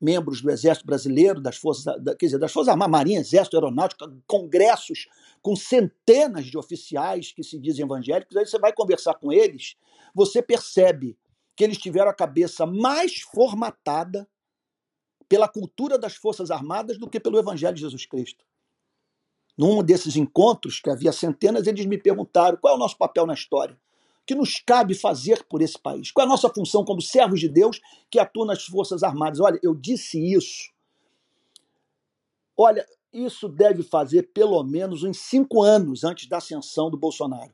membros 0.00 0.40
do 0.40 0.50
Exército 0.50 0.86
Brasileiro, 0.86 1.40
das 1.40 1.56
Forças, 1.56 1.84
da, 1.84 2.14
quer 2.16 2.26
dizer, 2.26 2.38
das 2.38 2.52
Forças 2.52 2.70
Armadas, 2.70 2.92
Marinha, 2.92 3.20
Exército, 3.20 3.56
Aeronáutica, 3.56 4.10
congressos 4.26 5.06
com 5.42 5.54
centenas 5.54 6.46
de 6.46 6.56
oficiais 6.56 7.32
que 7.32 7.42
se 7.42 7.58
dizem 7.58 7.84
evangélicos, 7.84 8.36
aí 8.36 8.46
você 8.46 8.58
vai 8.58 8.72
conversar 8.72 9.14
com 9.14 9.32
eles, 9.32 9.76
você 10.14 10.40
percebe 10.40 11.18
que 11.54 11.62
eles 11.62 11.76
tiveram 11.76 12.10
a 12.10 12.14
cabeça 12.14 12.64
mais 12.64 13.20
formatada 13.20 14.26
pela 15.28 15.46
cultura 15.46 15.98
das 15.98 16.16
Forças 16.16 16.50
Armadas 16.50 16.98
do 16.98 17.08
que 17.08 17.20
pelo 17.20 17.38
Evangelho 17.38 17.74
de 17.74 17.82
Jesus 17.82 18.06
Cristo. 18.06 18.44
Num 19.56 19.82
desses 19.82 20.16
encontros, 20.16 20.80
que 20.80 20.88
havia 20.88 21.12
centenas, 21.12 21.66
eles 21.66 21.84
me 21.84 21.98
perguntaram 21.98 22.56
qual 22.56 22.74
é 22.74 22.76
o 22.76 22.80
nosso 22.80 22.96
papel 22.96 23.26
na 23.26 23.34
história 23.34 23.78
que 24.26 24.34
nos 24.34 24.60
cabe 24.60 24.94
fazer 24.94 25.44
por 25.44 25.62
esse 25.62 25.78
país? 25.78 26.10
Qual 26.12 26.24
é 26.24 26.26
a 26.26 26.30
nossa 26.30 26.48
função 26.48 26.84
como 26.84 27.00
servos 27.00 27.40
de 27.40 27.48
Deus 27.48 27.80
que 28.10 28.18
atuam 28.18 28.46
nas 28.46 28.64
Forças 28.64 29.02
Armadas? 29.02 29.40
Olha, 29.40 29.58
eu 29.62 29.74
disse 29.74 30.18
isso. 30.18 30.70
Olha, 32.56 32.86
isso 33.12 33.48
deve 33.48 33.82
fazer 33.82 34.30
pelo 34.32 34.62
menos 34.62 35.02
uns 35.02 35.18
cinco 35.18 35.62
anos 35.62 36.04
antes 36.04 36.28
da 36.28 36.38
ascensão 36.38 36.90
do 36.90 36.96
Bolsonaro. 36.96 37.52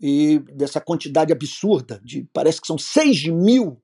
E 0.00 0.38
dessa 0.54 0.80
quantidade 0.80 1.32
absurda, 1.32 2.00
de 2.02 2.28
parece 2.32 2.60
que 2.60 2.66
são 2.66 2.78
6 2.78 3.28
mil 3.28 3.80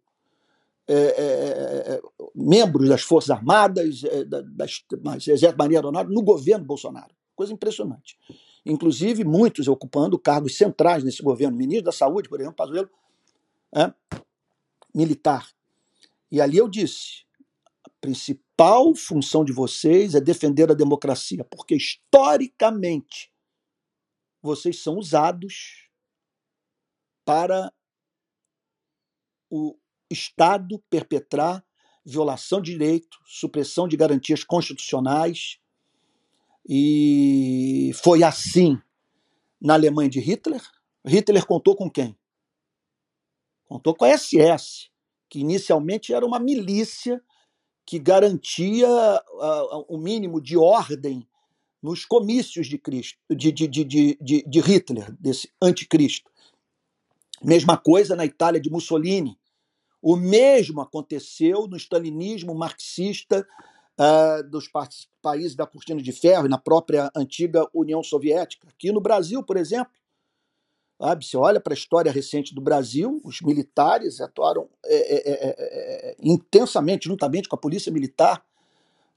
é, 0.89 0.95
é, 0.95 1.95
é, 1.95 2.01
membros 2.35 2.89
das 2.89 3.03
Forças 3.03 3.31
Armadas, 3.31 4.03
é, 4.05 4.25
das, 4.25 4.83
das 4.91 5.29
Exército 5.29 5.59
Marinha 5.59 5.81
Aeronáutica, 5.81 6.15
no 6.15 6.23
governo 6.23 6.65
Bolsonaro. 6.65 7.15
Coisa 7.35 7.53
impressionante 7.53 8.17
inclusive 8.67 9.25
muitos 9.25 9.69
ocupando 9.69 10.19
cargos 10.19 10.57
centrais 10.57 11.05
nesse 11.05 11.23
governo, 11.23 11.57
ministro 11.57 11.85
da 11.85 11.93
Saúde, 11.93 12.29
por 12.29 12.41
exemplo, 12.41 12.57
Pazuello, 12.57 12.91
é, 13.75 13.95
militar. 14.93 15.49
E 16.31 16.41
ali 16.41 16.57
eu 16.57 16.69
disse, 16.69 17.25
a 17.85 17.91
principal 18.01 18.95
função 18.95 19.45
de 19.45 19.53
vocês 19.53 20.15
é 20.17 20.21
defender 20.21 20.71
a 20.71 20.75
democracia, 20.75 21.45
porque 21.45 21.77
historicamente 21.77 23.33
vocês 24.43 24.83
são 24.83 24.97
usados 24.97 25.89
para 27.25 27.73
o 29.49 29.79
Estado 30.11 30.83
perpetrar 30.91 31.65
violação 32.05 32.61
de 32.61 32.73
direito, 32.73 33.19
supressão 33.27 33.89
de 33.89 33.97
garantias 33.97 34.45
constitucionais, 34.45 35.59
e 36.69 37.93
foi 38.03 38.23
assim 38.23 38.79
na 39.61 39.75
Alemanha 39.75 40.11
de 40.11 40.21
Hitler. 40.21 40.63
Hitler 41.05 41.47
contou 41.47 41.77
com 41.77 41.91
quem? 41.91 42.17
Contou 43.67 43.95
com 43.95 44.05
a 44.05 44.17
SS, 44.17 44.91
que 45.29 45.41
inicialmente 45.41 46.13
era 46.13 46.27
uma 46.27 46.39
milícia 46.39 47.23
que 47.85 47.99
garantia 47.99 48.89
uh, 48.89 49.85
o 49.89 49.97
mínimo 49.97 50.41
de 50.41 50.57
ordem 50.57 51.27
nos 51.81 52.05
comícios 52.05 52.67
de 52.67 52.79
Cristo, 52.79 53.19
de, 53.31 53.53
de, 53.53 53.69
de, 53.69 54.19
de, 54.21 54.61
Hitler, 54.61 55.15
desse 55.21 55.49
anticristo. 55.63 56.29
Mesma 57.43 57.77
coisa 57.77 58.17
na 58.17 58.25
Itália 58.25 58.61
de 58.61 58.71
Mussolini. 58.71 59.39
O 60.03 60.17
mesmo 60.17 60.81
aconteceu 60.81 61.69
no 61.69 61.77
stalinismo 61.77 62.55
marxista 62.55 63.47
uh, 63.99 64.43
dos 64.49 64.69
países 65.23 65.55
da 65.55 65.67
cortina 65.67 66.01
de 66.01 66.13
ferro 66.13 66.47
e 66.47 66.49
na 66.49 66.59
própria 66.59 67.11
antiga 67.15 67.67
União 67.75 68.03
Soviética. 68.03 68.69
Aqui 68.69 68.93
no 68.93 69.01
Brasil, 69.01 69.43
por 69.43 69.57
exemplo, 69.57 69.93
sabe, 71.01 71.25
você 71.25 71.37
olha 71.37 71.61
para 71.61 71.73
a 71.73 71.77
história 71.77 72.13
recente 72.13 72.55
do 72.55 72.61
Brasil, 72.61 73.21
os 73.25 73.41
militares 73.41 74.21
atuaram 74.21 74.69
é, 74.85 74.97
é, 74.97 75.17
é, 75.17 75.35
é, 75.49 76.11
é 76.11 76.17
intensamente, 76.23 77.09
juntamente 77.09 77.49
com 77.49 77.57
a 77.57 77.61
polícia 77.61 77.93
militar, 77.93 78.45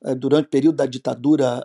é, 0.03 0.15
durante 0.15 0.47
o 0.47 0.49
período 0.49 0.77
da 0.77 0.85
ditadura 0.85 1.63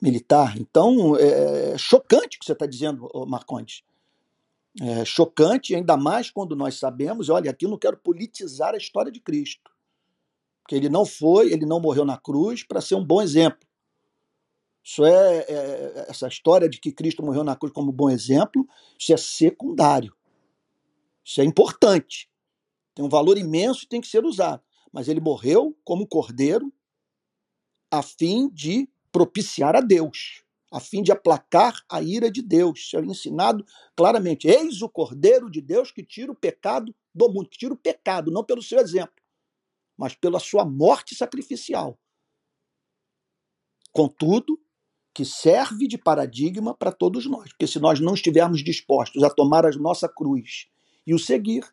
militar. 0.00 0.56
Então, 0.58 1.16
é 1.16 1.76
chocante 1.78 2.36
o 2.36 2.40
que 2.40 2.46
você 2.46 2.52
está 2.52 2.66
dizendo, 2.66 3.08
Marcondes. 3.26 3.82
É 4.80 5.04
chocante, 5.04 5.74
ainda 5.74 5.96
mais 5.96 6.30
quando 6.30 6.56
nós 6.56 6.78
sabemos, 6.78 7.28
olha, 7.28 7.50
aqui 7.50 7.66
não 7.66 7.78
quero 7.78 7.96
politizar 7.96 8.74
a 8.74 8.76
história 8.76 9.10
de 9.10 9.20
Cristo. 9.20 9.73
Porque 10.64 10.74
ele 10.74 10.88
não 10.88 11.04
foi, 11.04 11.52
ele 11.52 11.66
não 11.66 11.78
morreu 11.78 12.06
na 12.06 12.16
cruz 12.16 12.64
para 12.64 12.80
ser 12.80 12.94
um 12.94 13.04
bom 13.04 13.20
exemplo. 13.20 13.68
Isso 14.82 15.04
é, 15.04 15.38
é, 15.40 16.06
essa 16.08 16.26
história 16.26 16.68
de 16.68 16.80
que 16.80 16.90
Cristo 16.90 17.22
morreu 17.22 17.44
na 17.44 17.54
cruz 17.54 17.72
como 17.72 17.92
bom 17.92 18.08
exemplo, 18.08 18.66
isso 18.98 19.12
é 19.12 19.16
secundário. 19.16 20.14
Isso 21.22 21.40
é 21.40 21.44
importante. 21.44 22.30
Tem 22.94 23.04
um 23.04 23.08
valor 23.10 23.36
imenso 23.36 23.84
e 23.84 23.88
tem 23.88 24.00
que 24.00 24.08
ser 24.08 24.24
usado. 24.24 24.62
Mas 24.90 25.08
ele 25.08 25.20
morreu 25.20 25.76
como 25.84 26.06
cordeiro 26.06 26.72
a 27.90 28.02
fim 28.02 28.48
de 28.48 28.88
propiciar 29.12 29.76
a 29.76 29.80
Deus, 29.80 30.44
a 30.72 30.80
fim 30.80 31.02
de 31.02 31.12
aplacar 31.12 31.74
a 31.88 32.02
ira 32.02 32.30
de 32.30 32.40
Deus. 32.40 32.80
Isso 32.80 32.96
é 32.96 33.00
ensinado 33.00 33.64
claramente. 33.94 34.48
Eis 34.48 34.80
o 34.80 34.88
cordeiro 34.88 35.50
de 35.50 35.60
Deus 35.60 35.90
que 35.90 36.02
tira 36.02 36.32
o 36.32 36.34
pecado 36.34 36.94
do 37.14 37.28
mundo, 37.28 37.48
que 37.48 37.58
tira 37.58 37.74
o 37.74 37.76
pecado, 37.76 38.30
não 38.30 38.42
pelo 38.42 38.62
seu 38.62 38.78
exemplo, 38.78 39.23
mas 39.96 40.14
pela 40.14 40.38
sua 40.38 40.64
morte 40.64 41.14
sacrificial. 41.14 41.98
Contudo, 43.92 44.58
que 45.14 45.24
serve 45.24 45.86
de 45.86 45.96
paradigma 45.96 46.74
para 46.74 46.90
todos 46.90 47.24
nós, 47.26 47.50
porque 47.50 47.68
se 47.68 47.78
nós 47.78 48.00
não 48.00 48.14
estivermos 48.14 48.64
dispostos 48.64 49.22
a 49.22 49.30
tomar 49.30 49.64
a 49.64 49.70
nossa 49.70 50.08
cruz 50.08 50.66
e 51.06 51.14
o 51.14 51.18
seguir, 51.18 51.64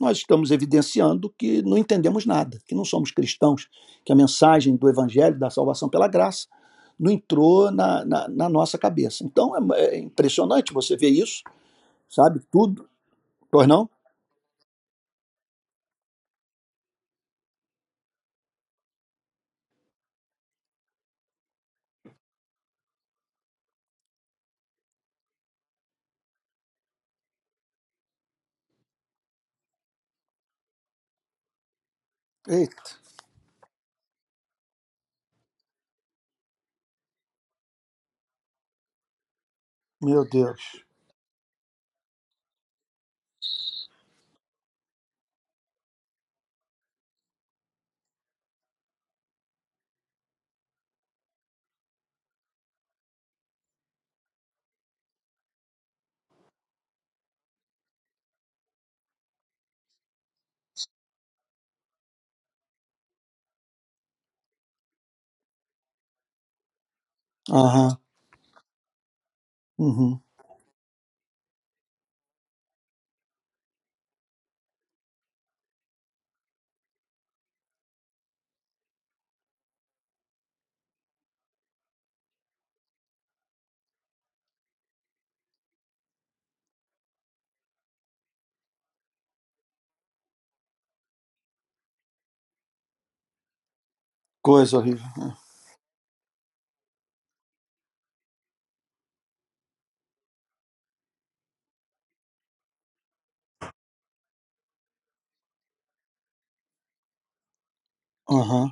nós 0.00 0.16
estamos 0.16 0.50
evidenciando 0.50 1.28
que 1.36 1.60
não 1.60 1.76
entendemos 1.76 2.24
nada, 2.24 2.58
que 2.66 2.74
não 2.74 2.86
somos 2.86 3.10
cristãos, 3.10 3.68
que 4.02 4.10
a 4.10 4.16
mensagem 4.16 4.74
do 4.76 4.88
Evangelho, 4.88 5.38
da 5.38 5.50
salvação 5.50 5.90
pela 5.90 6.08
graça, 6.08 6.48
não 6.98 7.10
entrou 7.10 7.70
na, 7.70 8.02
na, 8.06 8.28
na 8.28 8.48
nossa 8.48 8.78
cabeça. 8.78 9.22
Então 9.24 9.54
é, 9.74 9.80
é, 9.80 9.98
impressionante 9.98 10.72
você 10.72 10.96
ver 10.96 11.10
isso, 11.10 11.42
sabe? 12.08 12.40
Tudo. 12.50 12.88
Pois 13.50 13.68
não? 13.68 13.90
Eita. 32.50 32.98
Meu 40.02 40.24
Deus. 40.28 40.84
Aham. 67.50 68.00
Uhum. 69.78 70.20
Coisa 94.42 94.76
horrível. 94.78 95.39
Aham. 108.30 108.70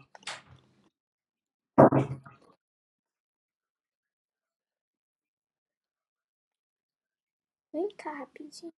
Vem 7.72 7.88
cá 7.96 8.12
rapidinho. 8.12 8.72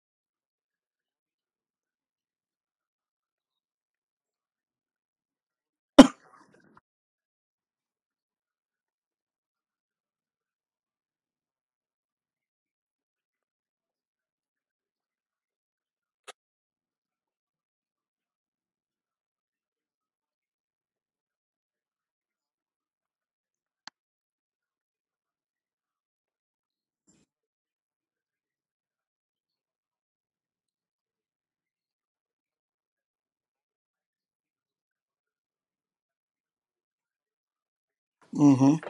Uhum. 38.39 38.81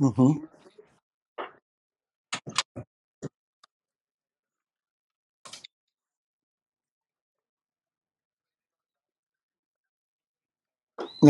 Uhum. 0.00 0.48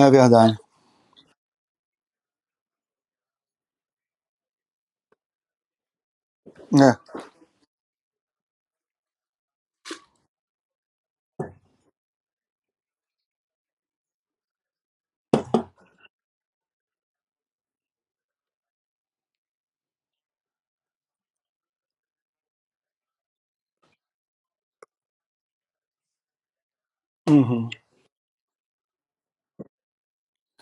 É 0.04 0.10
verdade. 0.10 0.56
É. 6.72 6.90
Uhum. 27.28 27.68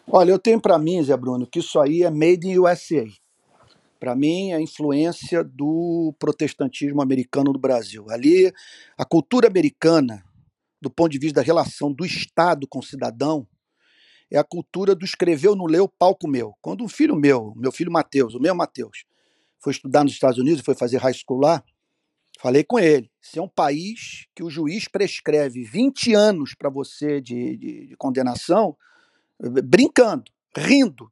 Olha, 0.06 0.30
eu 0.30 0.38
tenho 0.38 0.60
para 0.60 0.78
mim, 0.78 1.02
Zé 1.02 1.16
Bruno, 1.16 1.46
que 1.46 1.58
isso 1.58 1.78
aí 1.78 2.02
é 2.02 2.10
made 2.10 2.46
in 2.46 2.58
USA. 2.58 3.04
Para 3.98 4.14
mim, 4.14 4.50
é 4.50 4.56
a 4.56 4.60
influência 4.60 5.42
do 5.42 6.14
protestantismo 6.18 7.00
americano 7.00 7.52
no 7.52 7.58
Brasil. 7.58 8.10
Ali, 8.10 8.52
a 8.98 9.04
cultura 9.04 9.48
americana, 9.48 10.22
do 10.80 10.90
ponto 10.90 11.10
de 11.10 11.18
vista 11.18 11.40
da 11.40 11.42
relação 11.42 11.92
do 11.92 12.04
Estado 12.04 12.66
com 12.68 12.80
o 12.80 12.82
cidadão, 12.82 13.46
é 14.30 14.38
a 14.38 14.44
cultura 14.44 14.94
do 14.94 15.04
escreveu, 15.04 15.54
não 15.54 15.66
leu, 15.66 15.88
palco 15.88 16.28
meu. 16.28 16.54
Quando 16.60 16.84
um 16.84 16.88
filho 16.88 17.16
meu, 17.16 17.54
meu 17.56 17.72
filho 17.72 17.90
Mateus, 17.90 18.34
o 18.34 18.40
meu 18.40 18.54
Mateus, 18.54 19.04
foi 19.58 19.72
estudar 19.72 20.04
nos 20.04 20.12
Estados 20.12 20.38
Unidos, 20.38 20.62
foi 20.62 20.74
fazer 20.74 20.98
high 20.98 21.14
school 21.14 21.40
lá, 21.40 21.62
falei 22.44 22.62
com 22.62 22.78
ele, 22.78 23.10
se 23.22 23.38
é 23.38 23.42
um 23.42 23.48
país 23.48 24.26
que 24.34 24.42
o 24.42 24.50
juiz 24.50 24.86
prescreve 24.86 25.64
20 25.64 26.12
anos 26.12 26.54
para 26.54 26.68
você 26.68 27.18
de, 27.18 27.56
de, 27.56 27.86
de 27.86 27.96
condenação, 27.96 28.76
brincando, 29.40 30.30
rindo, 30.54 31.10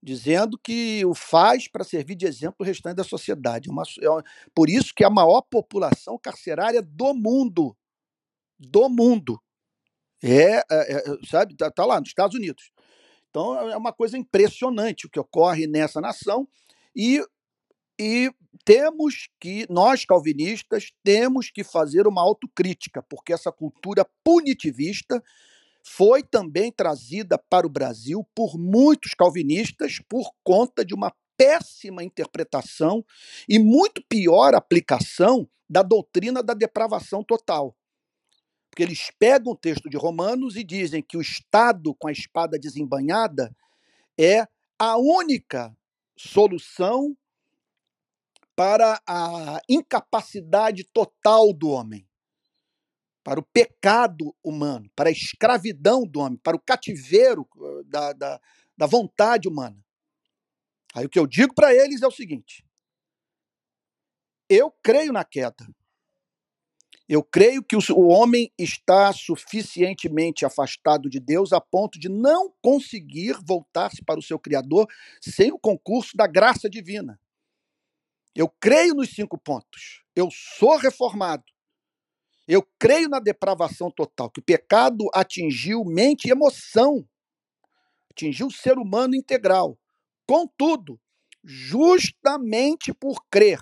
dizendo 0.00 0.56
que 0.56 1.04
o 1.04 1.16
faz 1.16 1.66
para 1.66 1.82
servir 1.82 2.14
de 2.14 2.26
exemplo 2.26 2.58
o 2.60 2.64
restante 2.64 2.94
da 2.94 3.02
sociedade. 3.02 3.68
Uma, 3.68 3.82
é, 3.82 4.06
por 4.54 4.70
isso 4.70 4.94
que 4.94 5.02
é 5.02 5.06
a 5.08 5.10
maior 5.10 5.42
população 5.42 6.16
carcerária 6.16 6.80
do 6.80 7.12
mundo, 7.12 7.76
do 8.56 8.88
mundo, 8.88 9.42
é, 10.22 10.58
é, 10.58 10.62
é 10.70 11.02
sabe, 11.28 11.56
tá, 11.56 11.72
tá, 11.72 11.84
lá 11.84 11.98
nos 11.98 12.10
Estados 12.10 12.36
Unidos. 12.36 12.70
Então 13.30 13.68
é 13.68 13.76
uma 13.76 13.92
coisa 13.92 14.16
impressionante 14.16 15.06
o 15.06 15.10
que 15.10 15.18
ocorre 15.18 15.66
nessa 15.66 16.00
nação 16.00 16.46
e, 16.94 17.20
e 18.02 18.34
temos 18.64 19.28
que, 19.38 19.64
nós 19.70 20.04
calvinistas, 20.04 20.90
temos 21.04 21.52
que 21.52 21.62
fazer 21.62 22.04
uma 22.08 22.20
autocrítica, 22.20 23.00
porque 23.00 23.32
essa 23.32 23.52
cultura 23.52 24.04
punitivista 24.24 25.22
foi 25.84 26.20
também 26.20 26.72
trazida 26.72 27.38
para 27.38 27.64
o 27.64 27.70
Brasil 27.70 28.26
por 28.34 28.58
muitos 28.58 29.14
calvinistas 29.14 30.00
por 30.08 30.32
conta 30.42 30.84
de 30.84 30.94
uma 30.94 31.14
péssima 31.36 32.02
interpretação 32.02 33.04
e 33.48 33.56
muito 33.56 34.02
pior 34.08 34.52
aplicação 34.52 35.48
da 35.70 35.82
doutrina 35.82 36.42
da 36.42 36.54
depravação 36.54 37.22
total. 37.22 37.76
Porque 38.68 38.82
eles 38.82 39.12
pegam 39.16 39.52
o 39.52 39.56
texto 39.56 39.88
de 39.88 39.96
Romanos 39.96 40.56
e 40.56 40.64
dizem 40.64 41.02
que 41.02 41.16
o 41.16 41.20
Estado 41.20 41.94
com 41.94 42.08
a 42.08 42.12
espada 42.12 42.58
desembanhada 42.58 43.54
é 44.18 44.44
a 44.76 44.96
única 44.98 45.72
solução 46.16 47.16
para 48.62 49.02
a 49.08 49.60
incapacidade 49.68 50.84
total 50.84 51.52
do 51.52 51.68
homem 51.70 52.08
para 53.24 53.40
o 53.40 53.42
pecado 53.42 54.32
humano, 54.40 54.88
para 54.94 55.08
a 55.08 55.12
escravidão 55.12 56.06
do 56.06 56.20
homem, 56.20 56.38
para 56.38 56.56
o 56.56 56.60
cativeiro 56.60 57.44
uh, 57.56 57.82
da, 57.82 58.12
da, 58.12 58.40
da 58.78 58.86
vontade 58.86 59.48
humana. 59.48 59.84
Aí 60.94 61.04
o 61.04 61.08
que 61.08 61.18
eu 61.18 61.26
digo 61.26 61.52
para 61.52 61.74
eles 61.74 62.02
é 62.02 62.06
o 62.06 62.12
seguinte: 62.12 62.64
eu 64.48 64.70
creio 64.80 65.12
na 65.12 65.24
queda. 65.24 65.66
Eu 67.08 67.24
creio 67.24 67.64
que 67.64 67.74
o 67.74 68.06
homem 68.06 68.52
está 68.56 69.12
suficientemente 69.12 70.46
afastado 70.46 71.10
de 71.10 71.18
Deus 71.18 71.52
a 71.52 71.60
ponto 71.60 71.98
de 71.98 72.08
não 72.08 72.54
conseguir 72.62 73.36
voltar-se 73.44 74.04
para 74.04 74.20
o 74.20 74.22
seu 74.22 74.38
Criador 74.38 74.86
sem 75.20 75.50
o 75.50 75.58
concurso 75.58 76.16
da 76.16 76.28
graça 76.28 76.70
divina. 76.70 77.18
Eu 78.34 78.48
creio 78.48 78.94
nos 78.94 79.10
cinco 79.10 79.38
pontos. 79.38 80.02
Eu 80.14 80.28
sou 80.30 80.76
reformado. 80.76 81.44
Eu 82.48 82.66
creio 82.78 83.08
na 83.08 83.20
depravação 83.20 83.90
total, 83.90 84.30
que 84.30 84.40
o 84.40 84.44
pecado 84.44 85.08
atingiu 85.14 85.84
mente 85.84 86.26
e 86.26 86.30
emoção, 86.30 87.08
atingiu 88.10 88.48
o 88.48 88.52
ser 88.52 88.78
humano 88.78 89.14
integral. 89.14 89.78
Contudo, 90.26 91.00
justamente 91.44 92.92
por 92.92 93.24
crer 93.30 93.60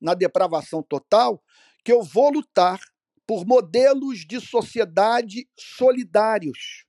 na 0.00 0.12
depravação 0.14 0.82
total, 0.82 1.42
que 1.84 1.92
eu 1.92 2.02
vou 2.02 2.30
lutar 2.30 2.80
por 3.26 3.46
modelos 3.46 4.24
de 4.26 4.40
sociedade 4.40 5.48
solidários, 5.58 6.84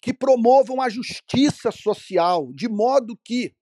que 0.00 0.12
promovam 0.12 0.80
a 0.80 0.88
justiça 0.88 1.70
social, 1.70 2.52
de 2.52 2.68
modo 2.68 3.18
que 3.24 3.54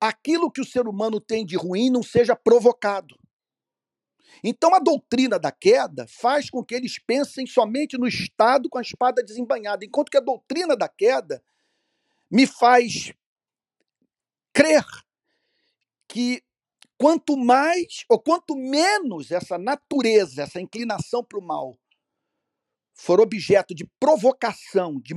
aquilo 0.00 0.50
que 0.50 0.60
o 0.60 0.64
ser 0.64 0.86
humano 0.86 1.20
tem 1.20 1.44
de 1.44 1.56
ruim 1.56 1.90
não 1.90 2.02
seja 2.02 2.36
provocado. 2.36 3.18
Então 4.42 4.74
a 4.74 4.78
doutrina 4.78 5.38
da 5.38 5.50
queda 5.50 6.06
faz 6.08 6.50
com 6.50 6.62
que 6.62 6.74
eles 6.74 6.98
pensem 6.98 7.46
somente 7.46 7.96
no 7.96 8.06
Estado 8.06 8.68
com 8.68 8.78
a 8.78 8.82
espada 8.82 9.22
desembanhada, 9.22 9.84
enquanto 9.84 10.10
que 10.10 10.18
a 10.18 10.20
doutrina 10.20 10.76
da 10.76 10.88
queda 10.88 11.42
me 12.30 12.46
faz 12.46 13.12
crer 14.52 14.84
que 16.08 16.42
quanto 16.98 17.36
mais 17.36 18.04
ou 18.08 18.18
quanto 18.18 18.56
menos 18.56 19.30
essa 19.30 19.58
natureza, 19.58 20.42
essa 20.42 20.60
inclinação 20.60 21.24
para 21.24 21.38
o 21.38 21.42
mal 21.42 21.78
for 22.94 23.20
objeto 23.20 23.74
de 23.74 23.84
provocação, 23.98 25.00
de, 25.00 25.14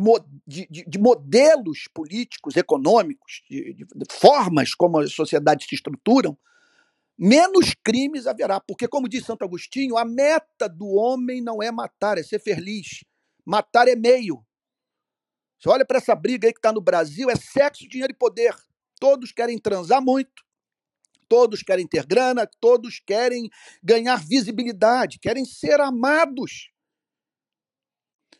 de, 0.48 0.84
de 0.86 1.00
modelos 1.00 1.88
políticos, 1.94 2.58
econômicos, 2.58 3.44
de, 3.50 3.74
de, 3.74 3.86
formas 4.12 4.74
como 4.74 5.00
as 5.00 5.14
sociedades 5.14 5.68
se 5.68 5.76
estruturam, 5.76 6.36
menos 7.18 7.76
crimes 7.84 8.26
haverá. 8.26 8.60
Porque, 8.60 8.88
como 8.88 9.08
diz 9.08 9.24
Santo 9.24 9.46
Agostinho, 9.46 9.96
a 9.96 10.04
meta 10.04 10.68
do 10.68 10.88
homem 10.88 11.40
não 11.40 11.62
é 11.62 11.72
matar, 11.72 12.18
é 12.18 12.24
ser 12.24 12.40
feliz. 12.40 13.04
Matar 13.46 13.88
é 13.88 13.96
meio. 13.96 14.44
Você 15.60 15.70
olha 15.70 15.86
para 15.86 15.98
essa 15.98 16.16
briga 16.16 16.48
aí 16.48 16.54
que 16.54 16.60
está 16.60 16.74
no 16.74 16.82
Brasil, 16.82 17.30
é 17.30 17.36
sexo, 17.36 17.88
dinheiro 17.88 18.12
e 18.12 18.18
poder. 18.18 18.56
Todos 19.00 19.32
querem 19.32 19.60
transar 19.60 20.02
muito, 20.02 20.44
todos 21.30 21.62
querem 21.62 21.88
ter 21.88 22.06
grana, 22.06 22.50
todos 22.60 23.00
querem 23.00 23.50
ganhar 23.84 24.18
visibilidade, 24.18 25.20
querem 25.20 25.46
ser 25.46 25.80
amados. 25.80 26.72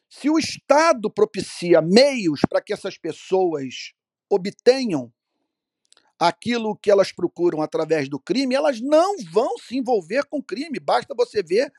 Se 0.10 0.30
o 0.30 0.40
Estado 0.40 1.10
propicia 1.12 1.82
meios 1.82 2.42
para 2.50 2.62
que 2.62 2.74
essas 2.74 2.98
pessoas 2.98 3.94
obtenham 4.30 5.12
aquilo 6.20 6.76
que 6.76 6.90
elas 6.90 7.12
procuram 7.12 7.62
através 7.62 8.10
do 8.10 8.20
crime, 8.20 8.56
elas 8.56 8.82
não 8.82 9.16
vão 9.32 9.58
se 9.58 9.78
envolver 9.78 10.26
com 10.26 10.42
crime. 10.42 10.80
Basta 10.80 11.14
você 11.16 11.44
ver 11.44 11.72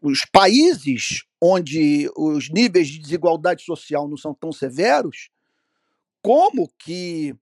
os 0.00 0.24
países 0.26 1.24
onde 1.40 2.08
os 2.16 2.48
níveis 2.48 2.88
de 2.88 3.00
desigualdade 3.00 3.64
social 3.64 4.08
não 4.08 4.16
são 4.16 4.32
tão 4.32 4.52
severos, 4.52 5.30
como 6.22 6.70
que 6.78 7.34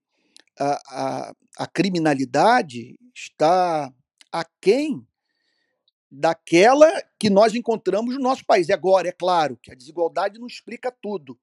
a, 0.59 0.81
a, 0.89 1.35
a 1.59 1.67
criminalidade 1.67 2.99
está 3.15 3.93
aquém 4.33 5.07
daquela 6.11 6.91
que 7.21 7.29
nós 7.29 7.55
encontramos 7.55 8.15
no 8.15 8.21
nosso 8.23 8.47
país. 8.47 8.71
Agora, 8.71 9.07
é 9.07 9.13
claro 9.13 9.59
que 9.63 9.71
a 9.71 9.75
desigualdade 9.75 10.41
não 10.41 10.47
explica 10.47 10.91
tudo. 10.91 11.39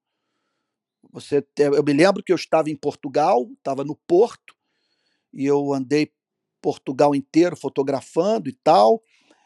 Você, 1.12 1.46
eu 1.56 1.84
me 1.84 1.92
lembro 1.92 2.20
que 2.20 2.32
eu 2.32 2.36
estava 2.36 2.68
em 2.68 2.74
Portugal, 2.74 3.48
estava 3.56 3.84
no 3.84 3.94
Porto, 3.94 4.56
e 5.32 5.46
eu 5.46 5.72
andei 5.72 6.12
Portugal 6.60 7.14
inteiro 7.14 7.56
fotografando 7.56 8.48
e 8.48 8.52
tal. 8.52 9.00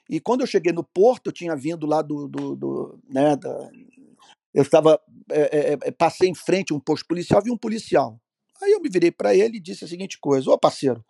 E 0.08 0.18
quando 0.18 0.40
eu 0.40 0.46
cheguei 0.46 0.72
no 0.72 0.82
Porto, 0.82 1.26
eu 1.26 1.32
tinha 1.32 1.54
vindo 1.54 1.86
lá 1.86 2.00
do. 2.00 2.26
do, 2.26 2.56
do 2.56 2.98
né, 3.06 3.36
da, 3.36 3.70
eu 4.54 4.62
estava. 4.62 4.98
É, 5.30 5.74
é, 5.74 5.78
é 5.82 5.90
passei 5.90 6.30
em 6.30 6.34
frente 6.34 6.72
a 6.72 6.76
um 6.76 6.80
posto 6.80 7.06
policial, 7.06 7.42
vi 7.42 7.50
um 7.50 7.58
policial. 7.58 8.18
Aí 8.62 8.72
eu 8.72 8.80
me 8.80 8.88
virei 8.88 9.10
para 9.10 9.34
ele 9.34 9.58
e 9.58 9.60
disse 9.60 9.84
a 9.84 9.88
seguinte 9.88 10.18
coisa: 10.18 10.50
Ô 10.50 10.58
parceiro, 10.58 11.04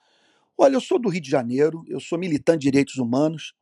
olha, 0.59 0.75
eu 0.75 0.81
sou 0.81 0.99
do 0.99 1.09
Rio 1.09 1.23
de 1.23 1.31
Janeiro, 1.31 1.85
eu 1.87 2.01
sou 2.01 2.18
militante 2.18 2.59
de 2.59 2.70
direitos 2.73 2.97
humanos 2.97 3.55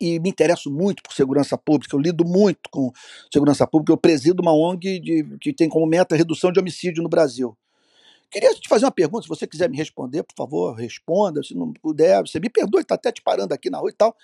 e 0.00 0.18
me 0.20 0.30
interesso 0.30 0.70
muito 0.70 1.02
por 1.02 1.12
segurança 1.12 1.56
pública, 1.58 1.94
eu 1.94 2.00
lido 2.00 2.24
muito 2.24 2.70
com 2.70 2.92
segurança 3.32 3.66
pública, 3.66 3.92
eu 3.92 3.96
presido 3.96 4.42
uma 4.42 4.52
ONG 4.52 5.00
de, 5.00 5.38
que 5.40 5.52
tem 5.52 5.68
como 5.68 5.86
meta 5.86 6.14
a 6.14 6.18
redução 6.18 6.52
de 6.52 6.60
homicídio 6.60 7.02
no 7.02 7.08
Brasil. 7.08 7.56
Queria 8.30 8.54
te 8.54 8.68
fazer 8.68 8.84
uma 8.84 8.92
pergunta, 8.92 9.22
se 9.22 9.28
você 9.28 9.46
quiser 9.46 9.70
me 9.70 9.76
responder, 9.76 10.22
por 10.22 10.34
favor, 10.36 10.74
responda. 10.74 11.42
Se 11.42 11.54
não 11.54 11.72
puder, 11.72 12.20
você 12.20 12.38
me 12.38 12.50
perdoe, 12.50 12.82
está 12.82 12.94
até 12.94 13.10
te 13.10 13.22
parando 13.22 13.54
aqui 13.54 13.70
na 13.70 13.78
rua 13.78 13.88
e 13.88 13.94
tal. 13.94 14.14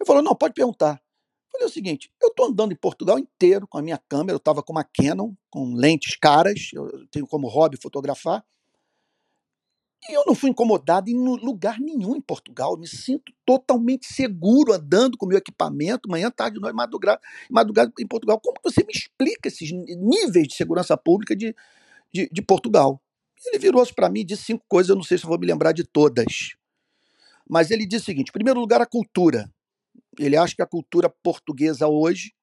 Ele 0.00 0.06
falou: 0.06 0.22
não, 0.22 0.34
pode 0.34 0.54
perguntar. 0.54 1.02
Eu 1.52 1.52
falei 1.52 1.66
o 1.66 1.70
seguinte: 1.70 2.10
eu 2.20 2.28
estou 2.28 2.46
andando 2.46 2.72
em 2.72 2.76
Portugal 2.76 3.18
inteiro 3.18 3.66
com 3.68 3.76
a 3.76 3.82
minha 3.82 4.00
câmera, 4.08 4.32
eu 4.32 4.38
estava 4.38 4.62
com 4.62 4.72
uma 4.72 4.84
Canon, 4.84 5.34
com 5.50 5.74
lentes 5.74 6.16
caras, 6.16 6.70
eu 6.72 7.06
tenho 7.10 7.26
como 7.26 7.46
hobby 7.46 7.76
fotografar. 7.80 8.42
E 10.08 10.14
eu 10.14 10.24
não 10.26 10.34
fui 10.34 10.50
incomodado 10.50 11.08
em 11.08 11.14
lugar 11.14 11.78
nenhum 11.78 12.16
em 12.16 12.20
Portugal. 12.20 12.72
Eu 12.72 12.78
me 12.78 12.88
sinto 12.88 13.32
totalmente 13.46 14.06
seguro 14.06 14.72
andando 14.72 15.16
com 15.16 15.26
meu 15.26 15.38
equipamento, 15.38 16.08
manhã, 16.08 16.28
tarde, 16.30 16.58
noite, 16.58 16.74
madrugada, 16.74 17.20
madrugada 17.48 17.92
em 18.00 18.06
Portugal. 18.06 18.40
Como 18.40 18.56
você 18.64 18.82
me 18.82 18.92
explica 18.92 19.48
esses 19.48 19.70
níveis 19.70 20.48
de 20.48 20.54
segurança 20.54 20.96
pública 20.96 21.36
de, 21.36 21.54
de, 22.12 22.28
de 22.32 22.42
Portugal? 22.42 23.00
Ele 23.46 23.58
virou-se 23.58 23.94
para 23.94 24.08
mim 24.08 24.20
e 24.20 24.24
disse 24.24 24.44
cinco 24.44 24.64
coisas, 24.68 24.90
eu 24.90 24.96
não 24.96 25.02
sei 25.02 25.18
se 25.18 25.24
eu 25.24 25.28
vou 25.28 25.38
me 25.38 25.46
lembrar 25.46 25.72
de 25.72 25.84
todas. 25.84 26.56
Mas 27.48 27.70
ele 27.70 27.86
disse 27.86 28.02
o 28.02 28.06
seguinte: 28.06 28.28
em 28.30 28.32
primeiro 28.32 28.58
lugar, 28.58 28.80
a 28.80 28.86
cultura. 28.86 29.50
Ele 30.18 30.36
acha 30.36 30.54
que 30.54 30.62
a 30.62 30.66
cultura 30.66 31.08
portuguesa 31.08 31.88
hoje, 31.88 32.34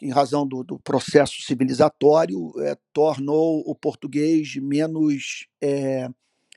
em 0.00 0.10
razão 0.10 0.46
do, 0.46 0.64
do 0.64 0.78
processo 0.78 1.42
civilizatório, 1.42 2.52
é, 2.60 2.76
tornou 2.92 3.62
o 3.66 3.74
português 3.74 4.56
menos 4.56 5.46
é, 5.60 6.08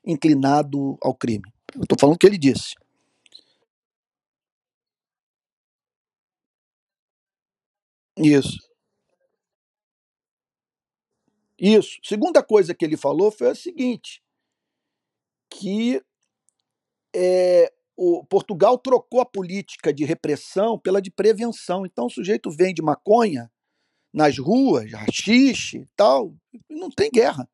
inclinado 0.06 0.98
ao 1.02 1.14
crime. 1.14 1.52
Eu 1.76 1.84
estou 1.84 1.98
falando 2.00 2.16
o 2.16 2.20
que 2.20 2.28
ele 2.28 2.38
disse. 2.38 2.76
Isso. 8.18 8.58
Isso. 11.58 12.00
Segunda 12.04 12.44
coisa 12.44 12.74
que 12.74 12.84
ele 12.84 12.98
falou 12.98 13.32
foi 13.32 13.50
a 13.50 13.56
seguinte: 13.56 14.22
que 15.50 16.02
é, 17.16 17.72
o 17.96 18.24
Portugal 18.26 18.78
trocou 18.78 19.22
a 19.22 19.26
política 19.26 19.94
de 19.94 20.06
repressão 20.06 20.80
pela 20.80 21.02
de 21.02 21.12
prevenção. 21.12 21.86
Então 21.86 22.08
o 22.08 22.10
sujeito 22.10 22.50
vende 22.50 22.82
maconha 22.82 23.52
nas 24.14 24.38
ruas, 24.38 24.92
rachixe 24.92 25.78
e 25.80 25.88
tal, 25.96 26.34
e 26.70 26.76
não 26.76 26.90
tem 26.90 27.10
guerra. 27.12 27.48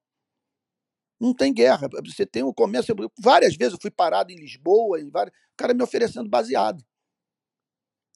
Não 1.19 1.33
tem 1.33 1.53
guerra. 1.53 1.87
Você 2.05 2.25
tem 2.25 2.43
o 2.43 2.53
comércio. 2.53 2.95
Várias 3.19 3.55
vezes 3.55 3.73
eu 3.73 3.79
fui 3.81 3.91
parado 3.91 4.31
em 4.31 4.35
Lisboa, 4.35 4.99
em 4.99 5.09
várias, 5.09 5.35
o 5.35 5.57
cara 5.57 5.73
me 5.73 5.83
oferecendo 5.83 6.29
baseado. 6.29 6.83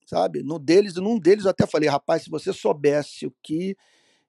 Sabe? 0.05 0.43
No 0.43 0.59
deles, 0.59 0.95
num 0.95 1.17
deles 1.17 1.45
eu 1.45 1.51
até 1.51 1.65
falei, 1.65 1.89
rapaz, 1.89 2.23
se 2.23 2.29
você 2.29 2.51
soubesse 2.51 3.25
o 3.25 3.33
que 3.41 3.77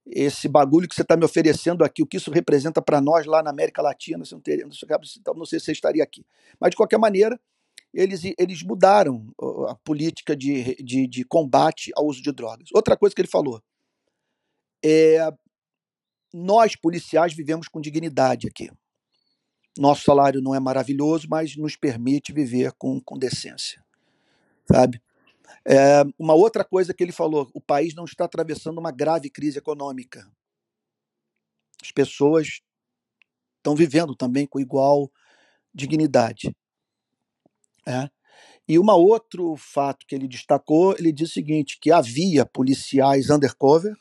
esse 0.06 0.48
bagulho 0.48 0.88
que 0.88 0.94
você 0.94 1.02
está 1.02 1.16
me 1.16 1.24
oferecendo 1.24 1.84
aqui, 1.84 2.02
o 2.02 2.06
que 2.06 2.16
isso 2.16 2.30
representa 2.30 2.82
para 2.82 3.00
nós 3.00 3.24
lá 3.26 3.42
na 3.42 3.50
América 3.50 3.80
Latina, 3.80 4.24
você 4.24 4.34
não, 4.34 4.42
teria, 4.42 4.66
não 4.66 5.44
sei 5.44 5.58
se 5.58 5.66
você 5.66 5.72
estaria 5.72 6.02
aqui. 6.02 6.24
Mas, 6.58 6.70
de 6.70 6.76
qualquer 6.76 6.98
maneira, 6.98 7.38
eles, 7.94 8.22
eles 8.38 8.62
mudaram 8.62 9.26
a 9.68 9.74
política 9.76 10.34
de, 10.34 10.76
de, 10.76 11.06
de 11.06 11.24
combate 11.24 11.92
ao 11.94 12.06
uso 12.06 12.22
de 12.22 12.32
drogas. 12.32 12.68
Outra 12.74 12.96
coisa 12.96 13.14
que 13.14 13.20
ele 13.20 13.28
falou 13.28 13.62
é 14.84 15.32
nós, 16.32 16.76
policiais, 16.76 17.34
vivemos 17.34 17.68
com 17.68 17.80
dignidade 17.80 18.46
aqui. 18.46 18.70
Nosso 19.78 20.04
salário 20.04 20.40
não 20.40 20.54
é 20.54 20.60
maravilhoso, 20.60 21.26
mas 21.30 21.56
nos 21.56 21.76
permite 21.76 22.32
viver 22.32 22.72
com, 22.72 23.00
com 23.00 23.18
decência, 23.18 23.82
sabe? 24.70 25.00
É, 25.64 26.02
uma 26.18 26.34
outra 26.34 26.64
coisa 26.64 26.92
que 26.92 27.02
ele 27.02 27.12
falou: 27.12 27.50
o 27.54 27.60
país 27.60 27.94
não 27.94 28.04
está 28.04 28.24
atravessando 28.24 28.78
uma 28.78 28.90
grave 28.90 29.30
crise 29.30 29.58
econômica. 29.58 30.26
As 31.80 31.90
pessoas 31.90 32.60
estão 33.56 33.74
vivendo 33.74 34.14
também 34.14 34.46
com 34.46 34.60
igual 34.60 35.10
dignidade. 35.74 36.54
É. 37.86 38.08
E 38.68 38.78
um 38.78 38.90
outro 38.90 39.56
fato 39.56 40.06
que 40.06 40.14
ele 40.14 40.28
destacou, 40.28 40.94
ele 40.98 41.12
disse 41.12 41.32
o 41.32 41.34
seguinte, 41.34 41.78
que 41.80 41.90
havia 41.90 42.46
policiais 42.46 43.28
undercover 43.28 43.96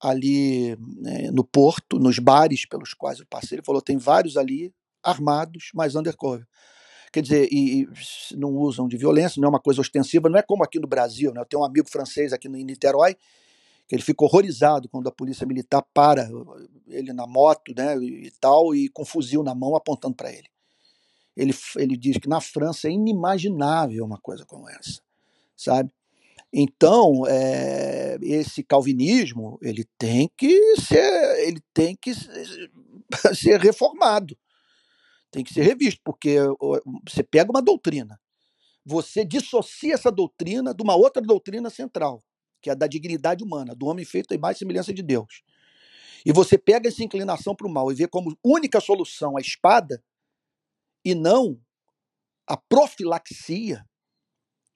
ali 0.00 0.76
né, 0.96 1.30
no 1.30 1.44
porto, 1.44 1.98
nos 1.98 2.18
bares 2.18 2.66
pelos 2.66 2.94
quais 2.94 3.18
eu 3.18 3.26
passei. 3.26 3.56
Ele 3.56 3.64
falou, 3.64 3.82
tem 3.82 3.96
vários 3.96 4.36
ali 4.36 4.72
armados, 5.02 5.70
mas 5.74 5.94
undercover. 5.94 6.46
Quer 7.12 7.22
dizer, 7.22 7.48
e, 7.50 7.82
e, 7.82 7.88
não 8.36 8.50
usam 8.50 8.86
de 8.86 8.96
violência, 8.96 9.40
não 9.40 9.46
é 9.46 9.50
uma 9.50 9.60
coisa 9.60 9.80
ostensiva, 9.80 10.28
não 10.28 10.38
é 10.38 10.42
como 10.42 10.62
aqui 10.62 10.78
no 10.78 10.86
Brasil. 10.86 11.32
Né? 11.32 11.40
Eu 11.40 11.46
tenho 11.46 11.62
um 11.62 11.64
amigo 11.64 11.88
francês 11.88 12.32
aqui 12.32 12.48
em 12.48 12.64
Niterói, 12.64 13.16
que 13.86 13.94
ele 13.94 14.02
ficou 14.02 14.28
horrorizado 14.28 14.88
quando 14.88 15.08
a 15.08 15.12
polícia 15.12 15.46
militar 15.46 15.82
para 15.94 16.28
ele 16.86 17.12
na 17.12 17.26
moto 17.26 17.72
né, 17.76 17.96
e 17.96 18.30
tal, 18.38 18.74
e 18.74 18.88
com 18.90 19.04
fuzil 19.04 19.42
na 19.42 19.54
mão 19.54 19.74
apontando 19.74 20.14
para 20.14 20.30
ele. 20.30 20.48
ele. 21.34 21.54
Ele 21.76 21.96
diz 21.96 22.18
que 22.18 22.28
na 22.28 22.40
França 22.40 22.88
é 22.88 22.90
inimaginável 22.90 24.04
uma 24.04 24.18
coisa 24.18 24.44
como 24.44 24.68
essa, 24.68 25.00
sabe? 25.56 25.90
Então, 26.52 27.26
é, 27.26 28.16
esse 28.22 28.62
calvinismo 28.62 29.58
ele 29.62 29.84
tem 29.98 30.30
que 30.36 30.76
ser, 30.76 31.46
ele 31.46 31.60
tem 31.74 31.94
que 31.94 32.12
ser 33.34 33.60
reformado 33.60 34.36
tem 35.30 35.44
que 35.44 35.52
ser 35.52 35.62
revisto, 35.62 36.00
porque 36.04 36.38
você 37.08 37.22
pega 37.22 37.50
uma 37.50 37.62
doutrina, 37.62 38.20
você 38.84 39.24
dissocia 39.24 39.94
essa 39.94 40.10
doutrina 40.10 40.74
de 40.74 40.82
uma 40.82 40.96
outra 40.96 41.22
doutrina 41.22 41.68
central, 41.70 42.24
que 42.62 42.70
é 42.70 42.72
a 42.72 42.76
da 42.76 42.86
dignidade 42.86 43.44
humana, 43.44 43.74
do 43.74 43.86
homem 43.86 44.04
feito 44.04 44.32
em 44.34 44.38
mais 44.38 44.58
semelhança 44.58 44.92
de 44.92 45.02
Deus. 45.02 45.42
E 46.24 46.32
você 46.32 46.58
pega 46.58 46.88
essa 46.88 47.04
inclinação 47.04 47.54
para 47.54 47.66
o 47.66 47.70
mal 47.70 47.92
e 47.92 47.94
vê 47.94 48.08
como 48.08 48.36
única 48.42 48.80
solução 48.80 49.36
a 49.36 49.40
espada 49.40 50.02
e 51.04 51.14
não 51.14 51.60
a 52.46 52.56
profilaxia 52.56 53.84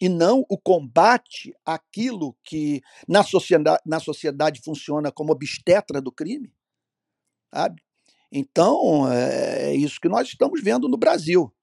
e 0.03 0.09
não 0.09 0.45
o 0.49 0.59
combate 0.59 1.55
àquilo 1.65 2.37
que 2.43 2.83
na 3.07 3.23
sociedade, 3.23 3.81
na 3.87 4.01
sociedade 4.01 4.61
funciona 4.61 5.13
como 5.13 5.31
obstetra 5.31 6.03
do 6.03 6.11
crime, 6.11 6.53
sabe? 7.55 7.81
Então, 8.33 9.09
é, 9.13 9.71
é 9.71 9.77
isso 9.77 10.01
que 10.01 10.09
nós 10.09 10.27
estamos 10.27 10.61
vendo 10.61 10.89
no 10.89 10.97
Brasil. 10.97 11.55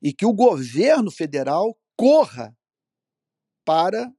E 0.00 0.10
que 0.10 0.24
o 0.24 0.32
governo 0.32 1.10
federal 1.10 1.78
corra 1.94 2.56
para 3.62 4.10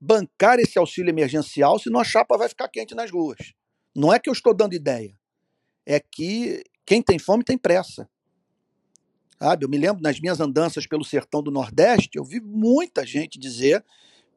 bancar 0.00 0.58
esse 0.58 0.78
auxílio 0.78 1.10
emergencial, 1.10 1.78
senão 1.78 2.00
a 2.00 2.04
chapa 2.04 2.38
vai 2.38 2.48
ficar 2.48 2.70
quente 2.70 2.94
nas 2.94 3.10
ruas. 3.10 3.52
Não 3.94 4.10
é 4.10 4.18
que 4.18 4.30
eu 4.30 4.32
estou 4.32 4.54
dando 4.54 4.72
ideia, 4.72 5.14
é 5.84 6.00
que 6.00 6.64
quem 6.86 7.02
tem 7.02 7.18
fome 7.18 7.44
tem 7.44 7.58
pressa. 7.58 8.08
Sabe? 9.38 9.64
Eu 9.64 9.68
me 9.68 9.78
lembro 9.78 10.02
nas 10.02 10.20
minhas 10.20 10.40
andanças 10.40 10.86
pelo 10.86 11.04
sertão 11.04 11.42
do 11.42 11.50
Nordeste, 11.50 12.16
eu 12.16 12.24
vi 12.24 12.40
muita 12.40 13.04
gente 13.04 13.38
dizer 13.38 13.84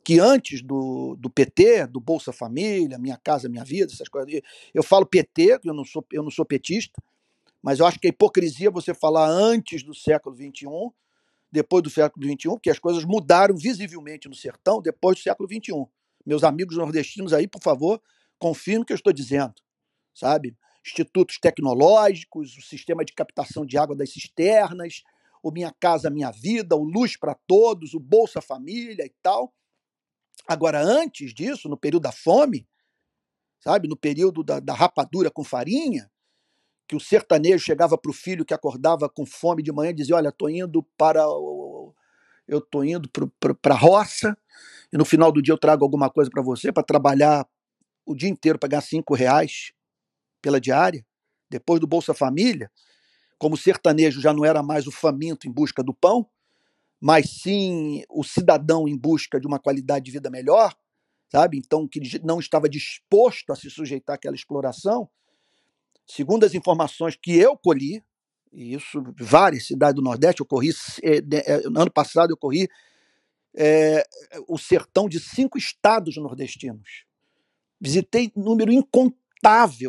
que 0.04 0.20
antes 0.20 0.62
do, 0.62 1.18
do 1.20 1.30
PT, 1.30 1.88
do 1.88 2.00
Bolsa 2.00 2.32
Família, 2.32 2.98
Minha 2.98 3.18
Casa 3.18 3.50
Minha 3.50 3.66
Vida, 3.66 3.92
essas 3.92 4.08
coisas. 4.08 4.42
Eu 4.74 4.82
falo 4.82 5.06
PT, 5.06 5.60
eu 5.66 5.74
não 5.74 5.84
sou, 5.84 6.06
eu 6.14 6.24
não 6.24 6.32
sou 6.32 6.46
petista, 6.46 7.02
mas 7.62 7.80
eu 7.80 7.86
acho 7.86 8.00
que 8.00 8.08
é 8.08 8.10
hipocrisia 8.10 8.72
você 8.72 8.94
falar 8.94 9.28
antes 9.28 9.84
do 9.84 9.94
século 9.94 10.34
XXI, 10.34 10.66
depois 11.52 11.84
do 11.84 11.90
século 11.90 12.26
XXI, 12.26 12.50
porque 12.52 12.70
as 12.70 12.80
coisas 12.80 13.04
mudaram 13.04 13.58
visivelmente 13.58 14.30
no 14.30 14.36
sertão 14.36 14.82
depois 14.82 15.18
do 15.18 15.24
século 15.24 15.50
XXI. 15.50 15.86
Meus 16.26 16.44
amigos 16.44 16.78
nordestinos 16.78 17.34
aí, 17.34 17.46
por 17.46 17.62
favor, 17.62 18.02
confiem 18.40 18.80
no 18.80 18.86
que 18.86 18.94
eu 18.94 18.98
estou 18.98 19.12
dizendo, 19.12 19.56
sabe? 20.14 20.56
Institutos 20.88 21.38
tecnológicos, 21.38 22.58
o 22.58 22.62
sistema 22.62 23.04
de 23.04 23.14
captação 23.14 23.66
de 23.66 23.78
água 23.78 23.96
das 23.96 24.12
cisternas, 24.12 25.04
o 25.44 25.52
Minha 25.52 25.74
Casa 25.78 26.10
Minha 26.10 26.32
Vida, 26.32 26.76
o 26.76 26.84
Luz 26.84 27.18
para 27.18 27.36
Todos, 27.46 27.94
o 27.94 28.00
Bolsa 28.00 28.42
Família 28.42 29.06
e 29.06 29.14
tal. 29.22 29.54
Agora, 30.48 30.82
antes 30.82 31.34
disso, 31.34 31.68
no 31.68 31.78
período 31.78 32.04
da 32.04 32.12
fome, 32.12 32.66
sabe, 33.60 33.88
no 33.88 33.98
período 33.98 34.44
da, 34.44 34.62
da 34.62 34.74
rapadura 34.74 35.30
com 35.30 35.44
farinha, 35.44 36.10
que 36.88 36.96
o 36.96 37.00
sertanejo 37.02 37.66
chegava 37.66 37.98
para 37.98 38.10
o 38.10 38.14
filho 38.14 38.46
que 38.46 38.54
acordava 38.54 39.10
com 39.10 39.26
fome 39.26 39.62
de 39.62 39.74
manhã 39.74 39.90
e 39.90 39.96
dizia: 39.96 40.16
Olha, 40.16 40.30
estou 40.30 40.50
indo 40.50 40.84
para. 40.98 41.22
Eu 42.48 42.60
estou 42.60 42.86
indo 42.86 43.10
para 43.62 43.74
a 43.74 43.78
roça 43.78 44.38
e 44.92 44.98
no 44.98 45.04
final 45.04 45.34
do 45.34 45.42
dia 45.42 45.54
eu 45.54 45.58
trago 45.58 45.84
alguma 45.84 46.10
coisa 46.10 46.32
para 46.32 46.42
você 46.42 46.72
para 46.72 46.82
trabalhar 46.82 47.46
o 48.06 48.16
dia 48.16 48.30
inteiro 48.30 48.58
para 48.58 48.70
ganhar 48.70 48.82
cinco 48.82 49.14
reais 49.14 49.74
pela 50.48 50.62
diária. 50.62 51.06
Depois 51.50 51.82
do 51.82 51.86
Bolsa 51.86 52.14
Família, 52.14 52.72
como 53.38 53.58
sertanejo 53.58 54.22
já 54.22 54.34
não 54.34 54.46
era 54.46 54.64
mais 54.64 54.88
o 54.88 54.92
faminto 54.92 55.46
em 55.46 55.52
busca 55.52 55.84
do 55.84 55.94
pão, 55.94 56.26
mas 57.02 57.30
sim 57.42 58.04
o 58.10 58.24
cidadão 58.24 58.88
em 58.88 58.98
busca 58.98 59.42
de 59.42 59.46
uma 59.46 59.60
qualidade 59.60 60.06
de 60.06 60.12
vida 60.12 60.30
melhor, 60.30 60.74
sabe? 61.30 61.58
Então, 61.58 61.86
que 61.86 62.00
não 62.24 62.40
estava 62.40 62.70
disposto 62.70 63.52
a 63.52 63.56
se 63.58 63.70
sujeitar 63.70 64.16
àquela 64.16 64.36
exploração. 64.36 65.10
Segundo 66.06 66.46
as 66.46 66.54
informações 66.54 67.18
que 67.22 67.36
eu 67.38 67.58
colhi, 67.58 68.02
e 68.54 68.74
isso 68.74 69.04
várias 69.20 69.68
cidades 69.68 69.96
do 69.96 70.02
Nordeste, 70.02 70.40
eu 70.40 70.46
corri, 70.46 70.70
eh, 71.04 71.22
eh, 71.34 71.62
ano 71.66 71.92
passado 71.92 72.32
eu 72.32 72.38
corri 72.38 72.70
eh, 73.54 74.04
o 74.48 74.58
sertão 74.58 75.10
de 75.10 75.20
cinco 75.20 75.58
estados 75.58 76.16
nordestinos. 76.16 77.06
Visitei 77.82 78.32
número 78.34 78.72
incontável 78.72 79.27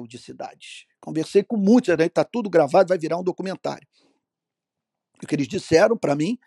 de 0.07 0.19
cidades. 0.19 0.87
Conversei 1.01 1.43
com 1.43 1.57
muitos, 1.57 1.89
está 1.89 2.25
tudo 2.25 2.51
gravado, 2.51 2.89
vai 2.89 2.99
virar 2.99 3.19
um 3.19 3.23
documentário. 3.25 3.87
O 5.23 5.27
que 5.27 5.35
eles 5.35 5.49
disseram 5.49 5.97
para 5.97 6.15
mim 6.15 6.39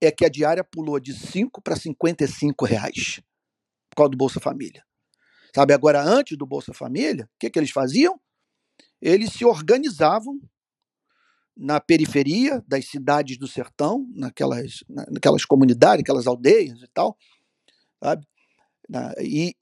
é 0.00 0.10
que 0.10 0.24
a 0.24 0.28
diária 0.28 0.64
pulou 0.64 0.98
de 1.00 1.14
5 1.14 1.62
para 1.62 1.76
55 1.76 2.64
reais 2.64 3.20
por 3.90 3.96
causa 3.96 4.10
do 4.10 4.16
Bolsa 4.16 4.40
Família. 4.40 4.84
Sabe, 5.54 5.72
agora, 5.72 6.02
antes 6.02 6.36
do 6.36 6.46
Bolsa 6.46 6.74
Família, 6.74 7.24
o 7.24 7.38
que, 7.38 7.48
que 7.48 7.58
eles 7.58 7.70
faziam? 7.70 8.20
Eles 9.00 9.32
se 9.32 9.44
organizavam 9.44 10.38
na 11.56 11.80
periferia 11.80 12.62
das 12.68 12.86
cidades 12.86 13.38
do 13.38 13.48
sertão, 13.48 14.06
naquelas, 14.14 14.84
na- 14.88 15.06
naquelas 15.10 15.44
comunidades, 15.44 16.02
aquelas 16.02 16.26
aldeias 16.26 16.82
e 16.82 16.88
tal, 16.88 17.16
sabe? 18.02 18.26
E, 19.22 19.56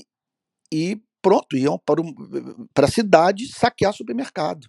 e 0.72 1.00
pronto, 1.24 1.56
iam 1.56 1.78
para, 1.78 2.02
um, 2.02 2.14
para 2.74 2.84
a 2.84 2.90
cidade 2.90 3.48
saquear 3.48 3.94
supermercado. 3.94 4.68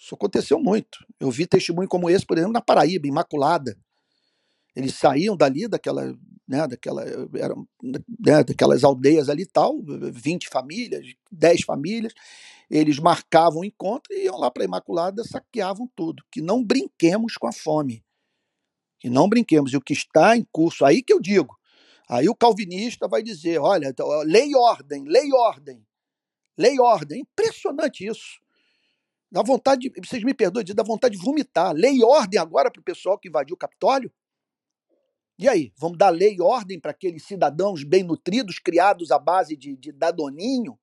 Isso 0.00 0.14
aconteceu 0.14 0.58
muito. 0.58 1.04
Eu 1.20 1.30
vi 1.30 1.46
testemunho 1.46 1.86
como 1.86 2.08
esse, 2.08 2.24
por 2.24 2.38
exemplo, 2.38 2.54
na 2.54 2.62
Paraíba, 2.62 3.06
Imaculada. 3.06 3.76
Eles 4.74 4.94
saíam 4.94 5.36
dali, 5.36 5.68
daquela, 5.68 6.14
né, 6.48 6.66
daquela, 6.66 7.04
eram, 7.34 7.68
né, 7.82 8.42
daquelas 8.42 8.84
aldeias 8.84 9.28
ali 9.28 9.42
e 9.42 9.46
tal, 9.46 9.82
20 9.82 10.48
famílias, 10.48 11.06
10 11.30 11.62
famílias, 11.62 12.14
eles 12.70 12.98
marcavam 12.98 13.60
o 13.60 13.64
encontro 13.64 14.14
e 14.14 14.24
iam 14.24 14.38
lá 14.38 14.50
para 14.50 14.64
Imaculada, 14.64 15.24
saqueavam 15.24 15.90
tudo. 15.94 16.24
Que 16.30 16.40
não 16.40 16.64
brinquemos 16.64 17.34
com 17.34 17.46
a 17.46 17.52
fome. 17.52 18.02
Que 18.98 19.10
não 19.10 19.28
brinquemos. 19.28 19.74
E 19.74 19.76
o 19.76 19.80
que 19.80 19.92
está 19.92 20.36
em 20.36 20.46
curso, 20.50 20.86
aí 20.86 21.02
que 21.02 21.12
eu 21.12 21.20
digo, 21.20 21.54
aí 22.08 22.28
o 22.28 22.34
calvinista 22.34 23.08
vai 23.08 23.22
dizer, 23.22 23.58
olha, 23.58 23.88
então, 23.88 24.08
lei 24.22 24.50
e 24.50 24.56
ordem, 24.56 25.04
lei 25.04 25.26
e 25.26 25.34
ordem, 25.34 25.86
lei 26.56 26.74
e 26.74 26.80
ordem. 26.80 27.20
Impressionante 27.20 28.06
isso. 28.06 28.40
Dá 29.30 29.42
vontade, 29.42 29.90
de, 29.90 30.06
vocês 30.06 30.22
me 30.22 30.32
perdoem, 30.32 30.64
dá 30.74 30.82
vontade 30.82 31.16
de 31.16 31.24
vomitar. 31.24 31.72
Lei 31.74 31.96
e 31.96 32.04
ordem 32.04 32.40
agora 32.40 32.70
para 32.70 32.80
o 32.80 32.84
pessoal 32.84 33.18
que 33.18 33.28
invadiu 33.28 33.54
o 33.54 33.58
Capitólio? 33.58 34.12
E 35.38 35.48
aí, 35.48 35.72
vamos 35.76 35.98
dar 35.98 36.08
lei 36.08 36.36
e 36.36 36.40
ordem 36.40 36.80
para 36.80 36.92
aqueles 36.92 37.26
cidadãos 37.26 37.84
bem 37.84 38.02
nutridos, 38.02 38.58
criados 38.58 39.10
à 39.10 39.18
base 39.18 39.54
de, 39.54 39.76
de 39.76 39.92
dadoninho, 39.92 40.78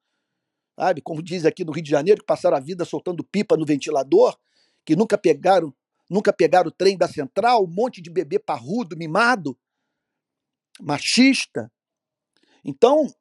sabe? 0.78 1.02
Como 1.02 1.24
diz 1.24 1.46
aqui 1.46 1.66
no 1.66 1.72
Rio 1.72 1.84
de 1.84 1.90
Janeiro, 1.90 2.20
que 2.20 2.26
passaram 2.26 2.58
a 2.58 2.60
vida 2.60 2.86
soltando 2.86 3.24
pipa 3.24 3.58
no 3.58 3.66
ventilador, 3.66 4.38
que 4.86 4.96
nunca 4.96 5.18
pegaram, 5.18 5.74
nunca 6.08 6.32
pegaram 6.32 6.68
o 6.68 6.72
trem 6.72 6.96
da 6.96 7.08
central, 7.08 7.64
um 7.64 7.68
monte 7.68 8.00
de 8.00 8.12
bebê 8.12 8.38
parrudo, 8.38 8.96
mimado, 8.96 9.58
machista. 10.82 11.72
Então, 12.64 13.14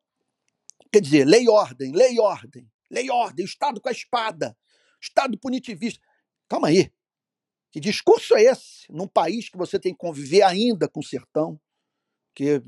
quer 0.93 1.01
dizer, 1.01 1.27
lei 1.27 1.45
e 1.45 1.49
ordem, 1.49 1.93
lei 1.93 2.15
e 2.15 2.21
ordem, 2.21 2.71
lei 2.91 3.07
e 3.07 3.11
ordem, 3.11 3.45
Estado 3.45 3.81
com 3.81 3.89
a 3.89 3.93
espada, 3.93 4.57
Estado 5.01 5.39
punitivista. 5.39 6.07
Calma 6.49 6.69
aí. 6.69 6.93
Que 7.71 7.81
discurso 7.81 8.37
é 8.37 8.43
esse 8.43 8.91
num 8.91 9.09
país 9.09 9.49
que 9.49 9.57
você 9.57 9.79
tem 9.79 9.93
que 9.93 9.99
conviver 9.99 10.43
ainda 10.43 10.87
com 10.89 11.01
o 11.01 11.05
sertão? 11.05 11.59
Que, 12.35 12.63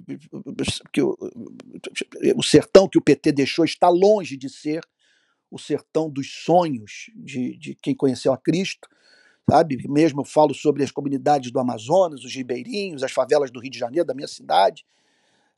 que 0.92 1.02
o, 1.02 1.16
o 2.36 2.42
sertão 2.42 2.88
que 2.88 2.98
o 2.98 3.02
PT 3.02 3.32
deixou 3.32 3.64
está 3.64 3.88
longe 3.88 4.36
de 4.36 4.48
ser 4.48 4.82
o 5.50 5.58
sertão 5.58 6.10
dos 6.10 6.30
sonhos 6.44 7.10
de, 7.14 7.56
de 7.56 7.74
quem 7.76 7.94
conheceu 7.94 8.32
a 8.32 8.38
Cristo, 8.38 8.88
sabe? 9.48 9.78
Mesmo 9.88 10.20
eu 10.20 10.24
falo 10.24 10.54
sobre 10.54 10.82
as 10.82 10.90
comunidades 10.90 11.50
do 11.50 11.58
Amazonas, 11.58 12.24
os 12.24 12.34
ribeirinhos, 12.34 13.02
as 13.02 13.12
favelas 13.12 13.50
do 13.50 13.60
Rio 13.60 13.70
de 13.70 13.78
Janeiro, 13.78 14.06
da 14.06 14.14
minha 14.14 14.28
cidade, 14.28 14.84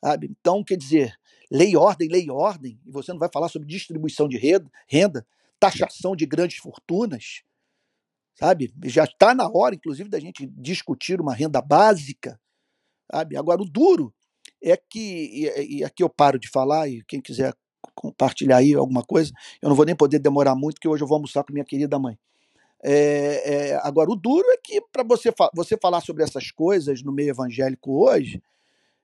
sabe? 0.02 0.28
Então, 0.30 0.62
quer 0.64 0.76
dizer, 0.76 1.14
lei 1.50 1.70
e 1.70 1.76
ordem, 1.76 2.08
lei 2.08 2.24
e 2.24 2.30
ordem, 2.30 2.78
e 2.84 2.90
você 2.90 3.12
não 3.12 3.18
vai 3.18 3.30
falar 3.32 3.48
sobre 3.48 3.68
distribuição 3.68 4.28
de 4.28 4.36
renda, 4.36 4.70
renda 4.88 5.26
taxação 5.58 6.14
de 6.14 6.26
grandes 6.26 6.58
fortunas, 6.58 7.42
sabe? 8.34 8.72
Já 8.84 9.04
está 9.04 9.34
na 9.34 9.48
hora, 9.48 9.74
inclusive, 9.74 10.08
da 10.08 10.20
gente 10.20 10.46
discutir 10.46 11.20
uma 11.20 11.34
renda 11.34 11.62
básica, 11.62 12.38
sabe? 13.10 13.36
Agora, 13.36 13.62
o 13.62 13.64
duro 13.64 14.12
é 14.62 14.76
que, 14.76 15.48
e, 15.58 15.78
e 15.78 15.84
aqui 15.84 16.02
eu 16.02 16.08
paro 16.08 16.38
de 16.38 16.48
falar, 16.48 16.88
e 16.88 17.02
quem 17.04 17.20
quiser 17.20 17.54
compartilhar 17.94 18.58
aí 18.58 18.74
alguma 18.74 19.02
coisa, 19.02 19.32
eu 19.62 19.68
não 19.68 19.76
vou 19.76 19.86
nem 19.86 19.96
poder 19.96 20.18
demorar 20.18 20.54
muito, 20.54 20.74
porque 20.74 20.88
hoje 20.88 21.02
eu 21.02 21.08
vou 21.08 21.16
almoçar 21.16 21.44
com 21.44 21.52
minha 21.52 21.64
querida 21.64 21.98
mãe. 21.98 22.18
É, 22.82 23.70
é, 23.70 23.74
agora, 23.82 24.10
o 24.10 24.16
duro 24.16 24.46
é 24.50 24.58
que 24.62 24.80
para 24.92 25.02
você, 25.02 25.32
fa 25.32 25.50
você 25.54 25.76
falar 25.80 26.00
sobre 26.00 26.22
essas 26.22 26.50
coisas 26.50 27.02
no 27.02 27.12
meio 27.12 27.30
evangélico 27.30 28.04
hoje, 28.04 28.42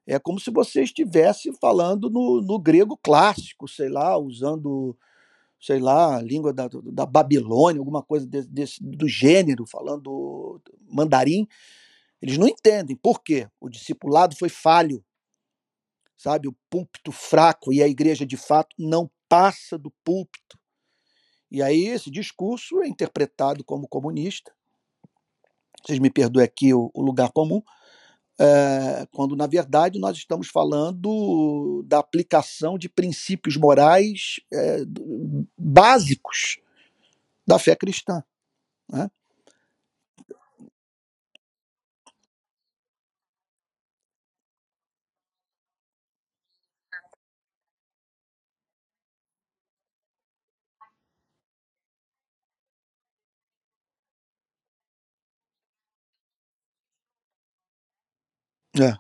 é 0.07 0.19
como 0.19 0.41
se 0.41 0.51
você 0.51 0.83
estivesse 0.83 1.53
falando 1.61 2.11
no, 2.11 2.43
no 2.43 2.59
grego 2.59 2.99
clássico, 3.03 3.69
sei 3.69 3.89
lá, 3.89 4.17
usando 4.19 4.97
sei 5.63 5.79
lá, 5.79 6.21
língua 6.21 6.53
da, 6.53 6.69
da 6.93 7.07
Babilônia, 7.07 7.79
alguma 7.79 8.03
coisa 8.03 8.27
desse, 8.27 8.49
desse, 8.49 8.83
do 8.83 9.07
gênero, 9.09 9.65
falando 9.65 10.61
mandarim, 10.91 11.47
eles 12.21 12.37
não 12.37 12.49
entendem. 12.49 12.97
Por 12.97 13.23
quê? 13.23 13.49
O 13.61 13.69
discipulado 13.69 14.35
foi 14.37 14.49
falho, 14.49 15.05
sabe? 16.17 16.49
O 16.49 16.57
púlpito 16.69 17.13
fraco 17.13 17.73
e 17.73 17.81
a 17.81 17.87
igreja, 17.87 18.27
de 18.27 18.37
fato, 18.37 18.75
não 18.77 19.09
passa 19.29 19.79
do 19.79 19.93
púlpito. 20.05 20.59
E 21.53 21.63
aí 21.63 21.89
esse 21.89 22.11
discurso 22.11 22.81
é 22.81 22.89
interpretado 22.89 23.63
como 23.63 23.87
comunista. 23.87 24.51
Vocês 25.85 25.99
me 25.99 26.09
perdoem 26.09 26.47
aqui 26.47 26.73
o, 26.73 26.91
o 26.95 27.03
lugar 27.03 27.31
comum, 27.31 27.61
é, 28.41 29.07
quando 29.13 29.37
na 29.37 29.47
verdade 29.47 29.99
nós 29.99 30.17
estamos 30.17 30.49
falando 30.49 31.85
da 31.87 31.99
aplicação 31.99 32.79
de 32.79 32.89
princípios 32.89 33.59
morais 33.59 34.41
é, 34.51 34.79
básicos 35.59 36.59
da 37.47 37.59
fé 37.59 37.77
cristã. 37.77 38.25
Né? 38.89 39.11
Yeah. 58.75 58.97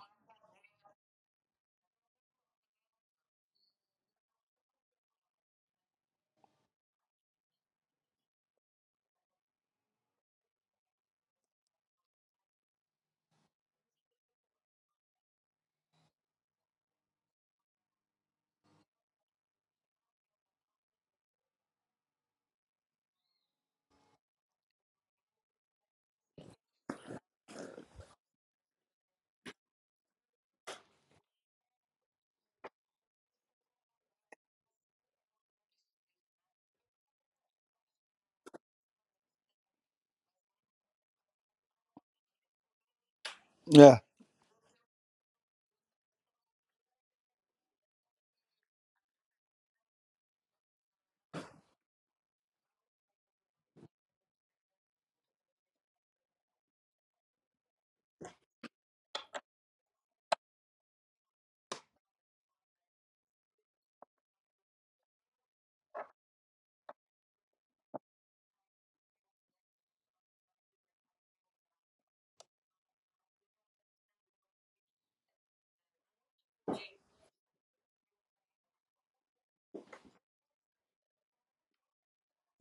É. 43.71 44.03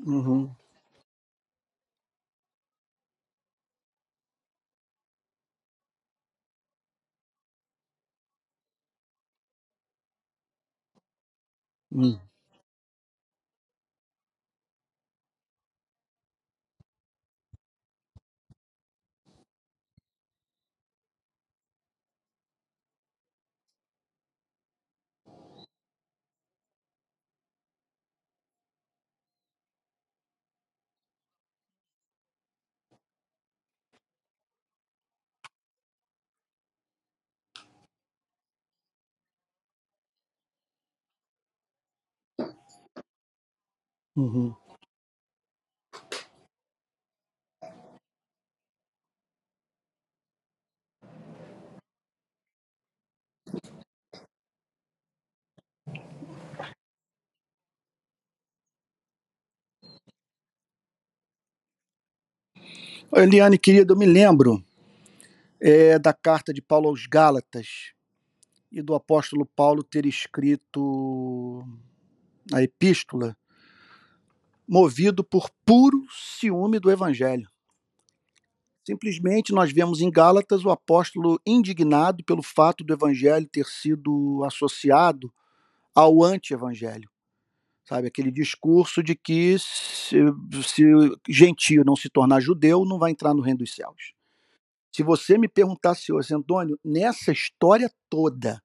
Mmh 0.05 0.27
mh. 0.29 0.55
Mmh. 11.91 12.30
Uhum. 44.15 44.53
Eliane, 63.13 63.57
querida, 63.57 63.93
eu 63.93 63.97
me 63.97 64.05
lembro 64.05 64.63
é, 65.59 65.99
da 65.99 66.13
carta 66.13 66.53
de 66.53 66.61
Paulo 66.61 66.89
aos 66.89 67.05
Gálatas 67.05 67.93
e 68.71 68.81
do 68.81 68.95
apóstolo 68.95 69.45
Paulo 69.45 69.83
ter 69.83 70.05
escrito 70.05 71.63
a 72.53 72.61
epístola 72.63 73.37
movido 74.71 75.21
por 75.21 75.49
puro 75.65 76.01
ciúme 76.09 76.79
do 76.79 76.89
evangelho. 76.89 77.45
Simplesmente 78.85 79.51
nós 79.51 79.69
vemos 79.69 79.99
em 79.99 80.09
Gálatas 80.09 80.63
o 80.63 80.69
apóstolo 80.69 81.37
indignado 81.45 82.23
pelo 82.23 82.41
fato 82.41 82.81
do 82.81 82.93
evangelho 82.93 83.49
ter 83.51 83.65
sido 83.65 84.41
associado 84.45 85.29
ao 85.93 86.23
anti-evangelho. 86.23 87.09
Sabe, 87.83 88.07
aquele 88.07 88.31
discurso 88.31 89.03
de 89.03 89.13
que 89.13 89.57
se, 89.59 90.15
se 90.63 90.85
gentio 91.27 91.83
não 91.85 91.97
se 91.97 92.09
tornar 92.09 92.39
judeu, 92.39 92.85
não 92.85 92.97
vai 92.97 93.11
entrar 93.11 93.33
no 93.33 93.41
reino 93.41 93.59
dos 93.59 93.75
céus. 93.75 94.13
Se 94.95 95.03
você 95.03 95.37
me 95.37 95.49
perguntasse 95.49 96.13
hoje, 96.13 96.33
Antônio, 96.33 96.79
nessa 96.81 97.33
história 97.33 97.91
toda 98.09 98.63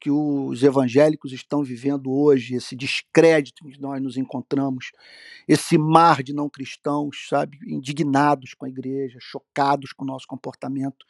que 0.00 0.10
os 0.10 0.62
evangélicos 0.62 1.32
estão 1.32 1.62
vivendo 1.62 2.10
hoje, 2.12 2.54
esse 2.54 2.76
descrédito 2.76 3.66
em 3.66 3.72
que 3.72 3.80
nós 3.80 4.00
nos 4.00 4.16
encontramos, 4.16 4.92
esse 5.46 5.76
mar 5.76 6.22
de 6.22 6.32
não 6.32 6.48
cristãos, 6.48 7.26
sabe, 7.28 7.58
indignados 7.66 8.54
com 8.54 8.64
a 8.64 8.68
igreja, 8.68 9.18
chocados 9.20 9.92
com 9.92 10.04
o 10.04 10.06
nosso 10.06 10.26
comportamento, 10.26 11.04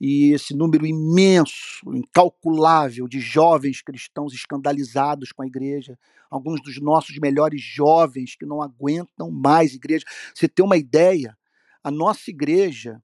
e 0.00 0.32
esse 0.32 0.54
número 0.54 0.86
imenso, 0.86 1.80
incalculável 1.92 3.08
de 3.08 3.18
jovens 3.18 3.82
cristãos 3.82 4.32
escandalizados 4.32 5.32
com 5.32 5.42
a 5.42 5.46
igreja, 5.46 5.98
alguns 6.30 6.62
dos 6.62 6.80
nossos 6.80 7.18
melhores 7.18 7.60
jovens 7.60 8.36
que 8.36 8.46
não 8.46 8.62
aguentam 8.62 9.30
mais 9.30 9.74
igreja. 9.74 10.04
Você 10.32 10.48
tem 10.48 10.64
uma 10.64 10.76
ideia? 10.76 11.36
A 11.82 11.90
nossa 11.90 12.30
igreja, 12.30 13.02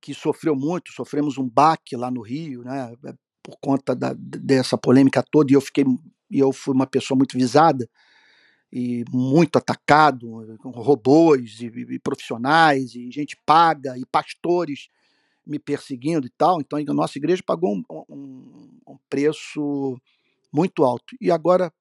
que 0.00 0.14
sofreu 0.14 0.54
muito, 0.54 0.92
sofremos 0.92 1.38
um 1.38 1.48
baque 1.48 1.96
lá 1.96 2.10
no 2.10 2.20
Rio, 2.20 2.62
né, 2.62 2.94
por 3.42 3.56
conta 3.60 3.94
da, 3.94 4.14
dessa 4.16 4.78
polêmica 4.78 5.22
toda, 5.22 5.52
e 5.52 5.54
eu 5.54 5.60
fiquei, 5.60 5.84
eu 6.30 6.52
fui 6.52 6.74
uma 6.74 6.86
pessoa 6.86 7.16
muito 7.16 7.36
visada 7.36 7.88
e 8.72 9.04
muito 9.10 9.58
atacado, 9.58 10.58
robôs 10.64 11.60
e, 11.60 11.66
e 11.66 11.98
profissionais 11.98 12.94
e 12.94 13.10
gente 13.10 13.36
paga 13.44 13.98
e 13.98 14.06
pastores 14.06 14.88
me 15.46 15.58
perseguindo 15.58 16.26
e 16.26 16.30
tal. 16.30 16.60
Então 16.60 16.78
a 16.78 16.94
nossa 16.94 17.18
igreja 17.18 17.42
pagou 17.44 17.74
um, 17.74 17.82
um, 18.08 18.80
um 18.88 18.98
preço 19.10 20.00
muito 20.52 20.84
alto. 20.84 21.14
E 21.20 21.30
agora, 21.30 21.72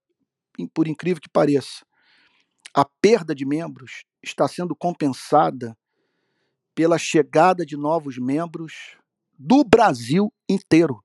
por 0.73 0.87
incrível 0.87 1.21
que 1.21 1.29
pareça, 1.29 1.85
a 2.73 2.85
perda 2.85 3.35
de 3.35 3.45
membros 3.45 4.03
está 4.23 4.47
sendo 4.47 4.75
compensada 4.75 5.77
pela 6.73 6.97
chegada 6.97 7.65
de 7.65 7.75
novos 7.75 8.17
membros 8.17 8.97
do 9.37 9.63
Brasil 9.63 10.31
inteiro, 10.47 11.03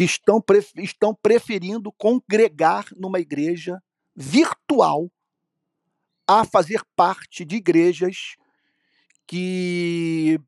que 0.00 0.04
estão, 0.04 0.42
estão 0.78 1.14
preferindo 1.14 1.92
congregar 1.92 2.86
numa 2.96 3.20
igreja 3.20 3.82
virtual 4.16 5.12
a 6.26 6.42
fazer 6.42 6.80
parte 6.96 7.44
de 7.44 7.56
igrejas 7.56 8.34
que 9.26 10.40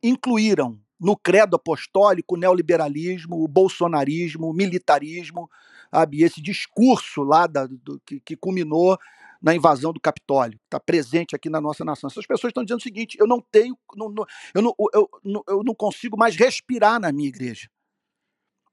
incluíram 0.00 0.80
no 1.00 1.16
credo 1.16 1.56
apostólico 1.56 2.36
o 2.36 2.38
neoliberalismo, 2.38 3.42
o 3.42 3.48
bolsonarismo, 3.48 4.48
o 4.48 4.54
militarismo, 4.54 5.50
sabe? 5.90 6.22
esse 6.22 6.40
discurso 6.40 7.24
lá 7.24 7.48
da, 7.48 7.66
do, 7.66 8.00
que, 8.06 8.20
que 8.20 8.36
culminou 8.36 8.96
na 9.42 9.52
invasão 9.52 9.92
do 9.92 10.00
Capitólio, 10.00 10.60
está 10.64 10.78
presente 10.78 11.34
aqui 11.34 11.50
na 11.50 11.60
nossa 11.60 11.84
nação. 11.84 12.06
Essas 12.06 12.24
pessoas 12.24 12.52
estão 12.52 12.62
dizendo 12.62 12.78
o 12.78 12.84
seguinte: 12.84 13.18
eu 13.18 13.26
não 13.26 13.40
tenho, 13.40 13.76
não, 13.96 14.08
não, 14.10 14.24
eu, 14.54 14.62
não, 14.62 14.74
eu, 14.94 15.10
eu 15.48 15.64
não 15.64 15.74
consigo 15.74 16.16
mais 16.16 16.36
respirar 16.36 17.00
na 17.00 17.10
minha 17.10 17.28
igreja. 17.28 17.68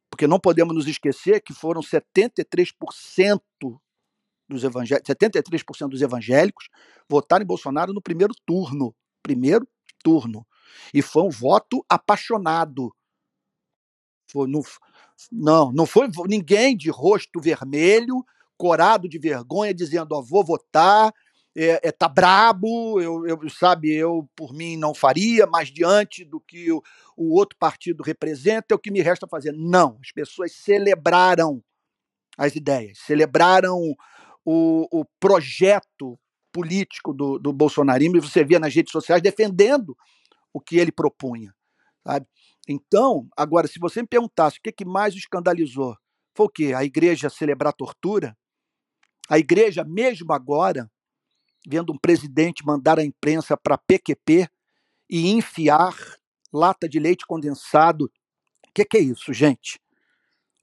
Porque 0.10 0.28
não 0.28 0.40
podemos 0.40 0.74
nos 0.74 0.88
esquecer 0.88 1.42
que 1.42 1.54
foram 1.54 1.82
73% 1.82 3.42
dos 4.50 4.64
evangélicos, 4.64 5.14
73% 5.14 5.90
dos 5.90 6.02
evangélicos 6.02 6.70
votaram 7.10 7.44
em 7.44 7.48
Bolsonaro 7.48 7.94
no 7.94 8.02
primeiro 8.02 8.34
turno. 8.46 8.96
Primeiro 9.22 9.68
turno. 10.04 10.46
E 10.94 11.02
foi 11.02 11.24
um 11.24 11.30
voto 11.30 11.86
apaixonado. 11.90 12.94
Foi, 14.30 14.48
não, 14.48 14.62
não, 15.32 15.72
não 15.72 15.86
foi 15.86 16.10
ninguém 16.28 16.76
de 16.76 16.90
rosto 16.90 17.40
vermelho, 17.40 18.24
corado 18.58 19.08
de 19.08 19.18
vergonha, 19.20 19.74
dizendo: 19.74 20.14
Ó, 20.14 20.22
vou 20.22 20.44
votar, 20.46 21.14
é, 21.60 21.88
é, 21.88 21.92
tá 21.92 22.08
brabo, 22.08 23.02
eu, 23.02 23.26
eu, 23.26 23.50
sabe, 23.50 23.92
eu 23.92 24.30
por 24.36 24.54
mim 24.54 24.78
não 24.78 24.94
faria, 24.94 25.48
mas 25.48 25.70
diante 25.70 26.24
do 26.24 26.40
que 26.40 26.72
o, 26.72 26.84
o 27.18 27.34
outro 27.34 27.58
partido 27.58 28.04
representa, 28.04 28.68
é 28.70 28.76
o 28.76 28.80
que 28.80 28.92
me 28.92 29.02
resta 29.02 29.28
fazer. 29.28 29.54
Não, 29.54 29.98
as 30.00 30.12
pessoas 30.12 30.54
celebraram 30.54 31.64
as 32.38 32.56
ideias, 32.56 33.00
celebraram 33.00 33.76
o, 34.46 35.00
o 35.00 35.04
projeto 35.20 36.20
político 36.54 37.12
do, 37.12 37.40
do 37.40 37.52
bolsonarismo, 37.52 38.18
e 38.18 38.22
você 38.22 38.44
via 38.44 38.60
nas 38.60 38.76
redes 38.76 38.92
sociais 38.92 39.22
defendendo 39.22 39.98
o 40.54 40.62
que 40.62 40.78
ele 40.78 40.92
propunha, 40.92 41.56
sabe? 42.06 42.28
Então, 42.70 43.28
agora, 43.36 43.68
se 43.68 43.80
você 43.80 44.02
me 44.04 44.08
perguntasse 44.08 44.60
o 44.60 44.62
que, 44.62 44.72
que 44.72 44.86
mais 44.86 45.16
o 45.16 45.18
escandalizou, 45.18 45.98
foi 46.36 46.46
o 46.46 46.50
quê? 46.50 46.74
A 46.76 46.84
igreja 46.84 47.32
celebrar 47.32 47.74
tortura? 47.74 48.38
A 49.28 49.40
igreja, 49.40 49.84
mesmo 49.84 50.32
agora, 50.34 50.88
vendo 51.68 51.92
um 51.92 51.98
presidente 51.98 52.66
mandar 52.66 52.98
a 52.98 53.04
imprensa 53.04 53.58
para 53.58 53.78
PQP 53.78 54.48
e 55.10 55.28
enfiar 55.28 55.94
lata 56.52 56.88
de 56.88 56.98
leite 56.98 57.26
condensado. 57.28 58.06
O 58.06 58.72
que, 58.74 58.86
que 58.86 58.98
é 58.98 59.02
isso, 59.02 59.34
gente? 59.34 59.80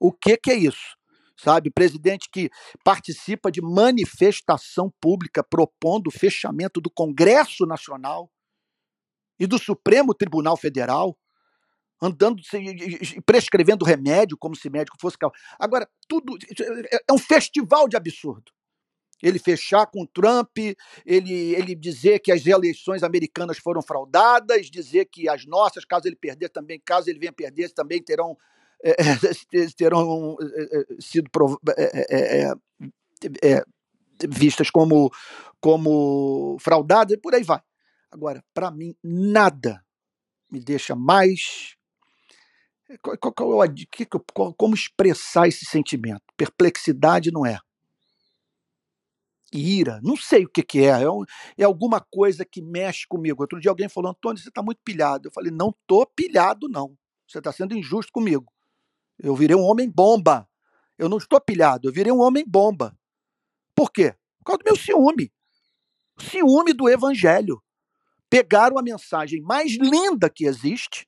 O 0.01 0.11
que, 0.11 0.37
que 0.39 0.51
é 0.51 0.55
isso? 0.55 0.97
Sabe, 1.37 1.71
presidente 1.71 2.31
que 2.33 2.49
participa 2.83 3.51
de 3.51 3.61
manifestação 3.61 4.91
pública 5.01 5.43
propondo 5.43 6.07
o 6.07 6.13
fechamento 6.13 6.81
do 6.81 6.89
Congresso 6.89 7.67
Nacional, 7.67 8.31
e 9.39 9.47
do 9.47 9.59
Supremo 9.59 10.15
Tribunal 10.15 10.57
Federal, 10.57 11.17
andando 12.01 12.43
prescrevendo 13.25 13.85
remédio 13.85 14.37
como 14.37 14.55
se 14.55 14.69
médico 14.69 14.97
fosse 15.01 15.17
agora 15.59 15.89
tudo 16.09 16.37
é, 16.37 16.97
é 17.09 17.13
um 17.13 17.19
festival 17.19 17.89
de 17.89 17.97
absurdo 17.97 18.53
ele 19.25 19.39
fechar 19.39 19.87
com 19.87 20.07
Trump 20.07 20.57
ele 21.05 21.55
ele 21.55 21.75
dizer 21.75 22.21
que 22.21 22.31
as 22.31 22.47
eleições 22.47 23.03
americanas 23.03 23.59
foram 23.59 23.83
fraudadas 23.83 24.71
dizer 24.71 25.07
que 25.07 25.29
as 25.29 25.45
nossas 25.47 25.85
caso 25.85 26.07
ele 26.07 26.17
perder 26.17 26.49
também 26.51 26.81
caso 26.85 27.11
ele 27.11 27.19
venha 27.19 27.33
perder 27.33 27.71
também 27.73 28.03
terão 28.03 28.37
é, 28.85 29.67
terão 29.77 30.37
é, 30.41 30.85
sido 31.01 31.31
é, 33.43 33.63
vistas 34.29 34.71
como 34.71 35.11
como 35.61 36.57
fraudadas 36.61 37.15
e 37.15 37.19
por 37.19 37.35
aí 37.35 37.43
vai 37.43 37.61
Agora, 38.15 38.45
para 38.55 38.71
mim, 38.71 38.95
nada 39.03 39.85
me 40.49 40.61
deixa 40.61 40.95
mais. 40.95 41.75
Como 44.57 44.73
expressar 44.73 45.49
esse 45.49 45.65
sentimento? 45.65 46.23
Perplexidade 46.37 47.33
não 47.33 47.45
é. 47.45 47.59
Ira, 49.59 50.01
não 50.03 50.17
sei 50.17 50.45
o 50.45 50.49
que, 50.49 50.63
que 50.63 50.81
é. 50.81 51.03
É, 51.03 51.07
é 51.59 51.65
alguma 51.65 52.01
coisa 52.01 52.45
que 52.45 52.61
mexe 52.61 53.07
comigo. 53.07 53.43
Outro 53.43 53.61
dia 53.61 53.71
alguém 53.71 53.89
falou, 53.89 54.11
Antônio, 54.11 54.43
você 54.43 54.49
está 54.49 54.63
muito 54.63 54.81
pilhado. 54.85 55.29
Eu 55.29 55.33
falei, 55.33 55.53
não 55.53 55.71
estou 55.71 56.07
pilhado, 56.07 56.69
não. 56.69 56.97
Você 57.27 57.39
está 57.39 57.53
sendo 57.53 57.77
injusto 57.77 58.13
comigo. 58.13 58.53
Eu 59.19 59.35
virei 59.35 59.57
um 59.57 59.63
homem 59.63 59.89
bomba. 59.89 60.49
Eu 60.99 61.09
não 61.09 61.19
estou 61.19 61.41
pilhado, 61.41 61.89
eu 61.89 61.93
virei 61.93 62.13
um 62.13 62.21
homem 62.21 62.45
bomba. 62.47 62.97
Por 63.75 63.91
quê? 63.91 64.15
Por 64.39 64.45
causa 64.45 64.59
do 64.59 64.65
meu 64.65 64.77
ciúme. 64.77 65.33
Ciúme 66.19 66.73
do 66.73 66.89
evangelho. 66.89 67.61
Pegaram 68.31 68.79
a 68.79 68.83
mensagem 68.83 69.41
mais 69.41 69.73
linda 69.73 70.31
que 70.31 70.45
existe, 70.45 71.07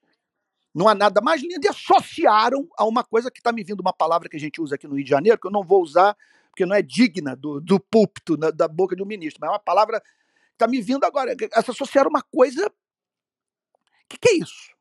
não 0.74 0.89
há 0.89 0.94
nada 0.94 1.20
mais 1.20 1.40
lindo, 1.40 1.64
e 1.64 1.68
associaram 1.68 2.68
a 2.77 2.85
uma 2.85 3.02
coisa 3.02 3.31
que 3.31 3.39
está 3.39 3.52
me 3.52 3.64
vindo 3.64 3.81
uma 3.81 3.93
palavra 3.93 4.28
que 4.28 4.36
a 4.36 4.40
gente 4.40 4.60
usa 4.60 4.74
aqui 4.74 4.86
no 4.86 4.94
Rio 4.94 5.05
de 5.05 5.10
Janeiro, 5.10 5.39
que 5.39 5.47
eu 5.47 5.51
não 5.51 5.62
vou 5.62 5.82
usar, 5.82 6.16
porque 6.57 6.65
não 6.65 6.74
é 6.74 6.81
digna 6.81 7.37
do, 7.37 7.61
do 7.61 7.78
púlpito, 7.78 8.35
da, 8.35 8.51
da 8.51 8.66
boca 8.66 8.97
de 8.97 9.03
um 9.03 9.07
ministro, 9.07 9.39
mas 9.43 9.49
é 9.49 9.53
uma 9.53 9.59
palavra 9.59 10.01
que 10.01 10.07
está 10.55 10.66
me 10.66 10.81
vindo 10.81 11.05
agora. 11.05 11.37
Associaram 11.53 12.09
uma 12.09 12.23
coisa. 12.23 12.66
O 12.66 14.09
que, 14.09 14.16
que 14.16 14.28
é 14.31 14.37
isso? 14.39 14.74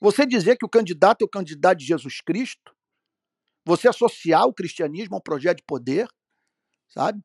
Você 0.00 0.24
dizer 0.24 0.56
que 0.56 0.64
o 0.64 0.68
candidato 0.70 1.20
é 1.20 1.26
o 1.26 1.28
candidato 1.28 1.78
de 1.78 1.84
Jesus 1.84 2.22
Cristo, 2.22 2.74
você 3.62 3.88
associar 3.88 4.46
o 4.46 4.54
cristianismo 4.54 5.16
a 5.16 5.18
um 5.18 5.22
projeto 5.22 5.58
de 5.58 5.64
poder, 5.64 6.08
sabe? 6.88 7.20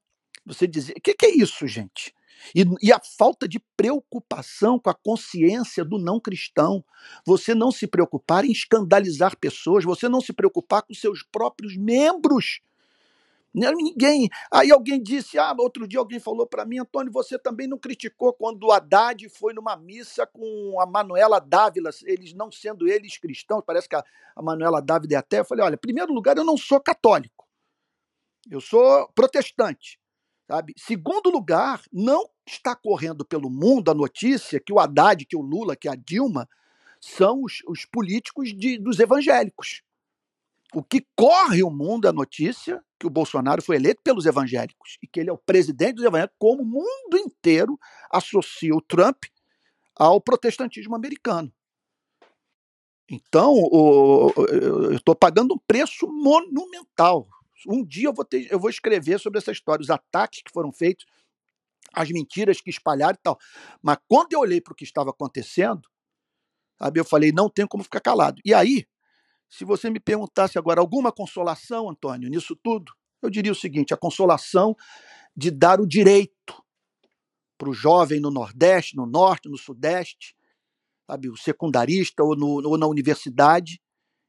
Você 0.45 0.67
dizer. 0.67 0.93
O 0.97 1.01
que, 1.01 1.13
que 1.13 1.25
é 1.27 1.29
isso, 1.29 1.65
gente? 1.65 2.13
E, 2.53 2.65
e, 2.81 2.91
a 2.91 2.99
falta 2.99 3.47
de 3.47 3.59
preocupação 3.77 4.77
com 4.77 4.89
a 4.89 4.95
consciência 4.95 5.85
do 5.85 5.97
não 5.97 6.19
cristão. 6.19 6.83
Você 7.25 7.55
não 7.55 7.71
se 7.71 7.87
preocupar 7.87 8.43
em 8.43 8.51
escandalizar 8.51 9.37
pessoas, 9.37 9.85
você 9.85 10.09
não 10.09 10.19
se 10.19 10.33
preocupar 10.33 10.81
com 10.81 10.93
seus 10.93 11.23
próprios 11.23 11.77
membros. 11.77 12.59
Ninguém. 13.53 14.29
Aí 14.51 14.71
alguém 14.71 15.01
disse: 15.01 15.37
ah, 15.37 15.53
outro 15.59 15.87
dia 15.87 15.99
alguém 15.99 16.19
falou 16.19 16.47
para 16.47 16.65
mim, 16.65 16.79
Antônio, 16.79 17.11
você 17.11 17.37
também 17.37 17.67
não 17.67 17.77
criticou 17.77 18.33
quando 18.33 18.63
o 18.63 18.71
Haddad 18.71 19.27
foi 19.29 19.53
numa 19.53 19.75
missa 19.75 20.25
com 20.25 20.79
a 20.79 20.85
Manuela 20.85 21.39
Dávila, 21.39 21.89
eles 22.03 22.33
não 22.33 22.51
sendo 22.51 22.87
eles 22.87 23.17
cristãos, 23.17 23.63
parece 23.65 23.89
que 23.89 23.95
a, 23.95 24.03
a 24.35 24.41
Manuela 24.41 24.81
Dávila 24.81 25.15
é 25.15 25.17
até. 25.17 25.39
Eu 25.39 25.45
falei: 25.45 25.65
olha, 25.65 25.75
em 25.75 25.79
primeiro 25.79 26.13
lugar, 26.13 26.37
eu 26.37 26.45
não 26.45 26.55
sou 26.55 26.79
católico, 26.79 27.45
eu 28.49 28.61
sou 28.61 29.09
protestante. 29.13 29.99
Sabe? 30.47 30.73
Segundo 30.77 31.29
lugar, 31.29 31.81
não 31.93 32.29
está 32.45 32.75
correndo 32.75 33.23
pelo 33.23 33.49
mundo 33.49 33.89
a 33.89 33.93
notícia 33.93 34.59
que 34.59 34.73
o 34.73 34.79
Haddad, 34.79 35.25
que 35.25 35.35
o 35.35 35.41
Lula, 35.41 35.77
que 35.77 35.87
a 35.87 35.95
Dilma 35.95 36.47
são 36.99 37.43
os, 37.43 37.61
os 37.67 37.85
políticos 37.85 38.53
de, 38.53 38.77
dos 38.77 38.99
evangélicos. 38.99 39.81
O 40.73 40.81
que 40.81 41.05
corre 41.15 41.63
o 41.63 41.69
mundo 41.69 42.05
é 42.05 42.09
a 42.09 42.13
notícia 42.13 42.81
que 42.97 43.05
o 43.05 43.09
Bolsonaro 43.09 43.61
foi 43.61 43.75
eleito 43.75 44.01
pelos 44.03 44.25
evangélicos 44.25 44.97
e 45.03 45.07
que 45.07 45.19
ele 45.19 45.29
é 45.29 45.33
o 45.33 45.37
presidente 45.37 45.95
dos 45.95 46.05
evangélicos, 46.05 46.37
como 46.39 46.61
o 46.61 46.65
mundo 46.65 47.17
inteiro 47.17 47.77
associa 48.09 48.73
o 48.73 48.81
Trump 48.81 49.23
ao 49.95 50.21
protestantismo 50.21 50.95
americano. 50.95 51.51
Então, 53.09 53.53
eu 54.49 54.93
estou 54.93 55.13
pagando 55.13 55.55
um 55.55 55.59
preço 55.67 56.07
monumental. 56.07 57.27
Um 57.67 57.85
dia 57.85 58.07
eu 58.07 58.13
vou, 58.13 58.23
ter, 58.23 58.47
eu 58.49 58.57
vou 58.57 58.69
escrever 58.69 59.19
sobre 59.19 59.39
essa 59.39 59.51
história, 59.51 59.83
os 59.83 59.89
ataques 59.89 60.41
que 60.41 60.51
foram 60.51 60.71
feitos, 60.71 61.05
as 61.93 62.09
mentiras 62.09 62.61
que 62.61 62.69
espalharam 62.69 63.15
e 63.15 63.21
tal. 63.21 63.37
Mas 63.81 63.97
quando 64.07 64.31
eu 64.31 64.39
olhei 64.39 64.61
para 64.61 64.71
o 64.71 64.75
que 64.75 64.85
estava 64.85 65.09
acontecendo, 65.09 65.81
sabe, 66.77 67.01
eu 67.01 67.05
falei, 67.05 67.33
não 67.33 67.49
tem 67.49 67.67
como 67.67 67.83
ficar 67.83 67.99
calado. 67.99 68.41
E 68.45 68.53
aí, 68.53 68.87
se 69.51 69.65
você 69.65 69.89
me 69.89 69.99
perguntasse 69.99 70.57
agora 70.57 70.79
alguma 70.79 71.11
consolação, 71.11 71.89
Antônio, 71.89 72.29
nisso 72.29 72.55
tudo, 72.55 72.93
eu 73.21 73.29
diria 73.29 73.51
o 73.51 73.55
seguinte: 73.55 73.93
a 73.93 73.97
consolação 73.97 74.75
de 75.35 75.51
dar 75.51 75.81
o 75.81 75.85
direito 75.85 76.63
para 77.57 77.69
o 77.69 77.73
jovem 77.73 78.21
no 78.21 78.31
Nordeste, 78.31 78.95
no 78.95 79.05
Norte, 79.05 79.49
no 79.49 79.57
Sudeste, 79.57 80.33
sabe, 81.05 81.29
o 81.29 81.35
secundarista 81.35 82.23
ou, 82.23 82.33
no, 82.35 82.65
ou 82.65 82.77
na 82.77 82.87
universidade, 82.87 83.81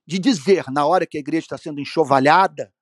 de 0.04 0.18
dizer, 0.18 0.64
na 0.72 0.84
hora 0.84 1.06
que 1.06 1.16
a 1.16 1.20
igreja 1.20 1.44
está 1.44 1.56
sendo 1.56 1.80
enxovalhada 1.80 2.74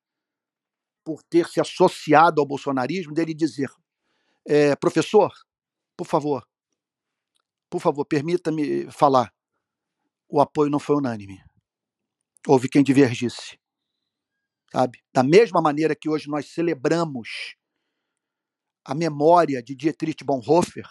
por 1.05 1.23
ter 1.23 1.47
se 1.47 1.61
associado 1.61 2.41
ao 2.41 2.47
bolsonarismo, 2.47 3.13
dele 3.13 3.35
dizer: 3.35 3.71
é, 4.49 4.75
professor, 4.77 5.31
por 5.95 6.07
favor, 6.07 6.49
por 7.69 7.83
favor, 7.83 8.07
permita-me 8.07 8.91
falar. 8.91 9.31
O 10.27 10.41
apoio 10.41 10.71
não 10.71 10.79
foi 10.79 10.97
unânime 10.97 11.43
houve 12.47 12.69
quem 12.69 12.83
divergisse. 12.83 13.59
Sabe? 14.73 15.01
Da 15.13 15.23
mesma 15.23 15.61
maneira 15.61 15.97
que 15.97 16.09
hoje 16.09 16.29
nós 16.29 16.51
celebramos 16.51 17.57
a 18.85 18.95
memória 18.95 19.63
de 19.63 19.75
Dietrich 19.75 20.25
Bonhoeffer, 20.25 20.89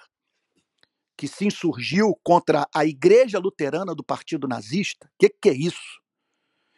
que 1.18 1.28
se 1.28 1.46
insurgiu 1.46 2.16
contra 2.24 2.68
a 2.74 2.86
Igreja 2.86 3.40
Luterana 3.40 3.94
do 3.94 4.04
Partido 4.04 4.48
Nazista. 4.48 5.08
O 5.08 5.12
que, 5.20 5.30
que 5.30 5.50
é 5.50 5.54
isso? 5.54 6.02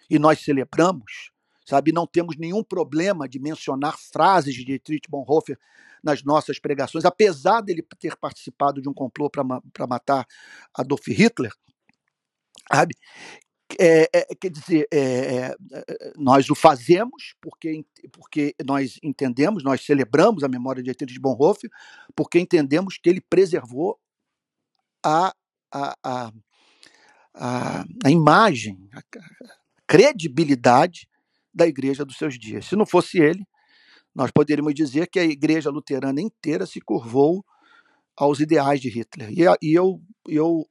E 0.10 0.18
nós 0.18 0.40
celebramos, 0.40 1.32
sabe? 1.66 1.92
Não 1.92 2.08
temos 2.08 2.38
nenhum 2.38 2.64
problema 2.64 3.30
de 3.30 3.40
mencionar 3.40 3.98
frases 3.98 4.56
de 4.56 4.64
Dietrich 4.64 5.10
Bonhoeffer 5.10 5.60
nas 6.04 6.24
nossas 6.24 6.60
pregações, 6.60 7.06
apesar 7.06 7.62
dele 7.62 7.86
ter 8.00 8.18
participado 8.18 8.82
de 8.82 8.90
um 8.90 8.94
complô 8.94 9.30
para 9.30 9.88
matar 9.88 10.26
Adolf 10.74 11.08
Hitler, 11.08 11.54
sabe? 12.72 12.96
É, 13.80 14.10
é, 14.14 14.36
quer 14.36 14.50
dizer, 14.50 14.88
é, 14.92 15.00
é, 15.00 15.56
é, 15.74 16.14
nós 16.18 16.50
o 16.50 16.56
fazemos 16.56 17.36
porque, 17.42 17.86
porque 18.12 18.56
nós 18.66 19.00
entendemos, 19.04 19.64
nós 19.64 19.86
celebramos 19.86 20.44
a 20.44 20.48
memória 20.48 20.82
de 20.82 20.86
Dietrich 20.86 21.20
Bonhoeffer, 21.20 21.70
porque 22.16 22.40
entendemos 22.40 22.98
que 22.98 23.10
ele 23.10 23.22
preservou 23.22 24.00
a, 25.04 25.34
a, 25.72 25.96
a, 26.04 26.32
a, 27.34 27.86
a 28.04 28.10
imagem, 28.12 28.90
a 28.94 29.02
credibilidade 29.88 31.08
da 31.54 31.68
igreja 31.68 32.06
dos 32.06 32.18
seus 32.18 32.38
dias. 32.38 32.66
Se 32.66 32.76
não 32.76 32.86
fosse 32.86 33.20
ele, 33.20 33.46
nós 34.14 34.32
poderíamos 34.32 34.74
dizer 34.74 35.08
que 35.08 35.20
a 35.20 35.24
igreja 35.24 35.70
luterana 35.70 36.22
inteira 36.22 36.66
se 36.66 36.80
curvou 36.82 37.46
aos 38.16 38.40
ideais 38.40 38.80
de 38.80 38.90
Hitler. 38.90 39.30
E, 39.32 39.44
e 39.62 39.74
eu, 39.74 40.02
eu 40.28 40.68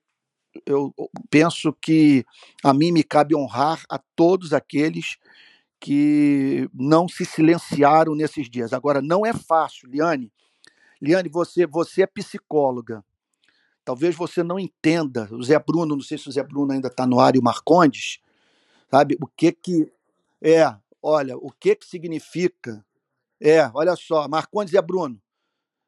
eu 0.66 0.92
penso 1.28 1.72
que 1.72 2.24
a 2.62 2.74
mim 2.74 2.92
me 2.92 3.02
cabe 3.02 3.34
honrar 3.34 3.84
a 3.88 3.98
todos 3.98 4.52
aqueles 4.52 5.16
que 5.78 6.68
não 6.74 7.08
se 7.08 7.24
silenciaram 7.24 8.14
nesses 8.14 8.50
dias. 8.50 8.72
Agora, 8.72 9.00
não 9.00 9.24
é 9.24 9.32
fácil, 9.32 9.88
Liane. 9.88 10.30
Liane, 11.00 11.28
você, 11.28 11.66
você 11.66 12.02
é 12.02 12.06
psicóloga. 12.06 13.02
Talvez 13.84 14.14
você 14.14 14.42
não 14.42 14.58
entenda. 14.58 15.28
O 15.32 15.42
Zé 15.42 15.58
Bruno, 15.58 15.96
não 15.96 16.02
sei 16.02 16.18
se 16.18 16.28
o 16.28 16.32
Zé 16.32 16.42
Bruno 16.42 16.72
ainda 16.72 16.88
está 16.88 17.06
no 17.06 17.18
ar 17.18 17.34
e 17.34 17.38
o 17.38 17.42
Marcondes, 17.42 18.20
sabe? 18.90 19.16
O 19.20 19.26
que 19.26 19.52
que. 19.52 19.90
É, 20.42 20.74
olha, 21.02 21.36
o 21.36 21.50
que 21.50 21.74
que 21.74 21.86
significa. 21.86 22.84
É, 23.40 23.70
olha 23.72 23.96
só, 23.96 24.28
Marcondes 24.28 24.72
e 24.72 24.76
Zé 24.76 24.82
Bruno. 24.82 25.20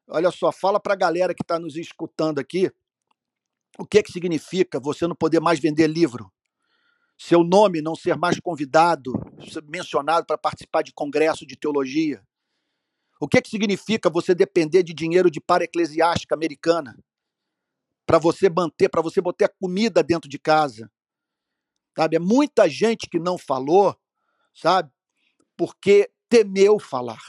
Olha 0.08 0.30
só, 0.30 0.50
fala 0.50 0.80
para 0.80 0.94
a 0.94 0.96
galera 0.96 1.34
que 1.34 1.42
está 1.42 1.58
nos 1.58 1.76
escutando 1.76 2.38
aqui 2.38 2.72
o 3.78 3.86
que, 3.86 3.98
é 3.98 4.02
que 4.02 4.12
significa 4.12 4.78
você 4.78 5.06
não 5.06 5.16
poder 5.16 5.40
mais 5.40 5.58
vender 5.58 5.86
livro? 5.86 6.32
Seu 7.18 7.42
nome 7.44 7.80
não 7.80 7.94
ser 7.94 8.16
mais 8.16 8.38
convidado, 8.40 9.12
mencionado 9.68 10.26
para 10.26 10.36
participar 10.36 10.82
de 10.82 10.92
congresso 10.92 11.46
de 11.46 11.56
teologia? 11.56 12.22
O 13.20 13.28
que, 13.28 13.38
é 13.38 13.42
que 13.42 13.48
significa 13.48 14.10
você 14.10 14.34
depender 14.34 14.82
de 14.82 14.92
dinheiro 14.92 15.30
de 15.30 15.40
para 15.40 15.64
eclesiástica 15.64 16.34
americana? 16.34 16.98
Para 18.04 18.18
você 18.18 18.50
manter, 18.50 18.88
para 18.88 19.00
você 19.00 19.20
botar 19.20 19.48
comida 19.48 20.02
dentro 20.02 20.28
de 20.28 20.38
casa? 20.38 20.90
Sabe? 21.96 22.16
É 22.16 22.18
muita 22.18 22.68
gente 22.68 23.08
que 23.08 23.20
não 23.20 23.38
falou, 23.38 23.96
sabe? 24.52 24.90
Porque 25.56 26.10
temeu 26.28 26.80
falar. 26.80 27.22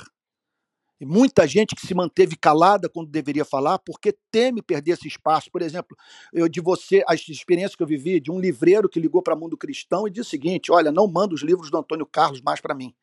Muita 1.05 1.47
gente 1.47 1.75
que 1.75 1.85
se 1.85 1.93
manteve 1.93 2.35
calada 2.35 2.89
quando 2.89 3.09
deveria 3.09 3.45
falar, 3.45 3.79
porque 3.79 4.15
teme 4.31 4.61
perder 4.61 4.91
esse 4.91 5.07
espaço. 5.07 5.51
Por 5.51 5.61
exemplo, 5.61 5.95
eu 6.31 6.47
de 6.47 6.61
você, 6.61 7.03
as 7.07 7.27
experiências 7.27 7.75
que 7.75 7.83
eu 7.83 7.87
vivi 7.87 8.19
de 8.19 8.31
um 8.31 8.39
livreiro 8.39 8.89
que 8.89 8.99
ligou 8.99 9.21
para 9.21 9.35
o 9.35 9.39
mundo 9.39 9.57
cristão 9.57 10.07
e 10.07 10.11
disse 10.11 10.27
o 10.27 10.29
seguinte: 10.29 10.71
olha, 10.71 10.91
não 10.91 11.07
manda 11.07 11.33
os 11.33 11.41
livros 11.41 11.69
do 11.69 11.77
Antônio 11.77 12.05
Carlos 12.05 12.41
mais 12.41 12.61
para 12.61 12.75
mim. 12.75 12.93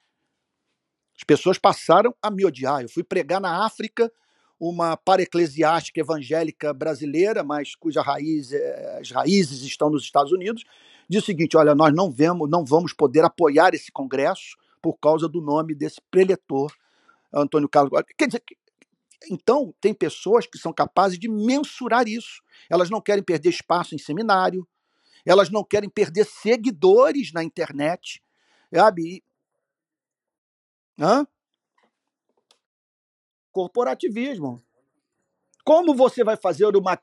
As 1.17 1.25
pessoas 1.25 1.59
passaram 1.59 2.15
a 2.23 2.31
me 2.31 2.47
odiar. 2.47 2.83
Eu 2.83 2.89
fui 2.89 3.05
pregar 3.05 3.41
na 3.41 3.65
África 3.67 4.11
uma 4.59 4.97
para-eclesiástica 4.97 6.01
evangélica 6.01 6.73
brasileira, 6.73 7.43
mas 7.43 7.75
cuja 7.75 8.03
raiz, 8.03 8.53
eh, 8.53 8.99
as 9.01 9.11
raízes 9.11 9.63
estão 9.63 9.89
nos 9.89 10.03
Estados 10.03 10.33
Unidos, 10.33 10.65
disse 11.09 11.25
o 11.25 11.27
seguinte: 11.27 11.57
olha, 11.57 11.75
nós 11.75 11.95
não, 11.95 12.11
vemos, 12.11 12.49
não 12.49 12.65
vamos 12.65 12.93
poder 12.93 13.25
apoiar 13.25 13.75
esse 13.75 13.91
congresso 13.91 14.57
por 14.83 14.99
causa 14.99 15.29
do 15.29 15.41
nome 15.41 15.75
desse 15.75 16.01
preletor 16.11 16.73
Antônio 17.33 17.69
Carlos. 17.69 18.03
Quer 18.17 18.27
dizer, 18.27 18.43
então, 19.31 19.75
tem 19.81 19.93
pessoas 19.93 20.47
que 20.47 20.59
são 20.59 20.73
capazes 20.73 21.19
de 21.19 21.29
mensurar 21.29 22.09
isso. 22.09 22.43
Elas 22.71 22.91
não 22.91 23.01
querem 23.01 23.23
perder 23.23 23.51
espaço 23.51 23.95
em 23.95 23.99
seminário, 23.99 24.67
elas 25.25 25.51
não 25.51 25.63
querem 25.63 25.91
perder 25.91 26.25
seguidores 26.25 27.33
na 27.33 27.45
internet, 27.45 28.23
sabe? 28.75 29.23
Hã? 30.99 31.27
Corporativismo. 33.53 34.63
Como 35.65 35.95
você 35.95 36.25
vai 36.25 36.37
fazer 36.37 36.75
uma 36.77 36.99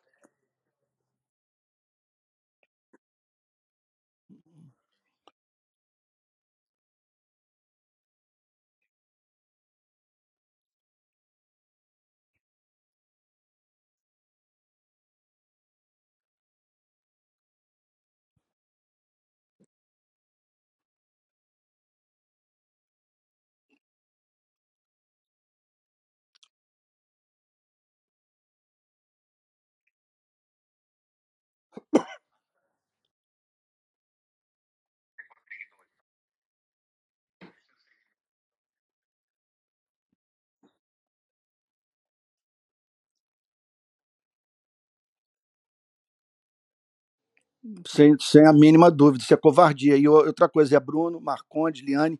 Sem, 47.87 48.15
sem 48.19 48.45
a 48.45 48.53
mínima 48.53 48.89
dúvida, 48.91 49.23
isso 49.23 49.33
é 49.33 49.37
covardia. 49.37 49.97
E 49.97 50.07
outra 50.07 50.47
coisa 50.47 50.77
é 50.77 50.79
Bruno, 50.79 51.19
Marconde, 51.19 51.83
Liane, 51.83 52.19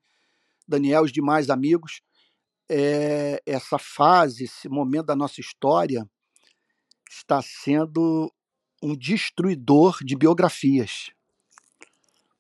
Daniel, 0.68 1.04
os 1.04 1.12
demais 1.12 1.50
amigos. 1.50 2.02
É, 2.70 3.42
essa 3.46 3.78
fase, 3.78 4.44
esse 4.44 4.68
momento 4.68 5.06
da 5.08 5.16
nossa 5.16 5.40
história 5.40 6.10
está 7.10 7.42
sendo 7.42 8.32
um 8.82 8.96
destruidor 8.96 10.04
de 10.04 10.16
biografias. 10.16 11.12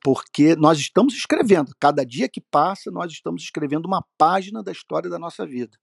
Porque 0.03 0.55
nós 0.55 0.79
estamos 0.79 1.13
escrevendo, 1.13 1.73
cada 1.79 2.05
dia 2.05 2.29
que 2.29 2.39
passa, 2.39 2.91
nós 2.91 3.11
estamos 3.11 3.43
escrevendo 3.43 3.85
uma 3.85 4.05
página 4.17 4.63
da 4.63 4.71
história 4.71 5.09
da 5.09 5.17
nossa 5.17 5.45
vida. 5.45 5.77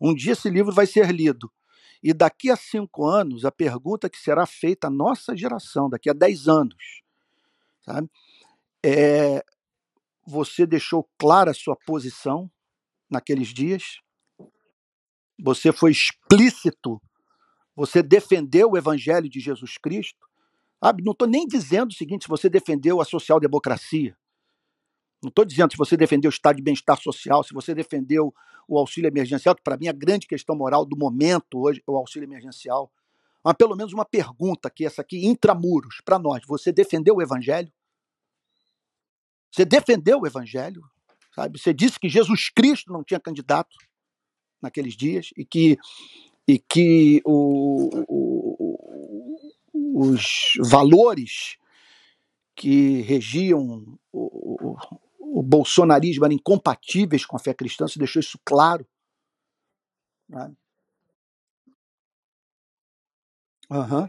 Um 0.00 0.14
dia 0.14 0.32
esse 0.32 0.50
livro 0.50 0.72
vai 0.72 0.86
ser 0.86 1.10
lido. 1.10 1.50
E 2.04 2.12
daqui 2.12 2.50
a 2.50 2.56
cinco 2.56 3.06
anos, 3.06 3.46
a 3.46 3.50
pergunta 3.50 4.10
que 4.10 4.18
será 4.18 4.44
feita 4.44 4.88
à 4.88 4.90
nossa 4.90 5.34
geração, 5.34 5.88
daqui 5.88 6.10
a 6.10 6.12
dez 6.12 6.46
anos, 6.46 7.02
sabe? 7.82 8.10
É, 8.84 9.42
você 10.26 10.66
deixou 10.66 11.08
clara 11.18 11.52
a 11.52 11.54
sua 11.54 11.74
posição 11.74 12.50
naqueles 13.08 13.48
dias? 13.48 14.00
Você 15.42 15.72
foi 15.72 15.92
explícito? 15.92 17.00
Você 17.74 18.02
defendeu 18.02 18.72
o 18.72 18.76
evangelho 18.76 19.28
de 19.28 19.40
Jesus 19.40 19.78
Cristo? 19.78 20.28
Sabe? 20.84 21.02
Não 21.02 21.12
estou 21.12 21.26
nem 21.26 21.46
dizendo 21.46 21.88
o 21.88 21.94
seguinte: 21.94 22.24
se 22.24 22.28
você 22.28 22.50
defendeu 22.50 23.00
a 23.00 23.04
social-democracia. 23.06 24.14
Não 25.24 25.30
estou 25.30 25.44
dizendo 25.44 25.72
se 25.72 25.76
você 25.76 25.96
defendeu 25.96 26.28
o 26.28 26.32
estado 26.32 26.56
de 26.56 26.62
bem-estar 26.62 27.00
social, 27.00 27.42
se 27.42 27.54
você 27.54 27.74
defendeu 27.74 28.32
o 28.68 28.78
auxílio 28.78 29.08
emergencial, 29.08 29.54
que 29.54 29.62
para 29.62 29.76
mim 29.76 29.88
a 29.88 29.92
grande 29.92 30.26
questão 30.26 30.54
moral 30.54 30.84
do 30.84 30.96
momento 30.96 31.60
hoje 31.60 31.82
é 31.86 31.90
o 31.90 31.96
auxílio 31.96 32.26
emergencial. 32.26 32.92
Mas 33.42 33.54
pelo 33.54 33.76
menos 33.76 33.92
uma 33.92 34.04
pergunta 34.04 34.68
aqui, 34.68 34.86
essa 34.86 35.02
aqui, 35.02 35.26
intramuros, 35.26 36.00
para 36.04 36.18
nós. 36.18 36.42
Você 36.46 36.72
defendeu 36.72 37.16
o 37.16 37.22
evangelho? 37.22 37.72
Você 39.50 39.64
defendeu 39.64 40.20
o 40.20 40.26
evangelho? 40.26 40.82
Sabe? 41.34 41.58
Você 41.58 41.74
disse 41.74 41.98
que 41.98 42.08
Jesus 42.08 42.48
Cristo 42.48 42.92
não 42.92 43.02
tinha 43.02 43.20
candidato 43.20 43.76
naqueles 44.60 44.96
dias 44.96 45.30
e 45.36 45.44
que, 45.44 45.78
e 46.46 46.58
que 46.58 47.20
o, 47.24 47.90
o, 48.08 48.54
os 49.94 50.54
valores 50.70 51.56
que 52.56 53.02
regiam 53.02 53.98
o, 54.12 54.43
o, 55.40 55.42
bolsonarismo 55.42 56.24
eram 56.24 56.34
incompatíveis 56.34 57.24
com 57.26 57.36
a 57.36 57.40
fé 57.40 57.54
cristã, 57.54 57.86
você 57.88 57.98
deixou 57.98 58.20
isso 58.20 58.38
claro. 58.44 58.86
Né? 60.28 60.54
Aham. 63.70 64.08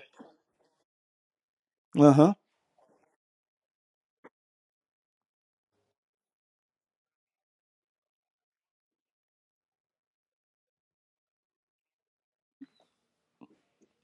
Aham. 1.99 2.35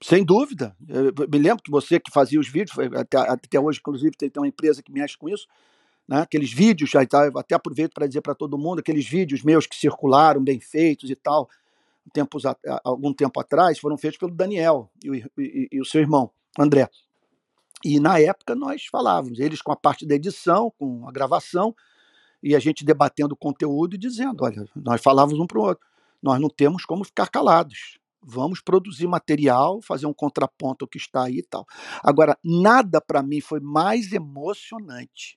Sem 0.02 0.24
dúvida. 0.24 0.76
Eu 0.88 1.12
me 1.30 1.38
lembro 1.38 1.62
que 1.62 1.70
você 1.70 2.00
que 2.00 2.10
fazia 2.10 2.40
os 2.40 2.48
vídeos, 2.48 2.76
até, 2.96 3.18
até 3.18 3.60
hoje, 3.60 3.78
inclusive, 3.80 4.16
tem 4.16 4.30
uma 4.36 4.48
empresa 4.48 4.82
que 4.82 4.92
mexe 4.92 5.16
com 5.16 5.28
isso, 5.28 5.46
né? 6.12 6.20
aqueles 6.20 6.52
vídeos, 6.52 6.90
já, 6.90 7.00
até 7.00 7.54
aproveito 7.54 7.94
para 7.94 8.06
dizer 8.06 8.20
para 8.20 8.34
todo 8.34 8.58
mundo, 8.58 8.80
aqueles 8.80 9.08
vídeos 9.08 9.42
meus 9.42 9.66
que 9.66 9.74
circularam, 9.74 10.44
bem 10.44 10.60
feitos 10.60 11.08
e 11.08 11.14
tal, 11.14 11.48
tempos, 12.12 12.42
algum 12.84 13.14
tempo 13.14 13.40
atrás, 13.40 13.78
foram 13.78 13.96
feitos 13.96 14.18
pelo 14.18 14.34
Daniel 14.34 14.90
e 15.02 15.10
o, 15.10 15.14
e, 15.14 15.68
e 15.72 15.80
o 15.80 15.84
seu 15.86 16.02
irmão, 16.02 16.30
André. 16.58 16.86
E 17.82 17.98
na 17.98 18.18
época 18.18 18.54
nós 18.54 18.84
falávamos, 18.84 19.40
eles 19.40 19.62
com 19.62 19.72
a 19.72 19.76
parte 19.76 20.06
da 20.06 20.14
edição, 20.14 20.70
com 20.78 21.08
a 21.08 21.10
gravação, 21.10 21.74
e 22.42 22.54
a 22.54 22.58
gente 22.58 22.84
debatendo 22.84 23.32
o 23.32 23.36
conteúdo 23.36 23.94
e 23.94 23.98
dizendo: 23.98 24.44
olha, 24.44 24.68
nós 24.76 25.00
falávamos 25.00 25.40
um 25.40 25.46
para 25.46 25.58
o 25.58 25.62
outro, 25.62 25.86
nós 26.22 26.38
não 26.38 26.50
temos 26.50 26.84
como 26.84 27.04
ficar 27.04 27.28
calados 27.28 27.98
Vamos 28.24 28.60
produzir 28.60 29.08
material, 29.08 29.82
fazer 29.82 30.06
um 30.06 30.14
contraponto 30.14 30.84
ao 30.84 30.88
que 30.88 30.96
está 30.96 31.24
aí 31.24 31.38
e 31.38 31.42
tal. 31.42 31.66
Agora, 32.02 32.38
nada 32.42 33.00
para 33.00 33.20
mim 33.20 33.40
foi 33.40 33.58
mais 33.58 34.12
emocionante, 34.12 35.36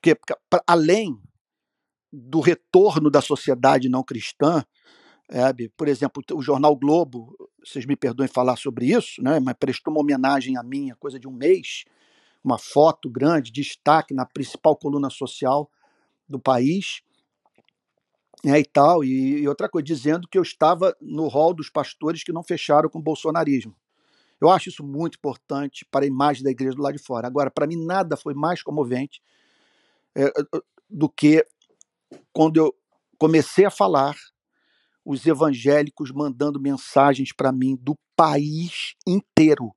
porque 0.00 0.16
além 0.66 1.20
do 2.12 2.40
retorno 2.40 3.10
da 3.10 3.20
sociedade 3.20 3.88
não 3.88 4.02
cristã, 4.02 4.64
é, 5.28 5.52
por 5.76 5.88
exemplo, 5.88 6.22
o 6.32 6.42
jornal 6.42 6.76
Globo, 6.76 7.36
vocês 7.64 7.84
me 7.84 7.96
perdoem 7.96 8.28
falar 8.28 8.56
sobre 8.56 8.86
isso, 8.86 9.22
né, 9.22 9.40
mas 9.40 9.56
prestou 9.58 9.92
uma 9.92 10.00
homenagem 10.00 10.56
a 10.56 10.62
mim, 10.62 10.92
coisa 11.00 11.18
de 11.18 11.26
um 11.26 11.32
mês, 11.32 11.84
uma 12.44 12.58
foto 12.58 13.10
grande, 13.10 13.50
destaque 13.50 14.14
na 14.14 14.24
principal 14.24 14.76
coluna 14.76 15.10
social 15.10 15.68
do 16.28 16.38
país, 16.38 17.02
né, 18.44 18.60
e 18.60 18.64
tal, 18.64 19.02
e, 19.02 19.40
e, 19.40 19.48
outra 19.48 19.68
coisa, 19.68 19.84
dizendo 19.84 20.28
que 20.28 20.38
eu 20.38 20.42
estava 20.42 20.96
no 21.00 21.26
rol 21.26 21.52
dos 21.52 21.68
pastores 21.68 22.22
que 22.22 22.32
não 22.32 22.44
fecharam 22.44 22.88
com 22.88 23.00
o 23.00 23.02
bolsonarismo. 23.02 23.74
Eu 24.40 24.48
acho 24.50 24.68
isso 24.68 24.84
muito 24.84 25.16
importante 25.16 25.84
para 25.90 26.04
a 26.04 26.08
imagem 26.08 26.44
da 26.44 26.50
igreja 26.50 26.76
do 26.76 26.82
lado 26.82 26.96
de 26.96 27.02
fora. 27.02 27.26
Agora, 27.26 27.50
para 27.50 27.66
mim, 27.66 27.84
nada 27.84 28.16
foi 28.16 28.34
mais 28.34 28.62
comovente 28.62 29.20
é, 30.16 30.32
do 30.88 31.08
que 31.08 31.46
quando 32.32 32.56
eu 32.56 32.74
comecei 33.18 33.64
a 33.64 33.70
falar, 33.70 34.16
os 35.04 35.24
evangélicos 35.26 36.10
mandando 36.10 36.60
mensagens 36.60 37.32
para 37.32 37.52
mim 37.52 37.76
do 37.80 37.96
país 38.16 38.94
inteiro. 39.06 39.72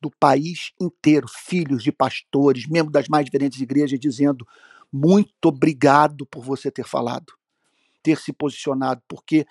Do 0.00 0.10
país 0.18 0.72
inteiro, 0.80 1.26
filhos 1.28 1.82
de 1.82 1.92
pastores, 1.92 2.66
membros 2.66 2.92
das 2.92 3.08
mais 3.08 3.26
diferentes 3.26 3.60
igrejas, 3.60 4.00
dizendo: 4.00 4.46
muito 4.90 5.46
obrigado 5.46 6.24
por 6.26 6.42
você 6.42 6.70
ter 6.70 6.86
falado 6.86 7.34
ter 8.02 8.18
se 8.18 8.32
posicionado, 8.32 9.02
porque 9.08 9.46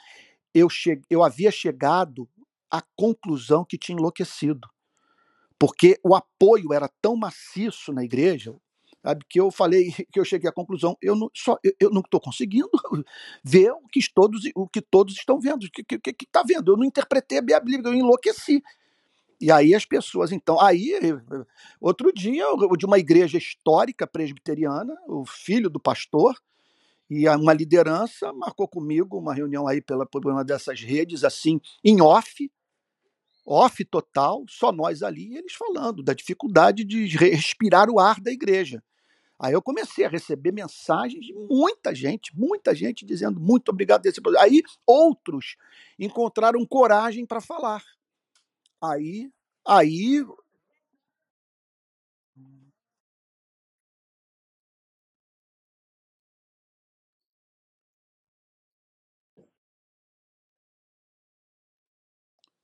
eu, 0.53 0.69
che... 0.69 1.01
eu 1.09 1.23
havia 1.23 1.51
chegado 1.51 2.27
à 2.69 2.81
conclusão 2.95 3.65
que 3.65 3.77
tinha 3.77 3.97
enlouquecido. 3.97 4.67
Porque 5.57 5.99
o 6.03 6.15
apoio 6.15 6.73
era 6.73 6.89
tão 7.01 7.15
maciço 7.15 7.91
na 7.91 8.03
igreja, 8.03 8.55
sabe, 9.09 9.25
que 9.29 9.39
eu 9.39 9.51
falei, 9.51 9.91
que 10.11 10.19
eu 10.19 10.25
cheguei 10.25 10.49
à 10.49 10.53
conclusão, 10.53 10.97
eu 11.01 11.15
não 11.15 11.29
só 11.33 11.57
eu, 11.63 11.73
eu 11.79 11.89
não 11.89 12.01
estou 12.01 12.19
conseguindo 12.19 12.69
ver 13.43 13.71
o 13.71 13.87
que 13.91 13.99
todos 14.13 14.41
o 14.55 14.67
que 14.67 14.81
todos 14.81 15.15
estão 15.15 15.39
vendo, 15.39 15.63
o 15.63 15.71
que 15.71 15.83
que 15.83 16.25
está 16.25 16.43
vendo. 16.43 16.71
Eu 16.71 16.77
não 16.77 16.85
interpretei 16.85 17.39
a 17.39 17.41
Bíblia, 17.41 17.81
eu 17.85 17.93
enlouqueci. 17.93 18.61
E 19.41 19.51
aí 19.51 19.73
as 19.73 19.85
pessoas, 19.85 20.33
então, 20.33 20.59
aí 20.59 20.91
outro 21.79 22.11
dia 22.11 22.45
de 22.77 22.85
uma 22.85 22.99
igreja 22.99 23.37
histórica 23.37 24.05
presbiteriana, 24.05 24.93
o 25.07 25.25
filho 25.25 25.69
do 25.69 25.79
pastor, 25.79 26.35
e 27.09 27.27
uma 27.29 27.53
liderança 27.53 28.33
marcou 28.33 28.67
comigo 28.67 29.17
uma 29.17 29.33
reunião 29.33 29.65
aí 29.65 29.81
pela, 29.81 30.05
por 30.05 30.27
uma 30.27 30.43
dessas 30.43 30.81
redes, 30.81 31.23
assim, 31.23 31.59
em 31.83 32.01
off, 32.01 32.51
off 33.45 33.83
total, 33.85 34.43
só 34.47 34.71
nós 34.71 35.01
ali, 35.01 35.35
eles 35.37 35.53
falando 35.53 36.03
da 36.03 36.13
dificuldade 36.13 36.83
de 36.83 37.05
respirar 37.17 37.89
o 37.89 37.99
ar 37.99 38.19
da 38.19 38.31
igreja. 38.31 38.83
Aí 39.39 39.53
eu 39.53 39.61
comecei 39.61 40.05
a 40.05 40.09
receber 40.09 40.51
mensagens 40.51 41.25
de 41.25 41.33
muita 41.33 41.95
gente, 41.95 42.37
muita 42.37 42.75
gente 42.75 43.05
dizendo 43.05 43.39
muito 43.39 43.69
obrigado 43.69 44.01
desse 44.01 44.21
Aí 44.39 44.61
outros 44.85 45.55
encontraram 45.97 46.65
coragem 46.65 47.25
para 47.25 47.39
falar. 47.41 47.83
Aí, 48.81 49.29
aí 49.67 50.23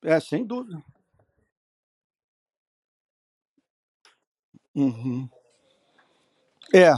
É, 0.04 0.20
sem 0.20 0.46
dúvida. 0.46 0.82
Uhum. 4.76 5.30
É, 6.74 6.92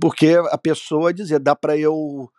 porque 0.00 0.36
a 0.50 0.58
pessoa 0.58 1.12
dizer, 1.12 1.38
dá 1.38 1.54
para 1.54 1.76
eu 1.76 2.30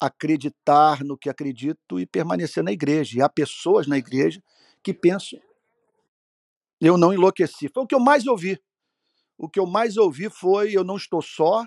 acreditar 0.00 1.04
no 1.04 1.16
que 1.16 1.30
acredito 1.30 1.98
e 1.98 2.06
permanecer 2.06 2.62
na 2.62 2.72
igreja. 2.72 3.18
E 3.18 3.22
há 3.22 3.28
pessoas 3.28 3.86
na 3.86 3.96
igreja 3.96 4.42
que 4.82 4.92
pensam. 4.92 5.38
Eu 6.80 6.98
não 6.98 7.12
enlouqueci. 7.12 7.68
Foi 7.72 7.84
o 7.84 7.86
que 7.86 7.94
eu 7.94 8.00
mais 8.00 8.26
ouvi. 8.26 8.60
O 9.38 9.48
que 9.48 9.60
eu 9.60 9.66
mais 9.66 9.96
ouvi 9.96 10.28
foi: 10.28 10.72
eu 10.72 10.82
não 10.84 10.96
estou 10.96 11.22
só, 11.22 11.64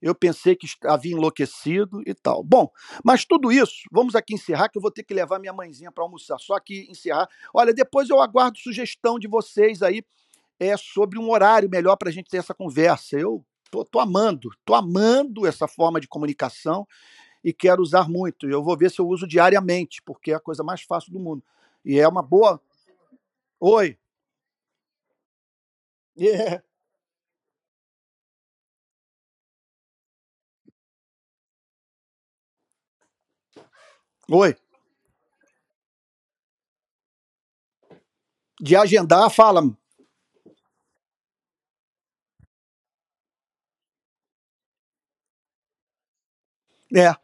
eu 0.00 0.14
pensei 0.14 0.56
que 0.56 0.66
havia 0.84 1.12
enlouquecido 1.12 2.02
e 2.06 2.14
tal. 2.14 2.42
Bom, 2.42 2.70
mas 3.04 3.24
tudo 3.24 3.52
isso, 3.52 3.82
vamos 3.92 4.14
aqui 4.14 4.34
encerrar, 4.34 4.68
que 4.68 4.78
eu 4.78 4.82
vou 4.82 4.90
ter 4.90 5.02
que 5.02 5.14
levar 5.14 5.38
minha 5.38 5.52
mãezinha 5.52 5.92
para 5.92 6.04
almoçar. 6.04 6.38
Só 6.38 6.58
que 6.58 6.86
encerrar. 6.90 7.28
Olha, 7.52 7.74
depois 7.74 8.08
eu 8.08 8.20
aguardo 8.20 8.58
sugestão 8.58 9.18
de 9.18 9.28
vocês 9.28 9.82
aí 9.82 10.02
é, 10.58 10.76
sobre 10.76 11.18
um 11.18 11.30
horário 11.30 11.68
melhor 11.68 11.96
para 11.96 12.08
a 12.08 12.12
gente 12.12 12.30
ter 12.30 12.38
essa 12.38 12.54
conversa. 12.54 13.18
Eu 13.18 13.44
Tô, 13.70 13.84
tô 13.84 13.98
amando, 14.00 14.50
tô 14.64 14.74
amando 14.74 15.46
essa 15.46 15.66
forma 15.68 16.00
de 16.00 16.08
comunicação 16.08 16.86
e 17.44 17.52
quero 17.52 17.82
usar 17.82 18.08
muito. 18.08 18.48
Eu 18.48 18.62
vou 18.62 18.76
ver 18.76 18.90
se 18.90 19.00
eu 19.00 19.08
uso 19.08 19.26
diariamente, 19.26 20.02
porque 20.04 20.32
é 20.32 20.36
a 20.36 20.40
coisa 20.40 20.64
mais 20.64 20.82
fácil 20.82 21.12
do 21.12 21.20
mundo. 21.20 21.42
E 21.84 21.98
é 21.98 22.08
uma 22.08 22.22
boa. 22.22 22.60
Oi. 23.60 23.98
Yeah. 26.16 26.58
É. 34.28 34.34
Oi. 34.34 34.56
De 38.60 38.76
agendar, 38.76 39.30
fala. 39.30 39.62
É, 46.94 47.16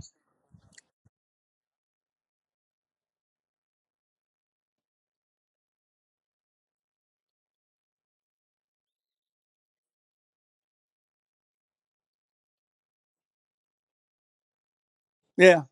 é. 15.38 15.62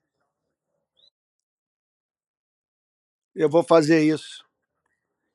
Eu 3.35 3.49
vou 3.49 3.63
fazer 3.63 4.03
isso. 4.03 4.45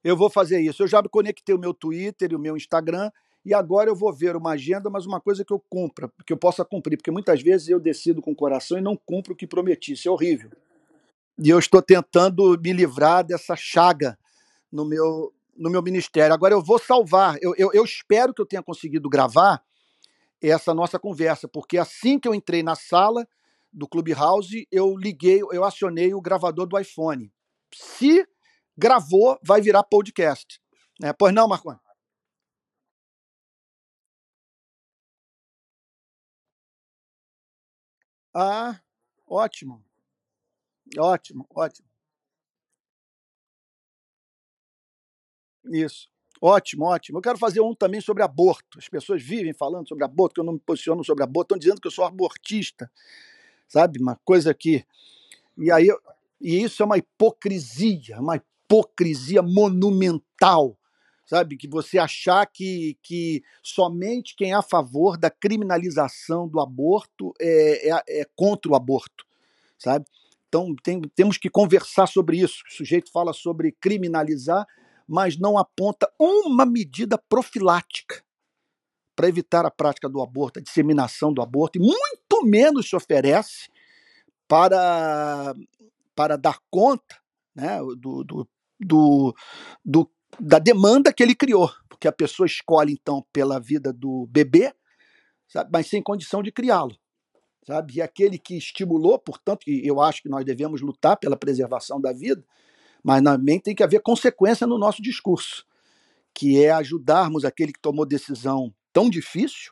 Eu 0.03 0.17
vou 0.17 0.29
fazer 0.29 0.61
isso. 0.61 0.83
Eu 0.83 0.87
já 0.87 1.01
conectei 1.03 1.55
o 1.55 1.59
meu 1.59 1.73
Twitter 1.73 2.31
e 2.31 2.35
o 2.35 2.39
meu 2.39 2.57
Instagram 2.57 3.11
e 3.45 3.53
agora 3.53 3.89
eu 3.89 3.95
vou 3.95 4.11
ver 4.11 4.35
uma 4.35 4.53
agenda, 4.53 4.89
mas 4.89 5.05
uma 5.05 5.21
coisa 5.21 5.45
que 5.45 5.53
eu 5.53 5.63
cumpra, 5.69 6.11
que 6.25 6.33
eu 6.33 6.37
possa 6.37 6.65
cumprir, 6.65 6.97
porque 6.97 7.11
muitas 7.11 7.43
vezes 7.43 7.69
eu 7.69 7.79
decido 7.79 8.19
com 8.19 8.31
o 8.31 8.35
coração 8.35 8.75
e 8.75 8.81
não 8.81 8.97
cumpro 8.97 9.33
o 9.33 9.35
que 9.35 9.45
prometi. 9.45 9.93
Isso 9.93 10.07
é 10.07 10.11
horrível. 10.11 10.49
E 11.37 11.49
eu 11.49 11.59
estou 11.59 11.81
tentando 11.81 12.59
me 12.59 12.73
livrar 12.73 13.23
dessa 13.23 13.55
chaga 13.55 14.17
no 14.71 14.83
meu, 14.83 15.31
no 15.55 15.69
meu 15.69 15.83
ministério. 15.83 16.33
Agora 16.33 16.55
eu 16.55 16.61
vou 16.61 16.79
salvar. 16.79 17.37
Eu, 17.39 17.53
eu, 17.55 17.71
eu 17.71 17.83
espero 17.83 18.33
que 18.33 18.41
eu 18.41 18.47
tenha 18.47 18.63
conseguido 18.63 19.07
gravar 19.07 19.63
essa 20.41 20.73
nossa 20.73 20.97
conversa, 20.97 21.47
porque 21.47 21.77
assim 21.77 22.17
que 22.17 22.27
eu 22.27 22.33
entrei 22.33 22.63
na 22.63 22.75
sala 22.75 23.27
do 23.71 23.87
Clubhouse, 23.87 24.67
eu 24.71 24.95
liguei, 24.97 25.41
eu 25.51 25.63
acionei 25.63 26.13
o 26.13 26.21
gravador 26.21 26.65
do 26.65 26.79
iPhone. 26.79 27.31
Se 27.73 28.25
gravou, 28.77 29.37
vai 29.43 29.61
virar 29.61 29.83
podcast. 29.83 30.59
É, 31.03 31.13
pois 31.13 31.33
não, 31.33 31.47
Marconi? 31.47 31.77
Ah, 38.35 38.79
ótimo, 39.25 39.83
ótimo, 40.97 41.45
ótimo. 41.55 41.87
Isso. 45.71 46.07
Ótimo, 46.41 46.85
ótimo. 46.85 47.17
Eu 47.17 47.21
quero 47.21 47.37
fazer 47.37 47.61
um 47.61 47.73
também 47.73 48.01
sobre 48.01 48.21
aborto. 48.21 48.77
As 48.77 48.89
pessoas 48.89 49.23
vivem 49.23 49.53
falando 49.53 49.87
sobre 49.87 50.03
aborto, 50.03 50.35
que 50.35 50.41
eu 50.41 50.43
não 50.45 50.53
me 50.53 50.59
posiciono 50.59 51.03
sobre 51.03 51.23
aborto, 51.23 51.55
estão 51.55 51.57
dizendo 51.57 51.79
que 51.81 51.87
eu 51.87 51.91
sou 51.91 52.03
abortista, 52.05 52.91
sabe? 53.67 53.99
Uma 54.01 54.17
coisa 54.25 54.53
que. 54.53 54.85
E 55.57 55.71
aí, 55.71 55.87
eu- 55.87 55.99
e 56.41 56.63
isso 56.63 56.83
é 56.83 56.87
uma 56.87 56.97
hipocrisia, 56.97 58.19
uma 58.19 58.37
hipocrisia 58.37 59.41
monumental, 59.43 60.77
sabe? 61.25 61.57
Que 61.57 61.67
você 61.67 61.97
achar 61.97 62.45
que, 62.45 62.97
que 63.01 63.43
somente 63.63 64.35
quem 64.35 64.51
é 64.51 64.55
a 64.55 64.61
favor 64.61 65.17
da 65.17 65.29
criminalização 65.29 66.47
do 66.47 66.59
aborto 66.59 67.33
é, 67.39 67.89
é, 67.89 68.03
é 68.21 68.25
contra 68.35 68.71
o 68.71 68.75
aborto, 68.75 69.25
sabe? 69.77 70.05
Então 70.47 70.75
tem- 70.83 71.01
temos 71.15 71.37
que 71.37 71.49
conversar 71.49 72.07
sobre 72.07 72.37
isso. 72.39 72.63
O 72.69 72.73
sujeito 72.73 73.11
fala 73.11 73.33
sobre 73.33 73.71
criminalizar, 73.73 74.65
mas 75.07 75.37
não 75.37 75.57
aponta 75.57 76.09
uma 76.19 76.65
medida 76.65 77.17
profilática 77.17 78.23
para 79.15 79.29
evitar 79.29 79.65
a 79.65 79.71
prática 79.71 80.09
do 80.09 80.21
aborto, 80.21 80.59
a 80.59 80.61
disseminação 80.61 81.33
do 81.33 81.41
aborto, 81.41 81.77
e 81.77 81.81
muito 81.81 82.43
menos 82.45 82.89
se 82.89 82.95
oferece 82.95 83.69
para, 84.47 85.53
para 86.13 86.37
dar 86.37 86.59
conta 86.69 87.15
né, 87.55 87.79
do, 87.97 88.23
do, 88.23 88.47
do, 88.79 89.35
do- 89.83 90.11
da 90.39 90.59
demanda 90.59 91.13
que 91.13 91.23
ele 91.23 91.35
criou. 91.35 91.71
Porque 91.87 92.07
a 92.07 92.11
pessoa 92.11 92.45
escolhe, 92.45 92.93
então, 92.93 93.25
pela 93.31 93.59
vida 93.59 93.91
do 93.93 94.27
bebê, 94.27 94.73
sabe, 95.47 95.69
mas 95.71 95.87
sem 95.87 96.01
condição 96.01 96.43
de 96.43 96.51
criá-lo. 96.51 96.95
Sabe? 97.65 97.95
E 97.95 98.01
aquele 98.01 98.37
que 98.37 98.57
estimulou, 98.57 99.17
portanto, 99.17 99.67
e 99.67 99.87
eu 99.87 99.99
acho 99.99 100.21
que 100.21 100.29
nós 100.29 100.45
devemos 100.45 100.81
lutar 100.81 101.17
pela 101.17 101.35
preservação 101.35 101.99
da 101.99 102.13
vida, 102.13 102.43
mas 103.03 103.23
também 103.23 103.59
tem 103.59 103.73
que 103.73 103.83
haver 103.83 104.01
consequência 104.01 104.67
no 104.67 104.77
nosso 104.77 105.01
discurso, 105.01 105.65
que 106.33 106.63
é 106.63 106.71
ajudarmos 106.71 107.45
aquele 107.45 107.71
que 107.71 107.79
tomou 107.79 108.05
decisão 108.05 108.73
tão 108.91 109.09
difícil, 109.09 109.71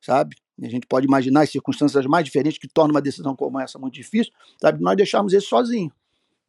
sabe? 0.00 0.36
E 0.58 0.66
a 0.66 0.70
gente 0.70 0.86
pode 0.86 1.06
imaginar 1.06 1.42
as 1.42 1.50
circunstâncias 1.50 2.04
mais 2.06 2.24
diferentes 2.24 2.58
que 2.58 2.68
tornam 2.68 2.94
uma 2.94 3.00
decisão 3.00 3.34
como 3.34 3.58
essa 3.58 3.78
muito 3.78 3.94
difícil, 3.94 4.32
sabe? 4.60 4.82
Nós 4.82 4.96
deixarmos 4.96 5.32
ele 5.32 5.42
sozinho. 5.42 5.92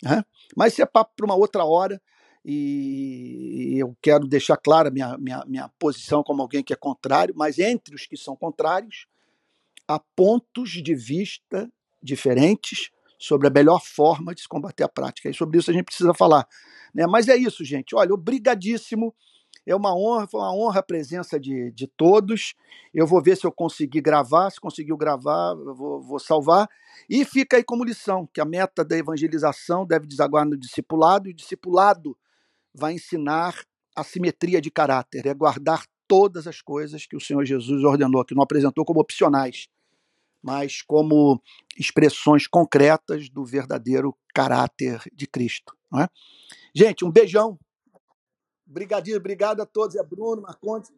Né? 0.03 0.23
Mas 0.55 0.73
isso 0.73 0.81
é 0.81 0.85
papo 0.85 1.13
para 1.15 1.25
uma 1.25 1.35
outra 1.35 1.63
hora, 1.63 2.01
e 2.43 3.75
eu 3.77 3.95
quero 4.01 4.27
deixar 4.27 4.57
clara 4.57 4.89
minha, 4.89 5.17
minha, 5.17 5.43
minha 5.45 5.69
posição 5.77 6.23
como 6.23 6.41
alguém 6.41 6.63
que 6.63 6.73
é 6.73 6.75
contrário, 6.75 7.33
mas 7.37 7.59
entre 7.59 7.95
os 7.95 8.05
que 8.05 8.17
são 8.17 8.35
contrários, 8.35 9.05
há 9.87 9.99
pontos 10.15 10.71
de 10.71 10.95
vista 10.95 11.71
diferentes 12.01 12.89
sobre 13.19 13.47
a 13.47 13.51
melhor 13.51 13.79
forma 13.83 14.33
de 14.33 14.41
se 14.41 14.47
combater 14.47 14.83
a 14.83 14.89
prática. 14.89 15.29
E 15.29 15.33
sobre 15.33 15.59
isso 15.59 15.69
a 15.69 15.73
gente 15.73 15.85
precisa 15.85 16.13
falar. 16.13 16.47
Né? 16.93 17.05
Mas 17.05 17.27
é 17.27 17.35
isso, 17.35 17.63
gente. 17.63 17.95
Olha, 17.95 18.13
obrigadíssimo. 18.13 19.13
É 19.63 19.75
uma 19.75 19.95
honra, 19.95 20.27
foi 20.27 20.39
uma 20.39 20.55
honra 20.55 20.79
a 20.79 20.83
presença 20.83 21.39
de, 21.39 21.71
de 21.71 21.85
todos. 21.85 22.55
Eu 22.91 23.05
vou 23.05 23.21
ver 23.21 23.37
se 23.37 23.45
eu 23.45 23.51
consegui 23.51 24.01
gravar. 24.01 24.49
Se 24.49 24.59
conseguiu 24.59 24.97
gravar, 24.97 25.53
vou, 25.53 26.01
vou 26.01 26.19
salvar. 26.19 26.67
E 27.07 27.23
fica 27.23 27.57
aí 27.57 27.63
como 27.63 27.83
lição 27.83 28.27
que 28.33 28.41
a 28.41 28.45
meta 28.45 28.83
da 28.83 28.97
evangelização 28.97 29.85
deve 29.85 30.07
desaguar 30.07 30.45
no 30.45 30.57
discipulado, 30.57 31.27
e 31.29 31.31
o 31.31 31.35
discipulado 31.35 32.17
vai 32.73 32.93
ensinar 32.93 33.65
a 33.95 34.03
simetria 34.03 34.61
de 34.61 34.71
caráter, 34.71 35.25
é 35.25 35.33
guardar 35.33 35.85
todas 36.07 36.47
as 36.47 36.61
coisas 36.61 37.05
que 37.05 37.15
o 37.15 37.21
Senhor 37.21 37.45
Jesus 37.45 37.83
ordenou, 37.83 38.25
que 38.25 38.35
não 38.35 38.43
apresentou 38.43 38.83
como 38.83 38.99
opcionais, 38.99 39.67
mas 40.41 40.81
como 40.81 41.41
expressões 41.77 42.47
concretas 42.47 43.29
do 43.29 43.45
verdadeiro 43.45 44.15
caráter 44.33 45.01
de 45.13 45.27
Cristo. 45.27 45.75
É? 45.97 46.07
Gente, 46.73 47.05
um 47.05 47.11
beijão. 47.11 47.59
Brigadinho, 48.65 49.17
obrigado 49.17 49.61
a 49.61 49.65
todos. 49.65 49.95
É 49.95 50.03
Bruno, 50.03 50.41
Marcondes. 50.41 50.91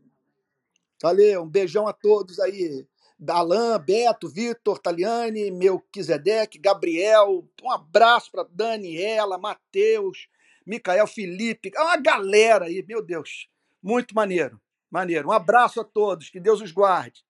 Valeu, 1.02 1.44
um 1.44 1.50
beijão 1.50 1.88
a 1.88 1.94
todos 1.94 2.40
aí. 2.40 2.88
Alain, 3.28 3.80
Beto, 3.80 4.30
Vitor, 4.30 4.80
Taliane, 4.80 5.52
Melquisedeque, 5.52 6.60
Gabriel. 6.60 7.48
Um 7.62 7.72
abraço 7.72 8.32
para 8.32 8.48
Daniela, 8.50 9.38
Matheus, 9.38 10.28
Micael, 10.65 11.07
Felipe. 11.07 11.72
É 11.76 11.81
uma 11.81 11.98
galera 11.98 12.65
aí, 12.65 12.84
meu 12.88 13.03
Deus. 13.03 13.48
Muito 13.81 14.15
maneiro. 14.15 14.61
Maneiro. 14.90 15.30
Um 15.30 15.31
abraço 15.31 15.81
a 15.81 15.84
todos. 15.84 16.30
Que 16.30 16.40
Deus 16.40 16.61
os 16.61 16.72
guarde. 16.72 17.23